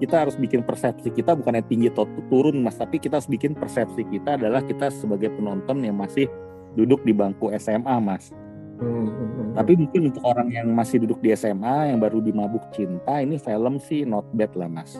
kita 0.00 0.16
harus 0.26 0.36
bikin 0.40 0.60
persepsi 0.66 1.08
kita 1.12 1.38
bukan 1.38 1.60
yang 1.60 1.68
tinggi 1.68 1.86
atau 1.92 2.08
turun 2.28 2.60
mas 2.64 2.74
tapi 2.74 2.98
kita 2.98 3.20
harus 3.20 3.30
bikin 3.30 3.54
persepsi 3.54 4.02
kita 4.10 4.40
adalah 4.40 4.60
kita 4.64 4.90
sebagai 4.90 5.30
penonton 5.38 5.84
yang 5.84 5.94
masih 5.94 6.26
duduk 6.74 7.00
di 7.06 7.14
bangku 7.14 7.52
SMA 7.60 7.96
mas 8.02 8.34
Hmm, 8.74 9.06
hmm, 9.06 9.30
hmm. 9.38 9.48
tapi 9.54 9.78
mungkin 9.78 10.10
untuk 10.10 10.26
orang 10.26 10.50
yang 10.50 10.66
masih 10.74 10.98
duduk 11.06 11.22
di 11.22 11.30
SMA 11.38 11.94
yang 11.94 12.02
baru 12.02 12.18
di 12.18 12.34
Mabuk 12.34 12.74
Cinta 12.74 13.22
ini 13.22 13.38
film 13.38 13.78
sih 13.78 14.02
not 14.02 14.26
bad 14.34 14.50
lah 14.58 14.66
mas 14.66 14.98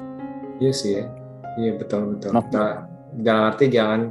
Iya 0.63 0.73
sih 0.73 0.91
ya. 1.03 1.05
Iya 1.59 1.73
betul 1.79 2.15
betul. 2.15 2.31
Not 2.35 2.47
Nah, 2.55 2.87
dalam 3.15 3.49
arti 3.49 3.71
jangan 3.71 4.11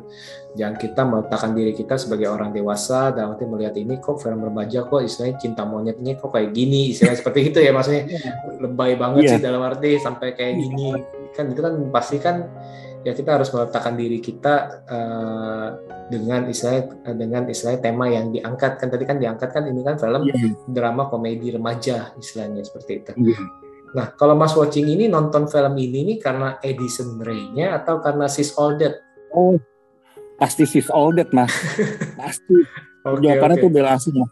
jangan 0.54 0.76
kita 0.78 1.02
meletakkan 1.04 1.52
diri 1.52 1.74
kita 1.74 1.98
sebagai 1.98 2.30
orang 2.30 2.50
dewasa 2.50 3.10
dalam 3.10 3.34
arti 3.34 3.44
melihat 3.44 3.76
ini 3.76 3.98
kok 3.98 4.22
film 4.22 4.40
remaja 4.40 4.86
kok 4.86 5.02
istilahnya 5.02 5.36
cinta 5.38 5.66
monyetnya 5.66 6.14
kok 6.16 6.30
kayak 6.30 6.52
gini 6.52 6.94
istilah 6.94 7.18
seperti 7.18 7.52
itu 7.52 7.60
ya 7.60 7.74
maksudnya 7.74 8.04
lebay 8.62 8.96
banget 8.96 9.22
Iya. 9.24 9.32
sih 9.36 9.42
dalam 9.42 9.62
arti 9.62 9.98
sampai 9.98 10.32
kayak 10.34 10.54
gini 10.56 10.88
kan 11.34 11.50
itu 11.50 11.60
kan 11.60 11.74
pasti 11.90 12.18
kan 12.18 12.36
ya 13.04 13.12
kita 13.12 13.36
harus 13.36 13.52
meletakkan 13.52 13.98
diri 13.98 14.22
kita 14.22 14.56
eh, 14.88 15.68
dengan 16.08 16.48
istilah 16.48 16.80
dengan 17.12 17.44
istilah 17.50 17.76
tema 17.78 18.08
yang 18.08 18.30
diangkat 18.30 18.78
kan 18.78 18.88
tadi 18.88 19.04
kan 19.04 19.18
diangkat 19.20 19.50
kan 19.50 19.64
ini 19.66 19.82
kan 19.82 19.98
film 19.98 20.24
Iya. 20.24 20.54
drama 20.70 21.10
komedi 21.10 21.52
remaja 21.52 22.14
istilahnya 22.16 22.62
seperti 22.62 22.92
itu. 23.02 23.12
Iya. 23.18 23.40
Nah, 23.94 24.10
kalau 24.18 24.34
Mas 24.34 24.58
watching 24.58 24.90
ini 24.90 25.06
nonton 25.06 25.46
film 25.46 25.78
ini 25.78 26.02
nih 26.14 26.18
karena 26.18 26.58
Edison 26.66 27.22
Ray-nya 27.22 27.78
atau 27.78 28.02
karena 28.02 28.26
Sis 28.26 28.54
That? 28.58 29.14
oh 29.34 29.58
pasti 30.38 30.64
sis 30.68 30.88
that 30.90 31.30
mas 31.32 31.52
pasti 32.20 32.56
Oke, 33.04 33.24
jawabannya 33.24 33.58
oke. 33.60 33.64
tuh 33.64 33.70
udah 33.72 33.84
langsung 33.96 34.14
mas 34.20 34.32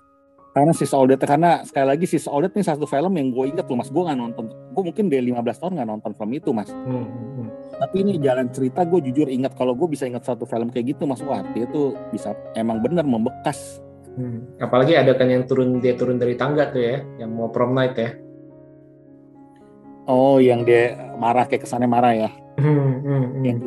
karena 0.51 0.72
sis 0.76 0.91
that 0.91 1.22
karena 1.24 1.51
sekali 1.64 1.86
lagi 1.88 2.05
sis 2.09 2.26
that 2.28 2.51
ini 2.51 2.64
satu 2.66 2.86
film 2.89 3.14
yang 3.16 3.32
gue 3.32 3.45
inget 3.47 3.66
tuh 3.66 3.78
mas 3.80 3.88
gue 3.88 4.01
nggak 4.01 4.20
nonton 4.20 4.51
gue 4.51 4.84
mungkin 4.84 5.05
dari 5.07 5.32
15 5.32 5.62
tahun 5.62 5.72
nggak 5.80 5.89
nonton 5.89 6.12
film 6.18 6.32
itu 6.36 6.49
mas 6.51 6.70
Hmm, 6.72 7.05
hmm, 7.07 7.30
hmm. 7.39 7.47
tapi 7.80 7.95
ini 8.03 8.12
jalan 8.20 8.47
cerita 8.51 8.84
gue 8.84 8.99
jujur 9.07 9.28
ingat 9.32 9.55
kalau 9.55 9.72
gue 9.78 9.88
bisa 9.88 10.03
ingat 10.09 10.26
satu 10.28 10.43
film 10.43 10.68
kayak 10.68 10.97
gitu 10.97 11.07
mas 11.07 11.24
wah 11.24 11.39
dia 11.55 11.64
tuh 11.72 11.95
bisa 12.12 12.36
emang 12.57 12.84
bener 12.84 13.05
membekas 13.07 13.82
Hmm. 14.12 14.43
Apalagi 14.59 14.99
ada 14.99 15.16
kan 15.16 15.32
yang 15.32 15.47
turun 15.47 15.80
dia 15.80 15.95
turun 15.95 16.20
dari 16.20 16.36
tangga 16.36 16.68
tuh 16.68 16.84
ya, 16.84 16.99
yang 17.16 17.32
mau 17.32 17.47
prom 17.47 17.72
night 17.72 17.95
ya. 17.95 18.12
Oh 20.05 20.37
yang 20.41 20.65
dia 20.65 20.97
marah 21.17 21.45
kayak 21.45 21.65
kesannya 21.65 21.89
marah 21.89 22.13
ya? 22.13 22.29
Hmm, 22.57 23.01
hmm, 23.01 23.01
hmm, 23.05 23.43
yang 23.45 23.57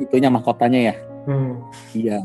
itunya 0.00 0.28
mahkotanya 0.30 0.80
ya? 0.92 0.94
Hmm. 1.24 1.52
iya. 1.96 2.18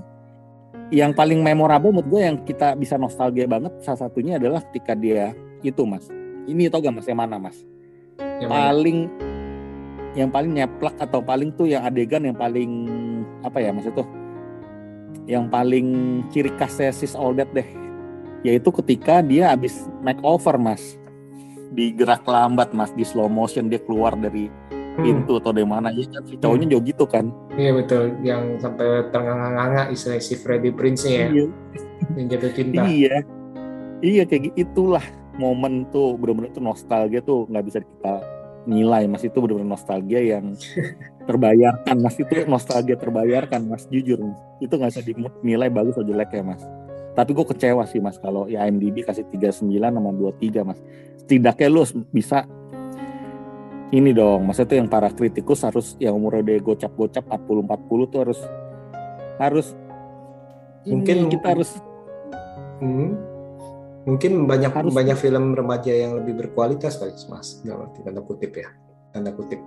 Yang 0.89 1.11
paling 1.13 1.39
memorable 1.45 1.93
menurut 1.93 2.09
gue 2.09 2.21
yang 2.25 2.37
kita 2.41 2.73
bisa 2.73 2.97
nostalgia 2.97 3.45
banget 3.45 3.69
salah 3.85 4.09
satunya 4.09 4.41
adalah 4.41 4.65
ketika 4.69 4.97
dia 4.97 5.37
itu 5.61 5.85
mas. 5.85 6.09
Ini 6.49 6.71
tau 6.73 6.81
gak 6.81 6.95
mas 6.97 7.05
yang 7.05 7.19
mana 7.21 7.37
mas? 7.37 7.57
Yang 8.41 8.49
mana? 8.49 8.61
paling 8.65 8.99
yang 10.17 10.29
paling 10.33 10.51
nyeplak 10.57 10.95
atau 10.97 11.21
paling 11.21 11.53
tuh 11.53 11.69
yang 11.69 11.85
adegan 11.85 12.25
yang 12.25 12.33
paling 12.33 12.89
apa 13.45 13.61
ya 13.61 13.69
maksud 13.69 13.93
tuh 13.93 14.09
yang 15.29 15.45
paling 15.45 16.19
ciri 16.33 16.49
khasnya 16.57 16.89
sis 16.89 17.13
all 17.13 17.37
that 17.37 17.47
deh. 17.53 17.65
Yaitu 18.41 18.73
ketika 18.81 19.21
dia 19.21 19.53
habis 19.53 19.85
makeover 20.01 20.57
mas 20.57 20.97
digerak 21.73 22.25
lambat 22.25 22.73
mas 22.73 22.89
di 22.93 23.05
slow 23.05 23.29
motion 23.29 23.69
dia 23.69 23.79
keluar 23.81 24.17
dari 24.17 24.49
Hmm, 24.99 25.23
pintu 25.23 25.39
atau 25.39 25.55
dari 25.55 25.63
mana. 25.63 25.95
Ya 25.95 26.03
kan 26.11 26.23
si 26.27 26.35
cowoknya 26.35 26.75
jauh 26.75 26.83
gitu 26.83 27.05
kan. 27.07 27.31
Iya 27.55 27.71
betul, 27.71 28.19
yang 28.19 28.59
sampai 28.59 29.07
ternganga-nganga 29.15 29.95
istilah 29.95 30.19
si 30.19 30.35
Freddie 30.35 30.75
Prince 30.75 31.07
ya, 31.07 31.31
iya. 31.31 31.47
Yang 32.19 32.25
jatuh 32.35 32.51
cinta. 32.51 32.81
iya. 32.83 33.17
Iya 33.99 34.23
kayak 34.27 34.51
gitu 34.51 34.55
itulah 34.67 35.03
momen 35.39 35.87
tuh 35.91 36.15
bener-bener 36.15 36.51
tuh 36.51 36.63
nostalgia 36.63 37.19
tuh 37.23 37.47
nggak 37.47 37.65
bisa 37.67 37.79
kita 37.79 38.13
nilai 38.67 39.07
mas. 39.07 39.23
Itu 39.23 39.39
bener-bener 39.39 39.71
nostalgia 39.71 40.19
yang 40.19 40.55
terbayarkan 41.29 41.95
mas. 41.99 42.15
Itu 42.19 42.33
nostalgia 42.47 42.95
terbayarkan 42.99 43.71
mas. 43.71 43.87
Jujur 43.87 44.19
mas. 44.19 44.39
itu 44.59 44.73
nggak 44.75 44.91
bisa 44.91 45.01
dinilai 45.39 45.71
bagus 45.71 45.95
atau 45.95 46.03
jelek 46.03 46.35
ya 46.35 46.43
mas 46.43 46.59
tapi 47.19 47.35
gue 47.35 47.43
kecewa 47.43 47.83
sih 47.83 47.99
mas 47.99 48.15
kalau 48.15 48.47
ya 48.47 48.63
IMDb 48.63 49.03
kasih 49.03 49.27
39 49.27 49.67
sama 49.75 50.09
23 50.15 50.63
mas 50.63 50.79
setidaknya 51.19 51.67
lu 51.67 51.83
bisa 52.09 52.47
ini 53.89 54.13
dong 54.13 54.47
maksudnya 54.47 54.69
tuh 54.69 54.77
yang 54.79 54.87
para 54.87 55.09
kritikus 55.09 55.65
harus 55.65 55.99
yang 55.99 56.15
umurnya 56.15 56.45
udah 56.45 56.55
gocap-gocap 56.63 57.23
40-40 57.27 58.07
tuh 58.07 58.19
harus 58.23 58.39
harus 59.35 59.67
ini, 60.87 60.95
Mungkin- 60.95 61.27
kita 61.27 61.47
harus 61.51 61.71
Hmm. 62.79 63.11
Mungkin 64.07 64.47
banyak 64.47 64.71
Harus- 64.71 64.95
banyak 64.95 65.19
film 65.19 65.51
remaja 65.51 65.91
yang 65.91 66.15
lebih 66.15 66.39
berkualitas 66.39 66.95
kali 66.95 67.11
Mas, 67.27 67.59
dalam 67.61 67.91
tanda 67.91 68.23
kutip 68.23 68.55
ya, 68.55 68.71
tanda 69.11 69.35
kutip. 69.35 69.59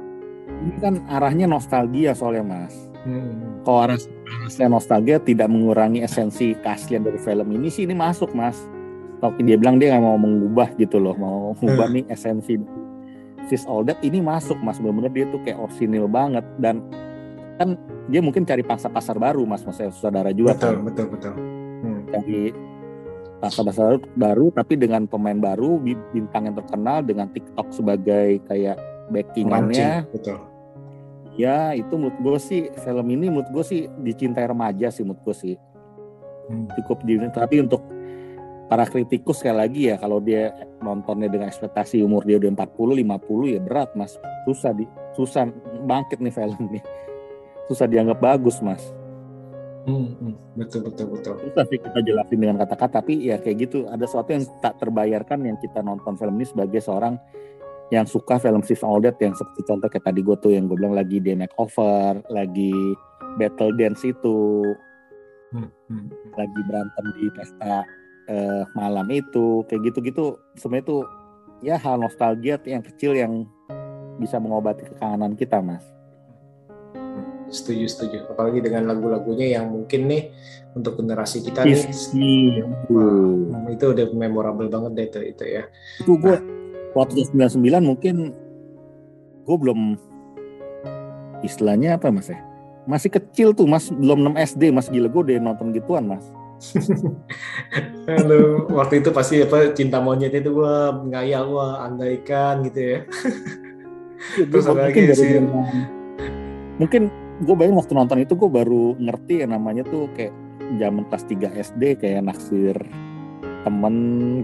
ini 0.48 0.80
kan 0.80 0.94
arahnya 1.06 1.44
nostalgia 1.44 2.16
soalnya 2.16 2.42
mas 2.42 2.74
Hmm. 3.02 3.66
kalau 3.66 3.82
arah 3.82 3.98
arahnya 3.98 4.66
nostalgia 4.70 5.18
tidak 5.18 5.50
mengurangi 5.50 6.06
esensi 6.06 6.54
keaslian 6.62 7.02
dari 7.02 7.18
film 7.18 7.50
ini 7.50 7.66
sih 7.66 7.82
ini 7.82 7.98
masuk 7.98 8.30
mas 8.30 8.54
tapi 9.18 9.42
dia 9.42 9.58
bilang 9.58 9.82
dia 9.82 9.94
nggak 9.94 10.02
mau 10.06 10.18
mengubah 10.18 10.70
gitu 10.78 11.02
loh 11.02 11.18
mau 11.18 11.50
mengubah 11.58 11.90
nih 11.90 12.04
esensi 12.06 12.62
sis 13.50 13.66
all 13.66 13.82
that 13.82 13.98
ini 14.06 14.22
masuk 14.22 14.54
mas 14.62 14.78
benar-benar 14.78 15.10
dia 15.10 15.26
tuh 15.34 15.42
kayak 15.42 15.58
orsinil 15.58 16.06
banget 16.06 16.46
dan 16.62 16.78
kan 17.58 17.74
dia 18.06 18.22
mungkin 18.22 18.46
cari 18.46 18.62
pangsa 18.62 18.86
pasar 18.86 19.18
baru 19.18 19.42
mas 19.46 19.66
maksudnya 19.66 19.90
saudara 19.90 20.30
juga 20.30 20.54
Betul, 20.54 20.70
kan 20.78 20.84
betul, 20.86 21.06
betul. 21.10 21.32
Hmm. 21.82 22.00
cari 22.06 22.40
pangsa 23.42 23.60
pasar 23.66 23.98
baru 24.14 24.54
tapi 24.54 24.78
dengan 24.78 25.10
pemain 25.10 25.38
baru 25.42 25.82
bi- 25.82 25.98
bintang 26.14 26.46
yang 26.46 26.54
terkenal 26.54 27.02
dengan 27.02 27.26
TikTok 27.34 27.74
sebagai 27.74 28.38
kayak 28.46 28.78
backingannya 29.10 30.06
Mancing, 30.06 30.14
betul. 30.14 30.38
Ya 31.40 31.72
itu 31.72 31.96
menurut 31.96 32.18
gue 32.20 32.38
sih 32.38 32.62
film 32.84 33.06
ini 33.08 33.32
menurut 33.32 33.48
gue 33.48 33.64
sih 33.64 33.80
dicintai 34.04 34.44
remaja 34.44 34.92
sih 34.92 35.00
menurut 35.04 35.22
gue 35.24 35.36
sih 35.36 35.54
Hmm. 36.50 36.66
cukup 36.74 37.06
di 37.06 37.16
tapi 37.30 37.62
untuk 37.62 37.86
para 38.66 38.82
kritikus 38.88 39.38
sekali 39.38 39.56
lagi 39.62 39.80
ya 39.88 39.96
kalau 39.96 40.18
dia 40.18 40.50
nontonnya 40.82 41.30
dengan 41.30 41.46
ekspektasi 41.46 42.02
umur 42.02 42.26
dia 42.26 42.40
udah 42.42 42.50
40 42.66 42.98
50 42.98 43.54
ya 43.54 43.60
berat 43.62 43.90
mas 43.94 44.18
susah 44.42 44.74
di 44.74 44.84
susah 45.14 45.46
bangkit 45.86 46.18
nih 46.18 46.34
film 46.34 46.58
nih 46.72 46.82
susah 47.70 47.86
dianggap 47.86 48.18
bagus 48.18 48.58
mas 48.58 48.82
Hmm, 49.82 50.14
hmm. 50.14 50.38
Betul, 50.54 50.86
betul, 50.86 51.10
betul. 51.10 51.34
susah 51.42 51.66
sih 51.66 51.74
kita 51.82 52.06
jelasin 52.06 52.38
dengan 52.38 52.54
kata-kata 52.54 53.02
tapi 53.02 53.18
ya 53.18 53.42
kayak 53.42 53.66
gitu 53.66 53.90
ada 53.90 54.06
sesuatu 54.06 54.30
yang 54.30 54.46
tak 54.62 54.78
terbayarkan 54.78 55.42
yang 55.42 55.58
kita 55.58 55.82
nonton 55.82 56.14
film 56.14 56.38
ini 56.38 56.46
sebagai 56.46 56.78
seorang 56.78 57.18
yang 57.92 58.08
suka 58.08 58.40
film 58.40 58.64
Sis 58.64 58.80
All 58.80 59.04
That 59.04 59.20
yang 59.20 59.36
seperti 59.36 59.68
contoh 59.68 59.92
kayak 59.92 60.08
tadi 60.08 60.24
gue 60.24 60.36
tuh 60.40 60.56
yang 60.56 60.64
gue 60.64 60.80
bilang 60.80 60.96
lagi 60.96 61.20
dia 61.20 61.36
makeover 61.36 62.24
lagi 62.32 62.72
battle 63.36 63.76
dance 63.76 64.02
itu 64.02 64.64
Hmm, 65.52 65.68
hmm. 65.68 66.08
lagi 66.32 66.60
berantem 66.64 67.04
di 67.12 67.28
pesta 67.28 67.84
eh, 68.24 68.64
malam 68.72 69.04
itu 69.12 69.60
kayak 69.68 69.92
gitu-gitu 69.92 70.40
sebenarnya 70.56 70.88
tuh 70.88 71.02
ya 71.60 71.76
hal 71.76 72.00
nostalgia 72.00 72.56
yang 72.64 72.80
kecil 72.80 73.12
yang 73.12 73.44
bisa 74.16 74.40
mengobati 74.40 74.88
kekangenan 74.88 75.36
kita 75.36 75.60
mas 75.60 75.84
Setuju, 77.52 77.84
setuju. 77.84 78.18
Apalagi 78.32 78.64
dengan 78.64 78.88
lagu-lagunya 78.88 79.60
yang 79.60 79.68
mungkin 79.68 80.08
nih 80.08 80.32
untuk 80.72 80.96
generasi 80.96 81.44
kita 81.44 81.68
nih, 81.68 81.84
Iya. 82.16 82.64
hmm, 82.88 83.68
itu 83.76 83.84
udah 83.92 84.06
memorable 84.16 84.72
banget 84.72 84.92
deh 84.96 85.06
itu, 85.12 85.20
itu 85.36 85.44
ya. 85.60 85.62
itu 86.00 86.16
gue 86.16 86.61
waktu 86.92 87.24
99 87.32 87.58
mungkin 87.82 88.16
gue 89.42 89.56
belum 89.58 89.98
istilahnya 91.42 91.98
apa 91.98 92.14
mas 92.14 92.30
ya 92.30 92.38
masih 92.86 93.10
kecil 93.10 93.54
tuh 93.54 93.66
mas 93.66 93.90
belum 93.90 94.34
6 94.34 94.54
SD 94.56 94.62
mas 94.74 94.90
gila 94.90 95.10
gue 95.10 95.22
udah 95.32 95.36
nonton 95.42 95.74
gituan 95.74 96.06
mas 96.06 96.24
Aduh, 98.06 98.70
waktu 98.70 99.02
itu 99.02 99.10
pasti 99.10 99.42
apa 99.42 99.74
cinta 99.74 99.98
monyet 99.98 100.30
itu 100.30 100.54
gua 100.54 100.94
ngayal 101.10 101.50
gua 101.50 101.82
andaikan 101.90 102.62
gitu 102.66 102.78
ya. 102.78 102.98
Terus 104.50 104.70
ada 104.70 104.86
lagi 104.86 105.02
mungkin 105.02 105.04
baru 105.10 105.18
sih. 105.18 105.30
mungkin 106.78 107.02
gue 107.42 107.54
bayangin 107.58 107.78
waktu 107.82 107.92
nonton 107.98 108.18
itu 108.22 108.38
gue 108.38 108.46
baru 108.46 108.94
ngerti 108.94 109.42
yang 109.42 109.58
namanya 109.58 109.82
tuh 109.82 110.06
kayak 110.14 110.30
zaman 110.78 111.02
kelas 111.10 111.24
3 111.26 111.62
SD 111.74 111.82
kayak 111.98 112.22
naksir 112.30 112.76
temen 113.66 113.96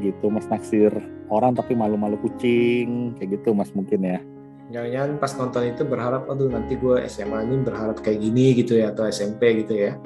gitu 0.03 0.26
mas 0.34 0.51
naksir 0.51 0.90
orang 1.29 1.57
tapi 1.57 1.76
malu-malu 1.76 2.16
kucing 2.20 3.14
kayak 3.16 3.41
gitu 3.41 3.53
mas 3.53 3.72
mungkin 3.72 4.01
ya. 4.05 4.20
Jangan-jangan 4.68 5.11
pas 5.16 5.33
nonton 5.33 5.62
itu 5.64 5.83
berharap, 5.89 6.29
aduh 6.29 6.53
nanti 6.53 6.76
gua 6.76 7.01
SMA 7.09 7.41
ini 7.49 7.64
berharap 7.64 8.05
kayak 8.05 8.20
gini 8.20 8.53
gitu 8.53 8.76
ya 8.76 8.93
atau 8.93 9.09
SMP 9.09 9.64
gitu 9.64 9.74
ya. 9.76 9.97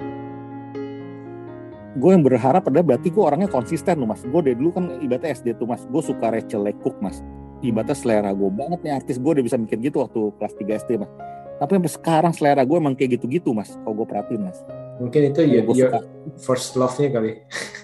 gue 1.92 2.08
yang 2.08 2.24
berharap 2.24 2.64
adalah 2.64 2.96
berarti 2.96 3.12
gue 3.12 3.20
orangnya 3.20 3.52
konsisten 3.52 4.00
loh 4.00 4.08
mas. 4.08 4.24
Gue 4.24 4.40
dari 4.40 4.56
dulu 4.56 4.72
kan 4.72 4.84
ibaratnya 5.04 5.36
SD 5.36 5.60
tuh 5.60 5.68
mas. 5.68 5.84
Gue 5.84 6.00
suka 6.00 6.32
Rachel 6.32 6.64
Lecook 6.64 6.96
mas. 7.04 7.20
Ibaratnya 7.60 7.92
selera 7.92 8.32
gue 8.32 8.48
banget 8.48 8.80
nih 8.80 8.92
artis 8.96 9.20
gue 9.20 9.28
udah 9.28 9.44
bisa 9.44 9.60
mikir 9.60 9.76
gitu 9.76 10.00
waktu 10.00 10.32
kelas 10.40 10.56
3 10.56 10.82
SD 10.88 10.90
mas. 10.96 11.12
Tapi 11.60 11.70
sampai 11.78 11.92
sekarang 11.92 12.32
selera 12.32 12.64
gue 12.64 12.76
emang 12.80 12.96
kayak 12.96 13.20
gitu-gitu 13.20 13.52
mas 13.52 13.76
kalau 13.84 14.02
gue 14.02 14.06
perhatiin 14.08 14.40
mas. 14.40 14.58
Mungkin 14.98 15.20
itu 15.30 15.40
ya, 15.44 15.60
gue 15.60 15.74
suka. 15.76 16.00
first 16.40 16.74
love-nya 16.80 17.08
kali, 17.12 17.32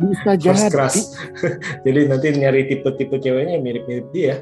bisa 0.00 0.30
jadi 0.36 0.72
crush. 0.72 1.12
Jadi 1.84 2.00
nanti 2.08 2.26
nyari 2.32 2.64
tipe-tipe 2.68 3.16
ceweknya 3.20 3.60
mirip-mirip 3.60 4.06
dia. 4.10 4.40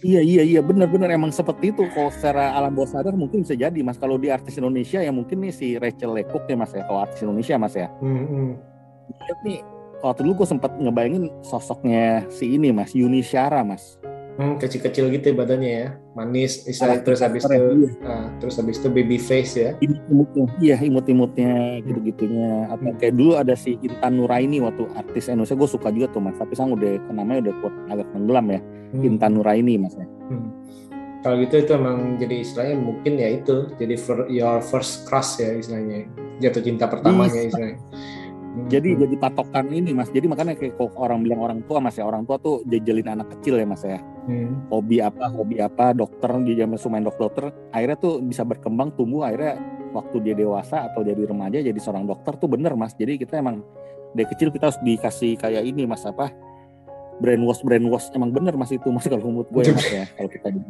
Iya 0.00 0.24
iya 0.24 0.42
iya 0.48 0.60
benar-benar 0.64 1.12
emang 1.12 1.28
seperti 1.28 1.76
itu. 1.76 1.84
Kalau 1.92 2.08
secara 2.08 2.56
alam 2.56 2.72
bawah 2.72 2.88
sadar 2.88 3.12
mungkin 3.12 3.44
bisa 3.44 3.52
jadi 3.52 3.76
mas. 3.84 4.00
Kalau 4.00 4.16
di 4.16 4.32
artis 4.32 4.56
Indonesia 4.56 5.04
ya 5.04 5.12
mungkin 5.12 5.44
nih 5.44 5.52
si 5.52 5.76
Rachel 5.76 6.16
Lekuk 6.16 6.48
nih 6.48 6.56
mas 6.56 6.72
ya. 6.72 6.88
Kalau 6.88 7.04
artis 7.04 7.20
Indonesia 7.20 7.54
mas 7.60 7.76
ya. 7.76 7.88
Hmm, 8.00 8.24
hmm. 8.24 8.50
Lihat 9.20 9.38
nih. 9.44 9.58
Kalau 10.00 10.16
dulu 10.16 10.32
gue 10.40 10.48
sempat 10.48 10.72
ngebayangin 10.80 11.28
sosoknya 11.44 12.24
si 12.32 12.56
ini 12.56 12.72
mas 12.72 12.96
Yuni 12.96 13.20
Syara 13.20 13.60
mas. 13.60 13.99
Hmm, 14.40 14.56
kecil-kecil 14.56 15.12
gitu 15.12 15.24
ya 15.28 15.34
badannya 15.36 15.72
ya, 15.84 15.88
manis, 16.16 16.64
istilah 16.64 16.96
Karakter 16.96 17.12
terus 17.12 17.20
habis 17.20 17.42
itu, 17.44 17.92
ah, 18.08 18.32
terus 18.40 18.54
habis 18.56 18.80
itu 18.80 18.88
baby 18.88 19.20
face 19.20 19.52
ya. 19.60 19.76
Imut-imutnya, 19.84 20.44
iya 20.64 20.76
imut-imutnya 20.80 21.52
gitu-gitunya. 21.84 22.72
Atau 22.72 22.88
Hmm. 22.88 22.96
kayak 22.96 23.14
dulu 23.20 23.36
ada 23.36 23.52
si 23.52 23.76
Intan 23.84 24.16
Nuraini 24.16 24.64
waktu 24.64 24.88
artis 24.96 25.28
Indonesia 25.28 25.60
gue 25.60 25.68
suka 25.68 25.92
juga 25.92 26.08
tuh 26.08 26.24
mas. 26.24 26.40
Tapi 26.40 26.56
sekarang 26.56 26.72
udah 26.72 26.92
namanya 27.12 27.52
udah 27.52 27.54
kuat 27.60 27.74
agak 27.92 28.08
tenggelam 28.16 28.46
ya. 28.48 28.60
Hmm. 28.64 29.02
Intan 29.12 29.32
Nuraini 29.36 29.74
mas 29.76 29.92
ya. 29.92 30.06
Hmm. 30.08 30.48
Kalau 31.20 31.36
gitu 31.44 31.54
itu 31.60 31.72
emang 31.76 32.16
jadi 32.16 32.36
istilahnya 32.40 32.76
mungkin 32.80 33.12
ya 33.20 33.28
itu 33.28 33.68
jadi 33.76 33.94
for 34.00 34.24
your 34.32 34.64
first 34.64 35.04
crush 35.04 35.36
ya 35.36 35.52
istilahnya 35.52 36.08
jatuh 36.40 36.64
cinta 36.64 36.88
pertamanya 36.88 37.44
istilahnya. 37.44 37.76
Hmm. 38.50 38.66
Jadi 38.66 38.98
jadi 38.98 39.14
patokan 39.14 39.70
ini 39.70 39.94
mas. 39.94 40.10
Jadi 40.10 40.26
makanya 40.26 40.58
kayak 40.58 40.74
kalau 40.74 40.90
orang 40.98 41.22
bilang 41.22 41.38
orang 41.38 41.58
tua 41.70 41.78
mas 41.78 41.94
ya 41.94 42.02
orang 42.02 42.26
tua 42.26 42.34
tuh 42.42 42.66
jajalin 42.66 43.14
anak 43.14 43.30
kecil 43.38 43.62
ya 43.62 43.66
mas 43.66 43.86
ya. 43.86 44.02
Hmm. 44.26 44.66
Hobi 44.66 44.98
apa 44.98 45.30
hobi 45.30 45.62
apa 45.62 45.94
dokter 45.94 46.34
di 46.42 46.58
zaman 46.58 46.74
main 46.90 47.04
dokter 47.06 47.22
dokter 47.30 47.44
akhirnya 47.70 47.96
tuh 48.02 48.18
bisa 48.18 48.42
berkembang 48.42 48.90
tumbuh 48.98 49.22
akhirnya 49.22 49.54
waktu 49.94 50.16
dia 50.26 50.34
dewasa 50.34 50.90
atau 50.90 51.06
jadi 51.06 51.30
remaja 51.30 51.62
jadi 51.62 51.78
seorang 51.78 52.10
dokter 52.10 52.34
tuh 52.42 52.50
bener 52.50 52.74
mas. 52.74 52.90
Jadi 52.98 53.22
kita 53.22 53.38
emang 53.38 53.62
dari 54.18 54.26
kecil 54.26 54.50
kita 54.50 54.74
harus 54.74 54.80
dikasih 54.82 55.38
kayak 55.38 55.62
ini 55.62 55.86
mas 55.86 56.02
apa 56.02 56.34
brainwash 57.22 57.62
brainwash 57.62 58.10
emang 58.18 58.34
bener 58.34 58.58
mas 58.58 58.74
itu 58.74 58.90
mas 58.90 59.06
kalau 59.06 59.22
menurut 59.30 59.48
gue 59.52 59.62
ya 59.62 59.72
mas 59.76 59.86
ya 59.86 60.04
kalau 60.18 60.26
kita 60.26 60.48
di 60.50 60.60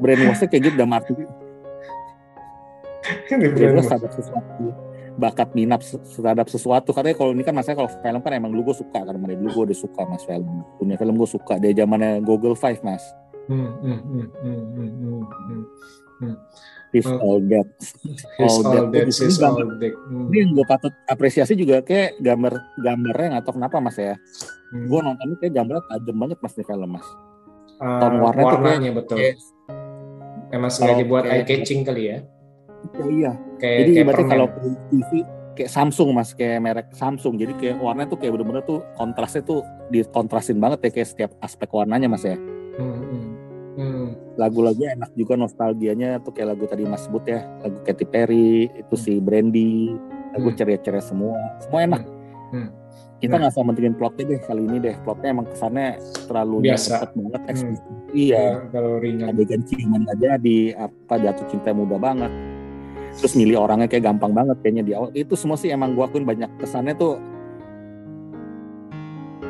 brainwashnya 0.00 0.48
kayak 0.48 0.62
gitu 0.64 0.74
udah 0.80 0.88
mati 0.88 1.12
Ini 3.06 3.46
brainwash 3.52 3.86
terhadap 3.92 4.12
sesuatu 4.16 4.85
bakat 5.16 5.48
minat 5.52 5.80
terhadap 6.14 6.46
sesuatu 6.46 6.92
katanya 6.92 7.16
kalau 7.16 7.32
ini 7.32 7.40
kan 7.40 7.52
masanya 7.52 7.80
kalau 7.80 7.90
film 7.90 8.20
kan 8.20 8.32
emang 8.32 8.50
dulu 8.50 8.68
gue 8.68 8.76
suka 8.78 9.00
karena 9.00 9.16
dari 9.18 9.36
dulu 9.36 9.50
gue 9.50 9.64
udah 9.66 9.78
suka 9.78 10.00
mas 10.04 10.22
film 10.22 10.44
dunia 10.76 10.94
film 10.94 11.14
gue 11.14 11.30
suka 11.30 11.54
dari 11.56 11.72
zamannya 11.72 12.20
Google 12.20 12.52
Five 12.54 12.80
mas 12.82 13.00
Hmm, 13.46 13.78
hmm, 13.78 14.00
hmm, 14.02 14.26
hmm, 14.34 14.62
hmm, 14.66 14.90
hmm, 15.22 15.62
hmm. 16.18 16.34
If 16.90 17.06
Oh. 17.06 17.14
all 17.16 17.38
that 17.44 17.66
All 18.36 18.50
all 18.66 18.90
that. 18.90 18.90
that, 18.90 19.06
Di 19.06 19.38
all 19.40 19.70
that. 19.78 19.94
Hmm, 20.02 20.26
ini 20.26 20.36
yang 20.36 20.50
gue 20.52 20.66
patut 20.66 20.90
apresiasi 21.06 21.54
juga 21.54 21.78
kayak 21.78 22.18
gambar 22.18 22.52
gambarnya 22.76 23.26
nggak 23.32 23.44
tahu 23.44 23.54
kenapa 23.56 23.76
mas 23.78 23.96
ya 23.96 24.18
hmm. 24.72 24.86
gue 24.86 24.98
nontonnya 24.98 25.36
kayak 25.38 25.52
gambarnya 25.54 25.82
tajam 25.86 26.16
banget 26.16 26.38
mas 26.40 26.52
nih 26.52 26.66
film 26.66 26.90
mas 26.90 27.06
Ah, 27.76 28.00
tone 28.00 28.18
warna 28.18 28.40
tuh 28.40 28.48
warnanya 28.50 28.90
betul. 28.92 29.16
kayak 29.16 29.34
Emang 30.48 30.70
sengaja 30.70 30.94
kalau 30.96 31.06
buat 31.06 31.22
kayak- 31.22 31.36
eye 31.36 31.46
catching 31.46 31.80
kali 31.82 32.02
ya. 32.06 32.18
Oh, 32.94 33.08
iya 33.08 33.32
Kayak 33.56 33.76
jadi 33.76 33.90
kayak 33.90 34.04
ibaratnya 34.04 34.26
kalau 34.28 34.46
TV 34.88 35.10
kayak 35.54 35.70
Samsung 35.70 36.08
mas 36.12 36.30
kayak 36.30 36.58
merek 36.58 36.88
Samsung 36.90 37.34
jadi 37.34 37.52
kayak 37.54 37.76
warnanya 37.78 38.08
tuh 38.08 38.18
kayak 38.18 38.32
bener-bener 38.32 38.62
tuh 38.62 38.84
kontrasnya 38.94 39.40
tuh 39.40 39.60
dikontrasin 39.88 40.56
banget 40.56 40.78
ya 40.82 40.90
kayak 40.92 41.08
setiap 41.08 41.30
aspek 41.38 41.68
warnanya 41.70 42.06
mas 42.06 42.22
ya 42.22 42.36
Hmm, 42.76 42.92
hmm, 43.00 43.26
hmm. 43.74 44.06
lagu-lagunya 44.36 44.92
enak 44.94 45.10
juga 45.12 45.32
nostalgianya 45.34 46.20
tuh 46.20 46.30
kayak 46.30 46.52
lagu 46.52 46.64
tadi 46.66 46.84
mas 46.84 47.00
sebut 47.02 47.24
ya 47.24 47.40
lagu 47.58 47.80
Katy 47.80 48.04
Perry 48.04 48.48
itu 48.70 48.94
si 48.94 49.16
Brandy 49.16 49.96
lagu 50.30 50.46
Hmm. 50.46 50.56
ceria-ceria 50.56 51.00
semua 51.00 51.34
semua 51.58 51.80
enak 51.82 52.02
Hmm. 52.46 52.68
kita 53.16 53.32
Nah. 53.32 53.38
nggak 53.42 53.56
usah 53.56 53.64
mentingin 53.64 53.96
plotnya 53.96 54.24
deh 54.28 54.40
kali 54.40 54.62
ini 54.62 54.76
deh 54.78 54.96
plotnya 55.00 55.28
emang 55.32 55.48
kesannya 55.48 55.96
terlalu 56.28 56.56
Biasa. 56.62 57.00
cepet 57.00 57.10
banget 57.16 57.40
Hmm. 57.40 57.74
iya 58.12 58.36
Ya, 58.36 58.60
kalau 58.68 58.92
ringan. 58.98 59.26
adegan 59.26 59.62
ciuman 59.64 60.04
nggak 60.04 60.18
jadi 60.20 60.58
apa 60.78 61.14
jatuh 61.16 61.46
cinta 61.48 61.72
muda 61.72 61.96
banget 61.96 62.28
terus 63.16 63.32
milih 63.32 63.64
orangnya 63.64 63.88
kayak 63.88 64.12
gampang 64.12 64.32
banget 64.36 64.56
kayaknya 64.60 64.84
di 64.84 64.92
awal. 64.92 65.08
Itu 65.16 65.34
semua 65.34 65.56
sih 65.56 65.72
emang 65.72 65.96
gua 65.96 66.08
akuin 66.08 66.28
banyak 66.28 66.50
kesannya 66.60 66.94
tuh. 66.96 67.16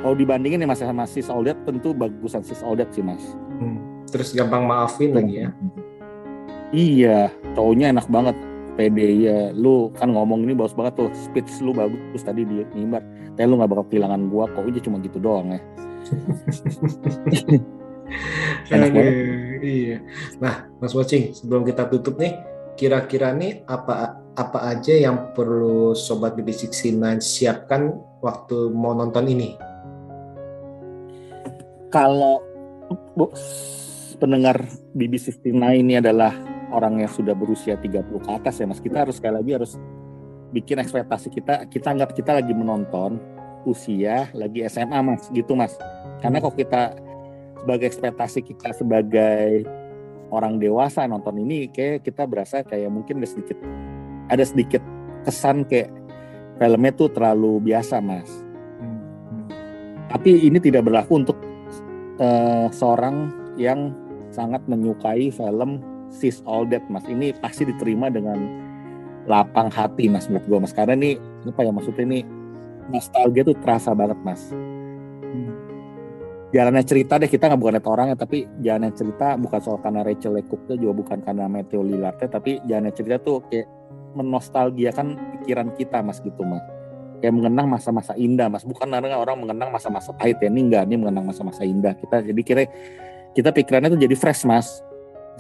Kalau 0.03 0.15
dibandingin 0.15 0.63
nih 0.63 0.69
mas 0.71 0.79
sama 0.79 1.03
Sis 1.09 1.27
Oldet 1.27 1.59
tentu 1.67 1.91
bagusan 1.91 2.47
Sis 2.47 2.63
Oldet 2.63 2.87
sih 2.95 3.03
mas. 3.03 3.23
Hmm. 3.59 4.07
Terus 4.07 4.31
gampang 4.37 4.63
maafin 4.67 5.11
lagi 5.15 5.43
ya. 5.43 5.49
iya 6.71 7.19
cowoknya 7.59 7.91
enak 7.95 8.07
banget. 8.07 8.37
Pede 8.77 9.09
ya 9.25 9.57
lu 9.57 9.89
kan 9.97 10.13
ngomong 10.13 10.45
ini 10.45 10.53
bagus 10.53 10.77
banget 10.77 11.01
tuh. 11.01 11.11
Speech 11.17 11.49
lu 11.65 11.73
bagus 11.73 12.23
tadi 12.23 12.45
di 12.45 12.61
mimbar 12.77 13.01
tapi 13.35 13.49
lu 13.49 13.57
nggak 13.57 13.71
bakal 13.73 13.85
kehilangan 13.89 14.29
gua 14.31 14.47
kok. 14.53 14.63
Aja 14.63 14.81
cuma 14.85 15.01
gitu 15.01 15.19
doang 15.19 15.57
ya. 15.57 15.61
Enak 18.71 18.91
iya. 19.63 19.99
Nah, 20.39 20.71
Mas 20.79 20.95
Watching, 20.95 21.35
sebelum 21.35 21.63
kita 21.67 21.91
tutup 21.91 22.19
nih, 22.19 22.35
kira-kira 22.77 23.33
nih 23.33 23.65
apa 23.67 24.21
apa 24.37 24.59
aja 24.69 24.93
yang 24.93 25.33
perlu 25.33 25.97
sobat 25.97 26.37
BB69 26.37 27.25
siapkan 27.25 27.97
waktu 28.21 28.69
mau 28.71 28.93
nonton 28.93 29.27
ini? 29.33 29.57
kalau 31.97 32.43
Bu, 33.17 33.33
pendengar 34.21 34.61
BB69 34.93 35.57
ini 35.81 35.99
adalah 35.99 36.37
orang 36.71 37.01
yang 37.01 37.11
sudah 37.11 37.33
berusia 37.33 37.81
30 37.81 38.05
ke 38.21 38.31
atas 38.31 38.61
ya 38.61 38.69
Mas, 38.69 38.85
kita 38.85 39.09
harus 39.09 39.17
sekali 39.17 39.41
lagi 39.41 39.51
harus 39.57 39.73
bikin 40.53 40.77
ekspektasi 40.79 41.33
kita, 41.33 41.65
kita 41.67 41.97
anggap 41.97 42.13
kita 42.13 42.37
lagi 42.37 42.53
menonton 42.53 43.19
usia 43.65 44.29
lagi 44.37 44.63
SMA 44.69 45.01
Mas, 45.01 45.27
gitu 45.33 45.57
Mas. 45.57 45.75
Karena 46.21 46.39
kalau 46.39 46.55
kita 46.55 46.95
sebagai 47.65 47.87
ekspektasi 47.91 48.41
kita 48.45 48.69
sebagai 48.77 49.67
orang 50.31 50.59
dewasa 50.59 51.07
nonton 51.07 51.39
ini 51.39 51.71
kayak 51.71 52.03
kita 52.03 52.27
berasa 52.27 52.63
kayak 52.67 52.91
mungkin 52.91 53.23
ada 53.23 53.29
sedikit 53.29 53.59
ada 54.27 54.45
sedikit 54.45 54.83
kesan 55.23 55.67
kayak 55.67 55.91
filmnya 56.57 56.93
tuh 56.95 57.11
terlalu 57.13 57.61
biasa 57.63 58.01
Mas. 58.01 58.31
Tapi 60.07 60.47
ini 60.47 60.59
tidak 60.63 60.87
berlaku 60.87 61.23
untuk 61.27 61.39
eh, 62.23 62.67
seorang 62.73 63.31
yang 63.61 63.93
sangat 64.33 64.63
menyukai 64.69 65.31
film 65.31 65.83
Sis 66.09 66.41
All 66.47 66.67
That 66.71 66.87
Mas. 66.89 67.05
Ini 67.07 67.37
pasti 67.43 67.67
diterima 67.67 68.09
dengan 68.09 68.39
lapang 69.27 69.69
hati 69.69 70.07
Mas 70.07 70.31
menurut 70.31 70.47
gue 70.47 70.59
Mas. 70.63 70.75
Karena 70.75 70.95
ini 70.95 71.19
apa 71.47 71.61
ya 71.67 71.71
maksudnya 71.75 72.05
ini 72.07 72.21
nostalgia 72.91 73.43
tuh 73.43 73.57
terasa 73.61 73.93
banget 73.93 74.19
Mas. 74.23 74.55
Jalannya 76.57 76.89
cerita 76.89 77.21
deh 77.21 77.29
kita 77.29 77.53
nggak 77.53 77.61
bukan 77.61 77.75
lihat 77.77 77.89
orangnya 77.93 78.17
tapi 78.17 78.49
jalannya 78.65 78.97
cerita 78.97 79.37
bukan 79.37 79.61
soal 79.61 79.77
karena 79.85 80.01
Rachel 80.01 80.41
Lecoq 80.41 80.73
juga 80.73 80.95
bukan 80.97 81.21
karena 81.21 81.45
Matthew 81.53 81.85
Lillardnya 81.85 82.33
tapi 82.33 82.65
jalannya 82.65 82.97
cerita 82.97 83.21
tuh 83.21 83.45
kayak 83.53 83.69
menostalgiakan 84.17 85.21
pikiran 85.37 85.69
kita 85.77 86.01
Mas 86.01 86.17
gitu 86.25 86.41
Mas. 86.49 86.65
Kayak 87.21 87.35
mengenang 87.37 87.69
masa-masa 87.69 88.13
indah 88.17 88.49
mas. 88.49 88.65
Bukan 88.65 88.89
karena 88.89 89.17
orang 89.17 89.41
mengenang 89.41 89.69
masa-masa 89.73 90.13
pahit 90.17 90.37
ya 90.41 90.49
ini 90.49 90.69
enggak 90.69 90.85
ini 90.89 90.97
mengenang 91.01 91.29
masa-masa 91.29 91.65
indah 91.65 91.93
kita. 91.97 92.25
Jadi 92.25 92.41
kira 92.41 92.65
kita 93.37 93.53
pikirannya 93.53 93.93
tuh 93.93 94.01
jadi 94.01 94.17
fresh 94.17 94.49
mas. 94.49 94.81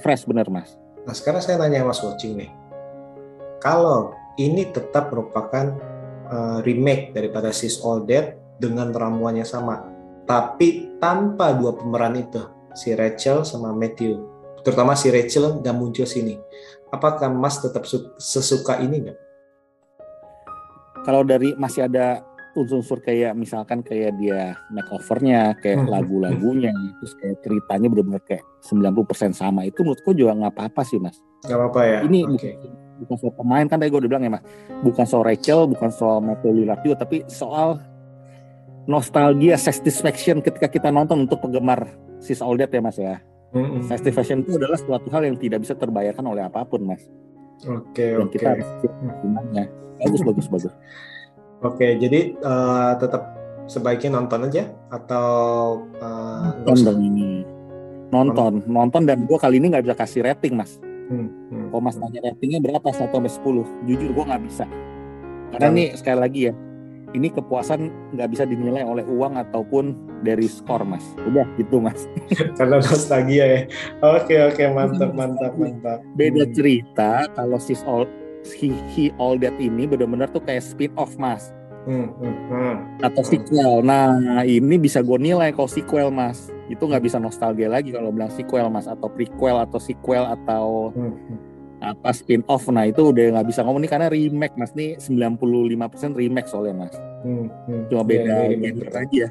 Fresh 0.01 0.29
bener 0.29 0.49
mas. 0.53 0.77
Nah, 1.05 1.15
sekarang 1.15 1.41
saya 1.41 1.63
nanya 1.63 1.87
Mas 1.87 2.03
Watching 2.03 2.35
nih. 2.35 2.51
Kalau 3.63 4.13
ini 4.37 4.69
tetap 4.69 5.15
merupakan 5.15 5.73
uh, 6.29 6.59
remake 6.67 7.15
daripada 7.15 7.55
Sis 7.55 7.79
All 7.81 8.03
Dead 8.05 8.35
dengan 8.59 8.91
ramuannya 8.91 9.47
sama, 9.47 9.96
tapi 10.27 10.69
tanpa 10.99 11.55
dua 11.55 11.73
pemeran 11.73 12.19
itu, 12.19 12.43
si 12.73 12.93
Rachel 12.93 13.43
sama 13.43 13.71
Matthew. 13.71 14.19
Terutama 14.61 14.93
si 14.93 15.09
Rachel 15.09 15.63
nggak 15.63 15.73
muncul 15.73 16.05
sini. 16.05 16.35
Apakah 16.89 17.27
Mas 17.29 17.57
tetap 17.57 17.83
su- 17.83 18.15
sesuka 18.17 18.79
ini 18.79 19.01
nggak? 19.01 19.19
kalau 21.03 21.23
dari 21.23 21.55
masih 21.55 21.87
ada 21.87 22.19
unsur-unsur 22.53 22.99
kayak 22.99 23.31
misalkan 23.33 23.79
kayak 23.79 24.17
dia 24.17 24.59
makeovernya 24.69 25.55
kayak 25.57 25.79
Hmm. 25.79 25.87
lagu-lagunya 25.89 26.73
terus 26.99 27.15
kayak 27.15 27.37
ceritanya 27.39 27.87
bener-bener 27.87 28.23
kayak 28.25 28.43
90% 28.61 29.31
sama 29.31 29.63
itu 29.63 29.85
menurutku 29.85 30.11
juga 30.11 30.35
nggak 30.35 30.51
apa-apa 30.51 30.83
sih 30.83 30.99
mas 30.99 31.15
Nggak 31.45 31.53
apa-apa 31.55 31.81
ya? 31.85 31.99
ini 32.03 32.27
Oke. 32.27 32.59
bukan, 32.59 32.71
bukan 32.99 33.17
soal 33.21 33.35
pemain 33.37 33.67
kan 33.69 33.77
tadi 33.77 33.87
gue 33.87 34.01
udah 34.01 34.11
bilang 34.11 34.25
ya 34.25 34.33
mas 34.33 34.43
bukan 34.83 35.05
soal 35.05 35.23
Rachel 35.23 35.61
bukan 35.69 35.91
soal 35.91 36.19
Matthew 36.19 36.53
Lillard 36.55 36.81
juga 36.83 36.97
tapi 36.99 37.17
soal 37.29 37.79
nostalgia 38.87 39.59
satisfaction 39.59 40.39
ketika 40.41 40.71
kita 40.71 40.89
nonton 40.95 41.27
untuk 41.27 41.43
penggemar 41.43 41.91
Sis 42.23 42.41
All 42.41 42.57
That 42.59 42.73
ya 42.73 42.81
mas 42.83 42.99
ya. 42.99 43.19
Mm-mm. 43.55 43.87
satisfaction 43.87 44.43
itu 44.43 44.59
adalah 44.59 44.77
suatu 44.77 45.09
hal 45.09 45.23
yang 45.23 45.39
tidak 45.39 45.63
bisa 45.63 45.73
terbayarkan 45.79 46.25
oleh 46.27 46.43
apa 46.45 46.67
pun 46.67 46.83
mas. 46.83 47.03
Oke, 47.65 48.19
dan 48.19 48.27
oke. 48.29 48.33
kita 48.37 48.51
bagus 50.03 50.21
bagus 50.27 50.47
bagus. 50.51 50.75
Oke, 51.65 51.97
jadi 51.97 52.37
eh, 52.37 52.93
tetap 53.01 53.33
sebaiknya 53.67 54.21
nonton 54.21 54.51
aja 54.51 54.71
atau 54.93 55.83
nggak 55.97 56.69
nonton 56.69 56.77
dong 56.85 57.01
ini. 57.01 57.31
Nonton. 58.13 58.53
Nonton. 58.69 59.03
Dan 59.09 59.25
gue 59.25 59.39
kali 59.39 59.59
ini 59.59 59.73
nggak 59.73 59.85
bisa 59.89 59.97
kasih 59.97 60.21
rating 60.27 60.55
mas. 60.55 60.79
Hmm, 61.07 61.31
hmm. 61.55 61.71
kalau 61.71 61.83
mas 61.87 61.97
tanya 61.97 62.19
ratingnya 62.29 62.59
berapa? 62.59 62.89
1 62.91 63.15
sampai 63.15 63.31
10 63.31 63.87
jujur 63.89 64.11
gue 64.11 64.25
nggak 64.27 64.43
bisa. 64.47 64.65
Karena 65.55 65.69
nih 65.71 65.89
sekali 65.95 66.19
lagi 66.19 66.41
ya 66.51 66.53
ini 67.17 67.33
kepuasan 67.33 67.89
nggak 68.13 68.29
bisa 68.29 68.45
dinilai 68.45 68.85
oleh 68.85 69.03
uang 69.09 69.41
ataupun 69.41 69.97
dari 70.21 70.45
skor 70.45 70.85
mas 70.85 71.03
udah 71.25 71.49
gitu 71.57 71.81
mas 71.81 72.05
Karena 72.61 72.77
nostalgia 72.79 73.45
ya. 73.49 73.61
Oke 74.05 74.37
oke 74.45 74.63
mantap 74.71 75.17
mantap 75.17 75.53
mantap. 75.57 76.05
beda 76.15 76.45
Hmm. 76.45 76.53
cerita 76.53 77.25
kalau 77.33 77.57
sis 77.57 77.81
all 77.89 78.05
he, 78.45 78.71
he 78.93 79.09
all 79.17 79.41
that 79.41 79.57
ini 79.57 79.89
benar-benar 79.89 80.29
tuh 80.31 80.45
kayak 80.45 80.61
spin 80.63 80.93
off 80.95 81.17
mas 81.17 81.51
Hmm, 81.87 82.11
hmm, 82.19 82.37
hmm. 82.51 82.75
atau 82.99 83.23
sequel 83.23 83.79
nah 83.79 84.43
ini 84.43 84.75
bisa 84.75 85.07
gue 85.07 85.23
nilai 85.23 85.55
kalau 85.55 85.71
sequel 85.71 86.11
mas 86.11 86.51
itu 86.67 86.83
nggak 86.83 86.99
bisa 86.99 87.23
nostalgia 87.23 87.71
lagi 87.71 87.95
kalau 87.95 88.11
bilang 88.11 88.27
sequel 88.35 88.67
mas 88.67 88.91
atau 88.91 89.07
prequel 89.07 89.55
atau 89.63 89.79
sequel 89.79 90.27
atau 90.27 90.91
Hmm, 90.91 91.15
hmm. 91.15 91.56
Apa 91.87 92.11
spin 92.11 92.43
off 92.47 92.67
nah 92.67 92.83
itu 92.83 92.99
udah 93.01 93.25
nggak 93.33 93.47
bisa 93.47 93.63
ngomong 93.63 93.79
nih 93.79 93.91
karena 93.91 94.09
remake 94.09 94.55
mas 94.55 94.73
nih 94.73 94.99
95% 94.99 95.71
remake 96.13 96.49
soalnya 96.49 96.75
mas 96.83 96.95
Hmm, 97.23 97.47
hmm. 97.67 97.83
cuma 97.87 98.03
Iya, 98.03 98.09
beda 98.09 98.35
iya, 98.45 98.57
genre 98.61 98.85
betul. 98.85 99.03
aja 99.03 99.27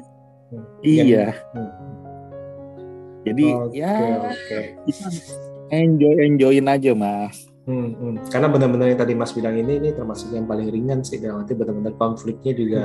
Hmm. 0.46 0.64
iya 0.80 1.26
Hmm. 1.50 1.70
jadi 3.22 3.46
Oke 3.50 3.74
ya 3.74 3.94
kita 4.86 5.06
enjoy 5.70 6.14
enjoyin 6.22 6.66
aja 6.66 6.92
mas 6.92 7.36
Hmm, 7.66 7.90
hmm. 7.92 8.30
Karena 8.30 8.46
benar-benar 8.46 8.86
yang 8.86 9.00
tadi 9.02 9.18
Mas 9.18 9.34
bilang 9.34 9.58
ini 9.58 9.82
ini 9.82 9.90
termasuk 9.90 10.30
yang 10.30 10.46
paling 10.46 10.70
ringan 10.70 11.02
sih 11.02 11.18
dalam 11.18 11.42
arti 11.42 11.50
benar-benar 11.50 11.98
konfliknya 11.98 12.54
juga 12.54 12.82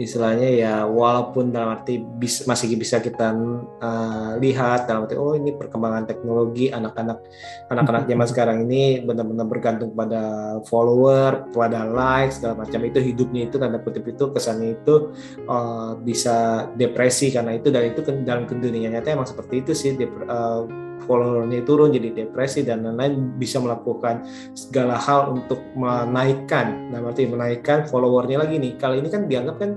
istilahnya 0.00 0.48
ya 0.48 0.74
walaupun 0.88 1.52
dalam 1.52 1.76
arti 1.76 2.00
bis- 2.00 2.48
masih 2.48 2.72
bisa 2.80 2.96
kita 3.04 3.36
uh, 3.80 4.40
lihat 4.40 4.88
dalam 4.88 5.04
arti 5.04 5.20
oh 5.20 5.36
ini 5.36 5.52
perkembangan 5.52 6.08
teknologi 6.08 6.72
anak-anak 6.72 7.20
anak-anak 7.68 8.08
zaman 8.08 8.26
sekarang 8.32 8.58
ini 8.64 9.04
benar-benar 9.04 9.44
bergantung 9.44 9.92
pada 9.92 10.56
follower, 10.64 11.52
pada 11.52 11.84
likes 11.84 12.40
segala 12.40 12.64
macam. 12.64 12.80
Itu 12.88 13.00
hidupnya 13.04 13.48
itu 13.48 13.56
tanda 13.60 13.78
kutip 13.80 14.08
itu 14.08 14.32
kesannya 14.32 14.80
itu 14.80 15.12
uh, 15.44 15.96
bisa 16.00 16.68
depresi 16.76 17.28
karena 17.28 17.56
itu 17.56 17.68
dan 17.68 17.92
itu 17.92 18.00
dalam 18.24 18.48
dunia 18.48 18.88
nyata 18.88 19.12
emang 19.12 19.28
seperti 19.28 19.60
itu 19.60 19.72
sih 19.76 19.96
dep- 19.96 20.24
uh, 20.28 20.64
followernya 21.04 21.62
turun 21.66 21.90
jadi 21.90 22.14
depresi 22.14 22.62
dan 22.62 22.86
lain-lain 22.86 23.36
bisa 23.36 23.58
melakukan 23.58 24.26
segala 24.54 24.96
hal 24.98 25.34
untuk 25.34 25.58
menaikkan. 25.74 26.90
Nah 26.90 27.02
berarti 27.02 27.28
menaikkan 27.28 27.84
followernya 27.86 28.42
lagi 28.42 28.58
nih. 28.58 28.78
Kalau 28.78 28.98
ini 28.98 29.08
kan 29.10 29.26
dianggap 29.26 29.56
kan 29.58 29.70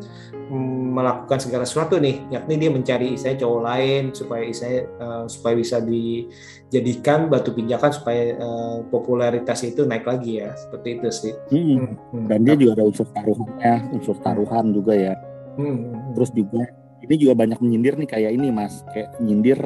mm, 0.49 0.95
melakukan 0.95 1.39
segala 1.41 1.63
sesuatu 1.67 1.97
nih. 1.97 2.23
Yakni 2.31 2.53
dia 2.61 2.69
mencari 2.71 3.17
istilahnya 3.17 3.41
cowok 3.45 3.61
lain 3.61 4.03
supaya 4.13 4.43
istilahnya 4.45 4.83
eh, 4.87 5.23
supaya 5.27 5.53
bisa 5.57 5.77
dijadikan 5.81 7.27
batu 7.27 7.51
pijakan 7.51 7.91
supaya 7.91 8.23
eh, 8.37 8.77
popularitas 8.89 9.59
itu 9.65 9.83
naik 9.83 10.05
lagi 10.05 10.41
ya. 10.41 10.53
Seperti 10.55 10.87
itu 11.01 11.09
sih. 11.11 11.33
Hmm. 11.51 11.97
Hmm. 12.11 12.25
dan 12.31 12.39
dia 12.41 12.55
juga 12.57 12.81
ada 12.81 12.85
unsur 12.87 13.07
taruhannya 13.11 13.75
unsur 13.93 14.17
taruhan 14.21 14.65
juga 14.73 14.93
ya. 14.95 15.13
Hmm, 15.55 15.71
hmm, 15.71 15.77
hmm. 15.91 16.11
terus 16.15 16.31
juga 16.35 16.63
ini 17.05 17.15
juga 17.21 17.33
banyak 17.37 17.59
menyindir 17.61 17.93
nih 18.01 18.09
kayak 18.09 18.31
ini 18.33 18.47
mas. 18.49 18.81
Kayak 18.89 19.13
nyindir 19.21 19.59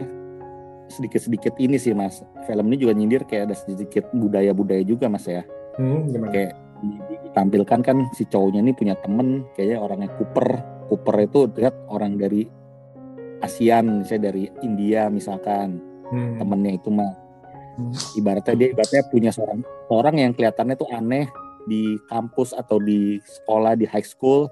sedikit-sedikit 0.90 1.54
ini 1.58 1.78
sih 1.78 1.94
mas 1.94 2.20
film 2.44 2.66
ini 2.68 2.78
juga 2.78 2.94
nyindir 2.94 3.24
kayak 3.24 3.50
ada 3.50 3.56
sedikit 3.56 4.10
budaya-budaya 4.12 4.82
juga 4.82 5.06
mas 5.08 5.24
ya 5.24 5.46
Hmm, 5.78 6.04
gimana? 6.06 6.34
kayak 6.34 6.54
di- 6.80 7.00
di- 7.08 7.20
ditampilkan 7.24 7.80
kan 7.80 7.98
si 8.12 8.26
cowoknya 8.26 8.60
ini 8.60 8.74
punya 8.74 8.96
temen 8.96 9.48
kayaknya 9.54 9.78
orangnya 9.80 10.10
Cooper 10.14 10.48
Cooper 10.88 11.16
itu 11.22 11.40
lihat 11.54 11.76
orang 11.88 12.16
dari 12.16 12.44
ASEAN 13.40 14.04
misalnya 14.04 14.24
dari 14.30 14.52
India 14.60 15.08
misalkan 15.08 15.80
Hmm. 16.10 16.36
temennya 16.36 16.76
itu 16.76 16.90
mah 16.90 17.14
Hmm. 17.78 17.94
ibaratnya 18.18 18.54
dia 18.58 18.68
ibaratnya 18.74 19.04
punya 19.08 19.32
seorang 19.32 19.62
orang 19.88 20.16
yang 20.18 20.32
kelihatannya 20.34 20.76
tuh 20.76 20.90
aneh 20.90 21.30
di 21.64 21.96
kampus 22.06 22.52
atau 22.52 22.82
di 22.82 23.22
sekolah 23.22 23.78
di 23.78 23.86
high 23.86 24.04
school 24.04 24.50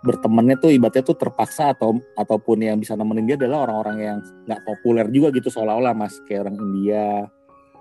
bertemannya 0.00 0.56
tuh 0.56 0.72
ibaratnya 0.72 1.04
tuh 1.04 1.16
terpaksa 1.16 1.76
atau 1.76 2.00
ataupun 2.16 2.64
yang 2.64 2.80
bisa 2.80 2.96
nemenin 2.96 3.28
dia 3.28 3.36
adalah 3.36 3.68
orang-orang 3.68 3.96
yang 4.00 4.18
nggak 4.48 4.60
populer 4.64 5.06
juga 5.12 5.28
gitu 5.36 5.52
seolah-olah 5.52 5.92
mas. 5.92 6.16
Kayak 6.24 6.48
orang 6.48 6.56
India. 6.56 7.28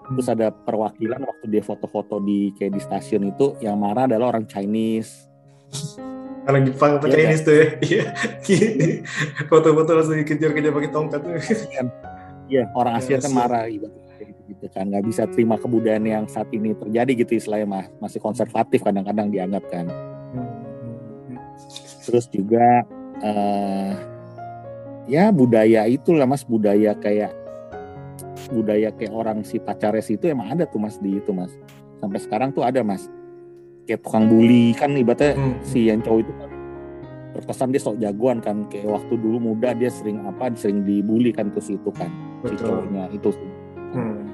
Terus 0.09 0.27
ada 0.27 0.47
perwakilan 0.49 1.21
waktu 1.21 1.45
dia 1.47 1.63
foto-foto 1.63 2.17
di 2.19 2.49
kayak 2.57 2.73
di 2.75 2.81
stasiun 2.81 3.29
itu 3.29 3.55
yang 3.63 3.77
marah 3.77 4.09
adalah 4.09 4.35
orang 4.35 4.49
Chinese. 4.49 5.29
Orang 6.49 6.65
Jepang 6.65 6.97
apa 6.97 7.05
Iya, 7.07 7.13
Chinese 7.13 7.43
tuh 7.45 7.55
ya. 7.55 7.67
Iya. 7.87 8.03
Foto-foto 9.47 9.89
langsung 9.93 10.17
dikejar-kejar 10.17 10.71
pakai 10.73 10.91
tongkat 10.91 11.19
tuh. 11.21 11.31
Iya, 12.49 12.65
orang 12.73 12.93
Asia 12.97 13.21
Ya, 13.21 13.21
kan 13.21 13.31
marah 13.37 13.69
gitu, 13.69 13.85
gitu 14.49 14.65
kan. 14.73 14.89
Nggak 14.89 15.05
bisa 15.05 15.29
terima 15.29 15.61
kebudayaan 15.61 16.05
yang 16.09 16.25
saat 16.25 16.49
ini 16.49 16.73
terjadi 16.73 17.11
gitu 17.21 17.37
istilahnya 17.37 17.69
mas. 17.69 17.87
Masih 18.01 18.17
konservatif 18.17 18.81
kadang-kadang 18.81 19.29
dianggap 19.29 19.61
kan 19.69 20.08
terus 22.09 22.25
juga 22.27 22.81
eh 23.21 23.93
ya 25.05 25.29
budaya 25.29 25.85
itulah 25.85 26.25
mas. 26.25 26.41
Budaya 26.41 26.97
kayak 26.97 27.37
budaya 28.49 28.89
kayak 28.97 29.13
orang 29.13 29.45
si 29.45 29.61
pacares 29.61 30.09
itu 30.09 30.25
emang 30.25 30.57
ada 30.57 30.65
tuh 30.65 30.81
mas 30.81 30.97
di 30.97 31.21
itu 31.21 31.29
mas. 31.29 31.53
Sampai 32.01 32.17
sekarang 32.17 32.49
tuh 32.49 32.65
ada 32.65 32.81
mas. 32.81 33.05
Kayak 33.85 34.01
tukang 34.05 34.25
bully 34.29 34.73
kan 34.73 34.93
ibaratnya 34.93 35.37
Hmm. 35.37 35.57
si 35.61 35.89
yang 35.89 36.01
cowok 36.01 36.21
itu 36.25 36.33
kan 36.33 36.49
terkesan 37.29 37.69
dia 37.69 37.81
sok 37.81 37.97
jagoan 37.97 38.41
kan. 38.41 38.65
Kayak 38.69 39.01
waktu 39.01 39.13
dulu 39.17 39.37
muda 39.53 39.73
dia 39.73 39.89
sering 39.89 40.25
apa 40.25 40.49
sering 40.53 40.81
dibully 40.81 41.29
kan 41.29 41.53
tuh 41.53 41.61
si 41.61 41.77
itu 41.77 41.89
kan 41.93 42.09
si 42.41 42.53
Betul. 42.53 42.65
cowoknya 42.69 43.03
itu 43.13 43.29
Hmm. 43.93 44.25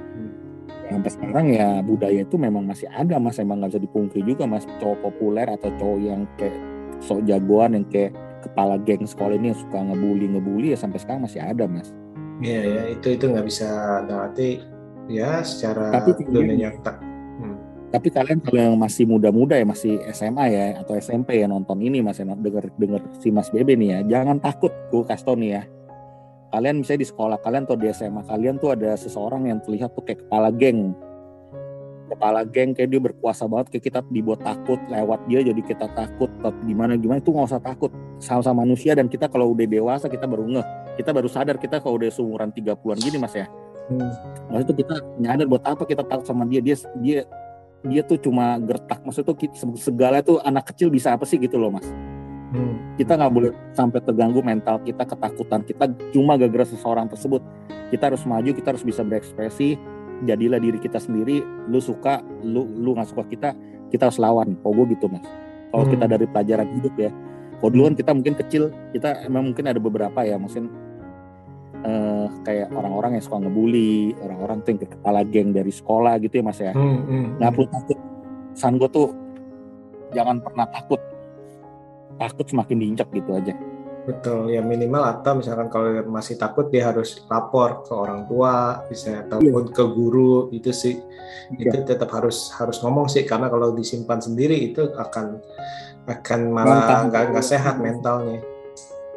sampai 0.85 1.11
sekarang 1.11 1.45
ya 1.49 1.79
budaya 1.81 2.21
itu 2.21 2.35
memang 2.35 2.67
masih 2.67 2.87
ada 2.91 3.15
mas. 3.17 3.39
Emang 3.39 3.63
nggak 3.63 3.75
bisa 3.75 3.81
dipungkiri 3.81 4.23
juga 4.27 4.43
mas. 4.45 4.67
Cowok 4.79 4.99
populer 5.01 5.47
atau 5.49 5.71
cowok 5.75 5.99
yang 5.99 6.27
kayak 6.35 6.55
sok 7.03 7.23
jagoan 7.27 7.79
yang 7.79 7.85
kayak 7.89 8.15
kepala 8.45 8.77
geng 8.77 9.03
sekolah 9.03 9.35
ini 9.35 9.51
yang 9.51 9.59
suka 9.59 9.77
ngebully 9.81 10.25
ngebully 10.29 10.67
ya 10.71 10.77
sampai 10.77 11.01
sekarang 11.01 11.25
masih 11.25 11.41
ada 11.41 11.65
mas 11.65 11.89
Iya 12.43 12.61
ya 12.67 12.81
itu 12.91 13.07
itu 13.15 13.25
nggak 13.31 13.47
bisa 13.47 13.67
berarti 14.03 14.59
ya 15.07 15.39
secara 15.39 15.87
Tapi 15.95 16.19
dunia 16.27 16.67
nyata. 16.67 16.99
Hmm. 17.39 17.55
tapi 17.95 18.11
kalian 18.11 18.43
kalau 18.43 18.59
yang 18.59 18.75
masih 18.75 19.07
muda-muda 19.07 19.55
ya 19.55 19.63
masih 19.63 20.03
SMA 20.11 20.45
ya 20.51 20.65
atau 20.83 20.99
SMP 20.99 21.39
ya 21.39 21.47
nonton 21.47 21.79
ini 21.79 22.03
mas 22.03 22.19
ya 22.19 22.27
denger 22.27 22.71
denger 22.75 23.01
si 23.23 23.31
Mas 23.31 23.47
Bebe 23.51 23.79
nih 23.79 23.89
ya 23.91 23.99
jangan 24.19 24.39
takut 24.43 24.71
gue 24.91 25.03
kasih 25.07 25.23
tau 25.23 25.35
nih 25.39 25.51
ya 25.59 25.63
kalian 26.55 26.79
misalnya 26.79 27.01
di 27.03 27.09
sekolah 27.11 27.37
kalian 27.43 27.63
atau 27.67 27.75
di 27.79 27.87
SMA 27.91 28.23
kalian 28.27 28.55
tuh 28.59 28.71
ada 28.71 28.95
seseorang 28.95 29.47
yang 29.47 29.59
terlihat 29.63 29.91
tuh 29.91 30.03
kayak 30.07 30.23
kepala 30.27 30.51
geng 30.55 30.95
kepala 32.05 32.45
geng 32.45 32.71
kayak 32.77 32.89
dia 32.93 33.01
berkuasa 33.01 33.49
banget 33.49 33.75
kayak 33.75 33.83
kita 33.89 33.99
dibuat 34.13 34.39
takut 34.45 34.77
lewat 34.87 35.19
dia 35.25 35.41
jadi 35.41 35.61
kita 35.61 35.89
takut 35.97 36.29
gimana 36.63 36.93
gimana 36.95 37.19
itu 37.19 37.33
nggak 37.33 37.49
usah 37.49 37.61
takut. 37.61 37.91
Sama-sama 38.21 38.63
manusia 38.63 38.95
dan 38.95 39.11
kita 39.11 39.27
kalau 39.27 39.51
udah 39.51 39.67
dewasa 39.67 40.05
kita 40.07 40.29
baru 40.29 40.45
ngeh. 40.47 40.67
Kita 40.95 41.11
baru 41.11 41.27
sadar 41.27 41.59
kita 41.59 41.83
kalau 41.83 41.99
udah 41.99 42.09
seumuran 42.13 42.53
30-an 42.53 42.97
gini 43.01 43.17
mas 43.19 43.35
ya. 43.35 43.49
Hmm. 43.85 44.09
maksudnya 44.49 44.65
tuh 44.65 44.77
kita 44.81 44.95
nyadar 45.21 45.45
buat 45.45 45.61
apa 45.61 45.83
kita 45.85 46.01
takut 46.05 46.25
sama 46.25 46.47
dia. 46.47 46.61
Dia 46.63 46.75
dia 47.01 47.19
dia 47.85 48.01
tuh 48.01 48.17
cuma 48.21 48.57
gertak. 48.61 49.01
Maksudnya 49.03 49.33
tuh 49.33 49.37
segala 49.77 50.21
tuh 50.21 50.39
anak 50.41 50.71
kecil 50.73 50.89
bisa 50.89 51.13
apa 51.13 51.25
sih 51.27 51.41
gitu 51.41 51.57
loh 51.57 51.73
mas. 51.73 51.85
Hmm. 52.55 52.95
kita 52.95 53.19
nggak 53.19 53.33
boleh 53.35 53.51
sampai 53.75 53.99
terganggu 53.99 54.39
mental 54.39 54.79
kita 54.79 55.03
ketakutan 55.03 55.59
kita 55.67 55.91
cuma 56.15 56.39
gara-gara 56.39 56.63
seseorang 56.63 57.11
tersebut. 57.11 57.43
Kita 57.91 58.09
harus 58.09 58.23
maju 58.23 58.49
kita 58.55 58.73
harus 58.73 58.85
bisa 58.85 59.03
berekspresi 59.03 59.75
jadilah 60.23 60.59
diri 60.63 60.79
kita 60.79 60.95
sendiri 60.95 61.43
lu 61.67 61.83
suka 61.83 62.23
lu 62.45 62.63
lu 62.63 62.95
nggak 62.95 63.09
suka 63.11 63.23
kita 63.27 63.49
kita 63.91 64.07
harus 64.07 64.19
lawan. 64.21 64.55
Gue 64.63 64.85
gitu 64.95 65.11
mas. 65.11 65.25
Kalau 65.71 65.83
Hmm. 65.83 65.91
kita 65.91 66.05
dari 66.07 66.25
pelajaran 66.29 66.67
hidup 66.79 66.93
ya. 66.95 67.11
Kalau 67.59 67.71
dulu 67.71 67.83
kan 67.91 67.95
kita 67.99 68.11
mungkin 68.15 68.33
kecil 68.39 68.63
kita 68.95 69.27
emang 69.27 69.51
mungkin 69.51 69.65
ada 69.67 69.79
beberapa 69.79 70.23
ya 70.23 70.39
mungkin 70.39 70.71
eh, 71.85 72.27
kayak 72.41 72.73
orang-orang 72.73 73.19
yang 73.19 73.23
suka 73.23 73.37
ngebully 73.45 74.15
orang-orang 74.17 74.57
tuh 74.65 74.69
yang 74.73 74.79
kayak 74.81 74.93
kepala 74.97 75.21
geng 75.27 75.49
dari 75.53 75.69
sekolah 75.69 76.17
gitu 76.23 76.39
ya 76.39 76.43
mas 76.43 76.59
ya. 76.63 76.71
Hmm. 76.71 76.99
Hmm. 77.05 77.25
nggak 77.39 77.51
perlu 77.51 77.67
takut. 77.69 77.97
Gue 78.79 78.89
tuh 78.89 79.07
jangan 80.15 80.39
pernah 80.39 80.67
takut. 80.71 81.01
Takut 82.15 82.47
semakin 82.47 82.79
diinjak 82.79 83.11
gitu 83.11 83.35
aja 83.35 83.51
Betul. 84.05 84.53
Ya 84.53 84.61
minimal 84.61 85.01
atau 85.01 85.41
misalkan 85.41 85.67
kalau 85.73 85.89
masih 86.05 86.37
takut 86.37 86.69
dia 86.69 86.93
harus 86.93 87.25
lapor 87.25 87.81
ke 87.81 87.91
orang 87.93 88.29
tua 88.29 88.85
bisa 88.85 89.25
ataupun 89.25 89.73
ke 89.73 89.83
guru 89.91 90.53
itu 90.53 90.69
sih. 90.69 91.01
Itu 91.57 91.81
tetap 91.81 92.13
harus 92.13 92.53
harus 92.53 92.77
ngomong 92.85 93.09
sih 93.09 93.25
karena 93.25 93.49
kalau 93.49 93.73
disimpan 93.73 94.21
sendiri 94.21 94.71
itu 94.71 94.93
akan 94.93 95.41
akan 96.05 96.39
malah 96.53 97.09
nggak 97.09 97.33
nggak 97.33 97.45
sehat 97.45 97.81
mentalnya. 97.81 98.39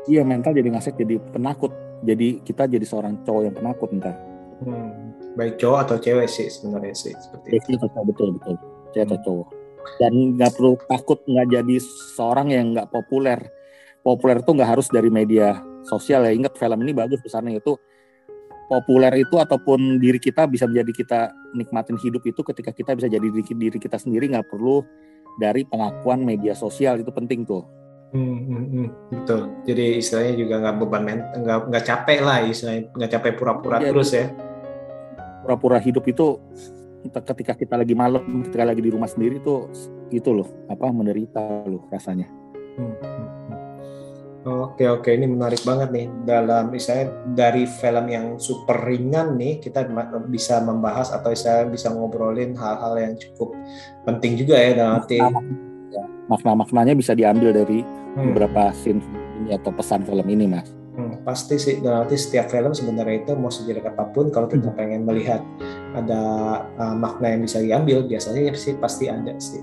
iya 0.09 0.25
mental 0.25 0.57
jadi 0.57 0.73
ngasih 0.73 0.97
jadi 0.97 1.21
penakut. 1.37 1.73
Jadi 2.01 2.41
kita 2.41 2.65
jadi 2.65 2.87
seorang 2.89 3.21
cowok 3.29 3.43
yang 3.45 3.55
penakut 3.55 3.93
entar 3.93 4.17
Hmm. 4.59 5.15
Baik 5.39 5.63
cowok 5.63 5.79
atau 5.87 5.97
cewek 6.03 6.27
sih 6.27 6.51
sebenarnya 6.51 6.91
sih 6.91 7.15
seperti 7.15 7.63
itu. 7.63 7.79
cowok 7.79 8.05
betul 8.11 8.29
betul. 8.35 8.55
Saya 8.91 9.07
atau 9.07 9.19
cowok. 9.23 9.49
Dan 10.03 10.13
nggak 10.35 10.53
perlu 10.59 10.75
takut 10.91 11.19
nggak 11.23 11.47
jadi 11.55 11.77
seorang 12.19 12.49
yang 12.51 12.75
nggak 12.75 12.91
populer 12.91 13.39
populer 14.03 14.41
itu 14.41 14.51
nggak 14.55 14.71
harus 14.79 14.87
dari 14.89 15.11
media 15.13 15.61
sosial 15.85 16.27
ya 16.27 16.33
ingat 16.33 16.55
film 16.57 16.79
ini 16.85 16.93
bagus 16.93 17.21
pesannya 17.23 17.59
itu 17.59 17.77
populer 18.69 19.25
itu 19.25 19.37
ataupun 19.41 19.97
diri 19.97 20.21
kita 20.21 20.45
bisa 20.45 20.69
menjadi 20.69 20.93
kita 20.93 21.21
nikmatin 21.57 21.97
hidup 21.97 22.21
itu 22.29 22.45
ketika 22.45 22.71
kita 22.71 22.93
bisa 22.93 23.09
jadi 23.09 23.25
diri, 23.25 23.43
diri 23.43 23.79
kita 23.81 23.97
sendiri 23.97 24.29
nggak 24.29 24.53
perlu 24.53 24.85
dari 25.41 25.65
pengakuan 25.65 26.21
media 26.21 26.53
sosial 26.53 27.01
itu 27.01 27.11
penting 27.11 27.49
tuh 27.49 27.65
Hmm, 28.09 28.41
hmm, 28.41 28.65
hmm, 28.73 28.89
betul. 29.13 29.53
Jadi 29.69 30.01
istilahnya 30.01 30.33
juga 30.41 30.55
nggak 30.65 30.77
beban 30.81 31.03
men, 31.05 31.21
nggak 31.45 31.69
nggak 31.69 31.85
capek 31.85 32.19
lah 32.25 32.41
istilahnya, 32.41 32.89
nggak 32.97 33.11
capek 33.13 33.33
pura-pura 33.37 33.77
Iya. 33.85 33.93
terus 33.93 34.11
ya. 34.17 34.27
pura-pura 35.45 35.77
hidup 35.77 36.05
itu 36.09 36.41
kita 37.09 37.21
ketika 37.25 37.53
kita 37.57 37.75
lagi 37.81 37.95
malam 37.97 38.21
ketika 38.45 38.65
lagi 38.69 38.83
di 38.85 38.91
rumah 38.93 39.09
sendiri 39.09 39.41
tuh 39.41 39.71
itu 40.13 40.29
loh 40.29 40.45
apa 40.69 40.93
menderita 40.93 41.65
loh 41.65 41.89
rasanya 41.89 42.29
hmm. 42.77 43.18
Oke 44.47 44.87
oke. 44.87 45.11
Ini 45.11 45.27
menarik 45.27 45.61
banget 45.67 45.91
nih. 45.91 46.07
Dalam 46.23 46.71
misalnya 46.71 47.11
dari 47.35 47.67
film 47.67 48.07
yang 48.07 48.27
super 48.39 48.79
ringan 48.87 49.35
nih 49.35 49.59
kita 49.59 49.91
bisa 50.31 50.63
membahas 50.63 51.11
atau 51.11 51.35
saya 51.35 51.67
bisa 51.67 51.91
ngobrolin 51.91 52.55
hal-hal 52.55 52.95
yang 52.97 53.15
cukup 53.19 53.51
penting 54.07 54.39
juga 54.39 54.55
ya 54.55 54.71
dalam 54.79 55.03
arti 55.03 55.19
Ya, 55.89 56.05
makna-maknanya 56.29 56.93
bisa 56.93 57.17
diambil 57.17 57.57
dari 57.57 57.81
Hmm. 58.19 58.35
beberapa 58.35 58.75
scene 58.75 58.99
ini 59.39 59.55
atau 59.55 59.71
pesan 59.71 60.03
film 60.03 60.27
ini 60.27 60.51
mas. 60.51 60.67
Hmm, 60.99 61.23
pasti 61.23 61.55
sih. 61.55 61.79
Dalam 61.79 62.03
arti 62.03 62.19
setiap 62.19 62.51
film 62.51 62.75
sebenarnya 62.75 63.23
itu 63.23 63.33
mau 63.39 63.53
sejelek 63.53 63.87
apa 63.87 64.11
pun 64.11 64.35
kalau 64.35 64.51
kita 64.51 64.75
pengen 64.75 65.07
melihat 65.07 65.39
ada 65.95 66.21
uh, 66.75 66.95
makna 66.99 67.39
yang 67.39 67.47
bisa 67.47 67.63
diambil 67.63 68.03
biasanya 68.03 68.51
sih 68.59 68.75
pasti 68.75 69.07
ada 69.07 69.31
sih. 69.39 69.63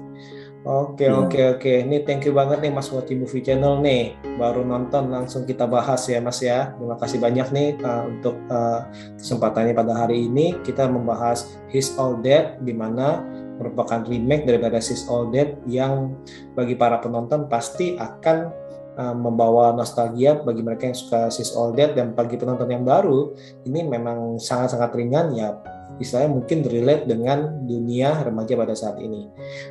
Oke 0.66 1.05
Iya. 1.05 1.13
oke 1.13 1.41
oke. 1.57 1.74
Ini 1.86 2.01
thank 2.09 2.26
you 2.26 2.34
banget 2.34 2.57
nih 2.66 2.74
Mas 2.74 2.89
Wati 2.89 3.13
Movie 3.13 3.45
Channel 3.45 3.86
nih. 3.86 4.18
Baru 4.41 4.66
nonton 4.66 5.13
langsung 5.13 5.45
kita 5.45 5.70
bahas 5.70 6.09
ya 6.09 6.18
Mas 6.18 6.41
ya. 6.41 6.74
Terima 6.74 6.97
kasih 6.97 7.22
banyak 7.22 7.47
nih 7.53 7.70
uh, 7.86 8.09
untuk 8.09 8.34
uh, 8.49 8.89
kesempatannya 9.13 9.78
pada 9.78 9.93
hari 9.93 10.26
ini. 10.26 10.57
Kita 10.66 10.89
membahas 10.89 11.53
His 11.70 11.93
All 12.01 12.18
Dead 12.18 12.57
di 12.66 12.74
mana 12.74 13.22
merupakan 13.61 14.01
remake 14.09 14.49
daripada 14.49 14.82
His 14.82 15.05
All 15.05 15.30
Dead 15.30 15.53
yang 15.70 16.18
bagi 16.57 16.74
para 16.74 16.97
penonton 16.97 17.45
pasti 17.45 17.93
akan 18.01 18.66
uh, 18.97 19.16
membawa 19.16 19.76
nostalgia 19.76 20.39
bagi 20.39 20.63
mereka 20.63 20.89
yang 20.89 20.97
suka 20.97 21.30
Sis 21.30 21.53
All 21.53 21.76
That 21.76 21.93
dan 21.93 22.16
bagi 22.16 22.39
penonton 22.39 22.68
yang 22.72 22.84
baru 22.88 23.36
ini 23.68 23.84
memang 23.86 24.39
sangat-sangat 24.39 24.91
ringan 24.95 25.36
ya 25.36 25.55
istilahnya 25.97 26.29
mungkin 26.29 26.61
relate 26.61 27.05
dengan 27.05 27.61
dunia 27.61 28.19
remaja 28.19 28.53
pada 28.53 28.71
saat 28.71 28.97
ini. 28.97 29.25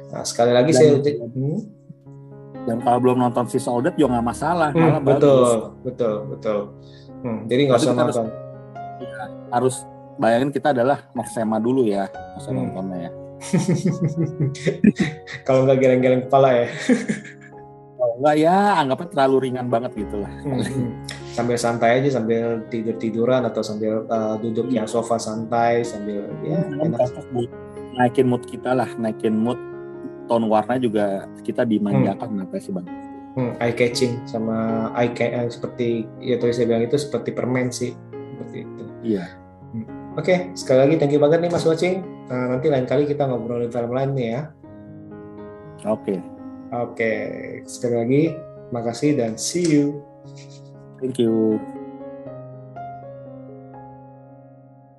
Nah 0.09 0.23
sekali 0.23 0.51
lagi 0.51 0.71
Dan- 0.71 0.75
saya 0.75 0.91
Hmm, 1.27 1.59
dan 2.65 2.77
kalau 2.81 2.97
belum 2.99 3.17
nonton 3.19 3.45
si 3.47 3.59
Soldat 3.59 3.93
juga 3.93 4.15
nggak 4.15 4.25
masalah 4.27 4.69
hmm, 4.71 4.81
malah 4.81 5.01
betul 5.01 5.37
bagus 5.37 5.53
betul 5.83 6.15
betul. 6.27 6.59
Hmm, 7.21 7.39
jadi 7.45 7.61
nggak 7.63 7.79
usah 7.79 7.87
kita 7.87 8.01
harus- 8.01 8.17
nonton. 8.17 8.27
harus 9.51 9.75
bayangin 10.17 10.51
kita 10.51 10.71
adalah 10.71 10.99
Marsema 11.11 11.59
dulu 11.59 11.83
ya 11.83 12.07
masa 12.33 12.49
Hmm. 12.49 12.65
nontonnya 12.65 12.97
ya 13.01 13.11
Kalau 15.43 15.65
nggak 15.65 15.77
geleng-geleng 15.77 16.23
kepala 16.25 16.49
ya. 16.55 16.67
kalau 17.95 18.13
enggak 18.17 18.35
ya 18.39 18.57
anggapnya 18.77 19.07
terlalu 19.11 19.35
ringan 19.43 19.67
banget 19.67 19.91
gitu 19.95 20.17
lah 20.19 20.31
Hmm, 20.41 20.57
hmm. 20.57 20.89
Sambil 21.35 21.59
santai 21.59 21.99
aja 21.99 22.23
sambil 22.23 22.63
tidur 22.71 22.95
tiduran 22.95 23.43
atau 23.43 23.59
sambil 23.59 24.07
uh, 24.07 24.39
duduk 24.39 24.71
yang 24.71 24.87
sofa 24.87 25.19
santai 25.19 25.83
sambil 25.83 26.31
ya 26.47 26.63
enak. 26.63 27.03
naikin 27.95 28.27
mood 28.27 28.43
kita 28.47 28.71
lah 28.71 28.87
naikin 28.95 29.35
mood 29.35 29.59
tone 30.27 30.47
warna 30.47 30.79
juga 30.79 31.27
kita 31.43 31.67
dimanjakan 31.67 32.47
apa 32.47 32.57
sih 32.59 32.71
bang 32.71 32.87
Hmm, 33.35 33.51
eye 33.59 33.75
catching 33.75 34.23
sama 34.31 34.87
eye 34.95 35.11
ca- 35.11 35.27
eh, 35.27 35.51
seperti 35.51 36.07
ya 36.23 36.39
tadi 36.39 36.55
saya 36.55 36.71
bilang 36.71 36.87
itu 36.87 36.95
seperti 36.95 37.35
permen 37.35 37.67
sih 37.67 37.91
seperti 37.91 38.63
itu. 38.63 38.85
iya 39.03 39.27
Oke, 40.15 40.55
sekali 40.55 40.87
lagi 40.87 40.95
thank 41.03 41.11
you 41.11 41.19
banget 41.19 41.43
nih 41.43 41.51
Mas 41.51 41.67
Watching. 41.67 42.07
Nah, 42.31 42.55
nanti 42.55 42.71
lain 42.71 42.87
kali 42.87 43.11
kita 43.11 43.27
ngobrolin 43.27 43.75
film 43.75 43.91
lain 43.91 44.15
nih 44.15 44.29
ya. 44.31 44.43
oke 45.85 46.15
Oke, 46.71 47.13
sekali 47.67 47.95
lagi 47.99 48.23
makasih 48.71 49.19
dan 49.19 49.35
see 49.35 49.67
you. 49.67 49.99
Thank 51.05 51.19
you 51.19 51.84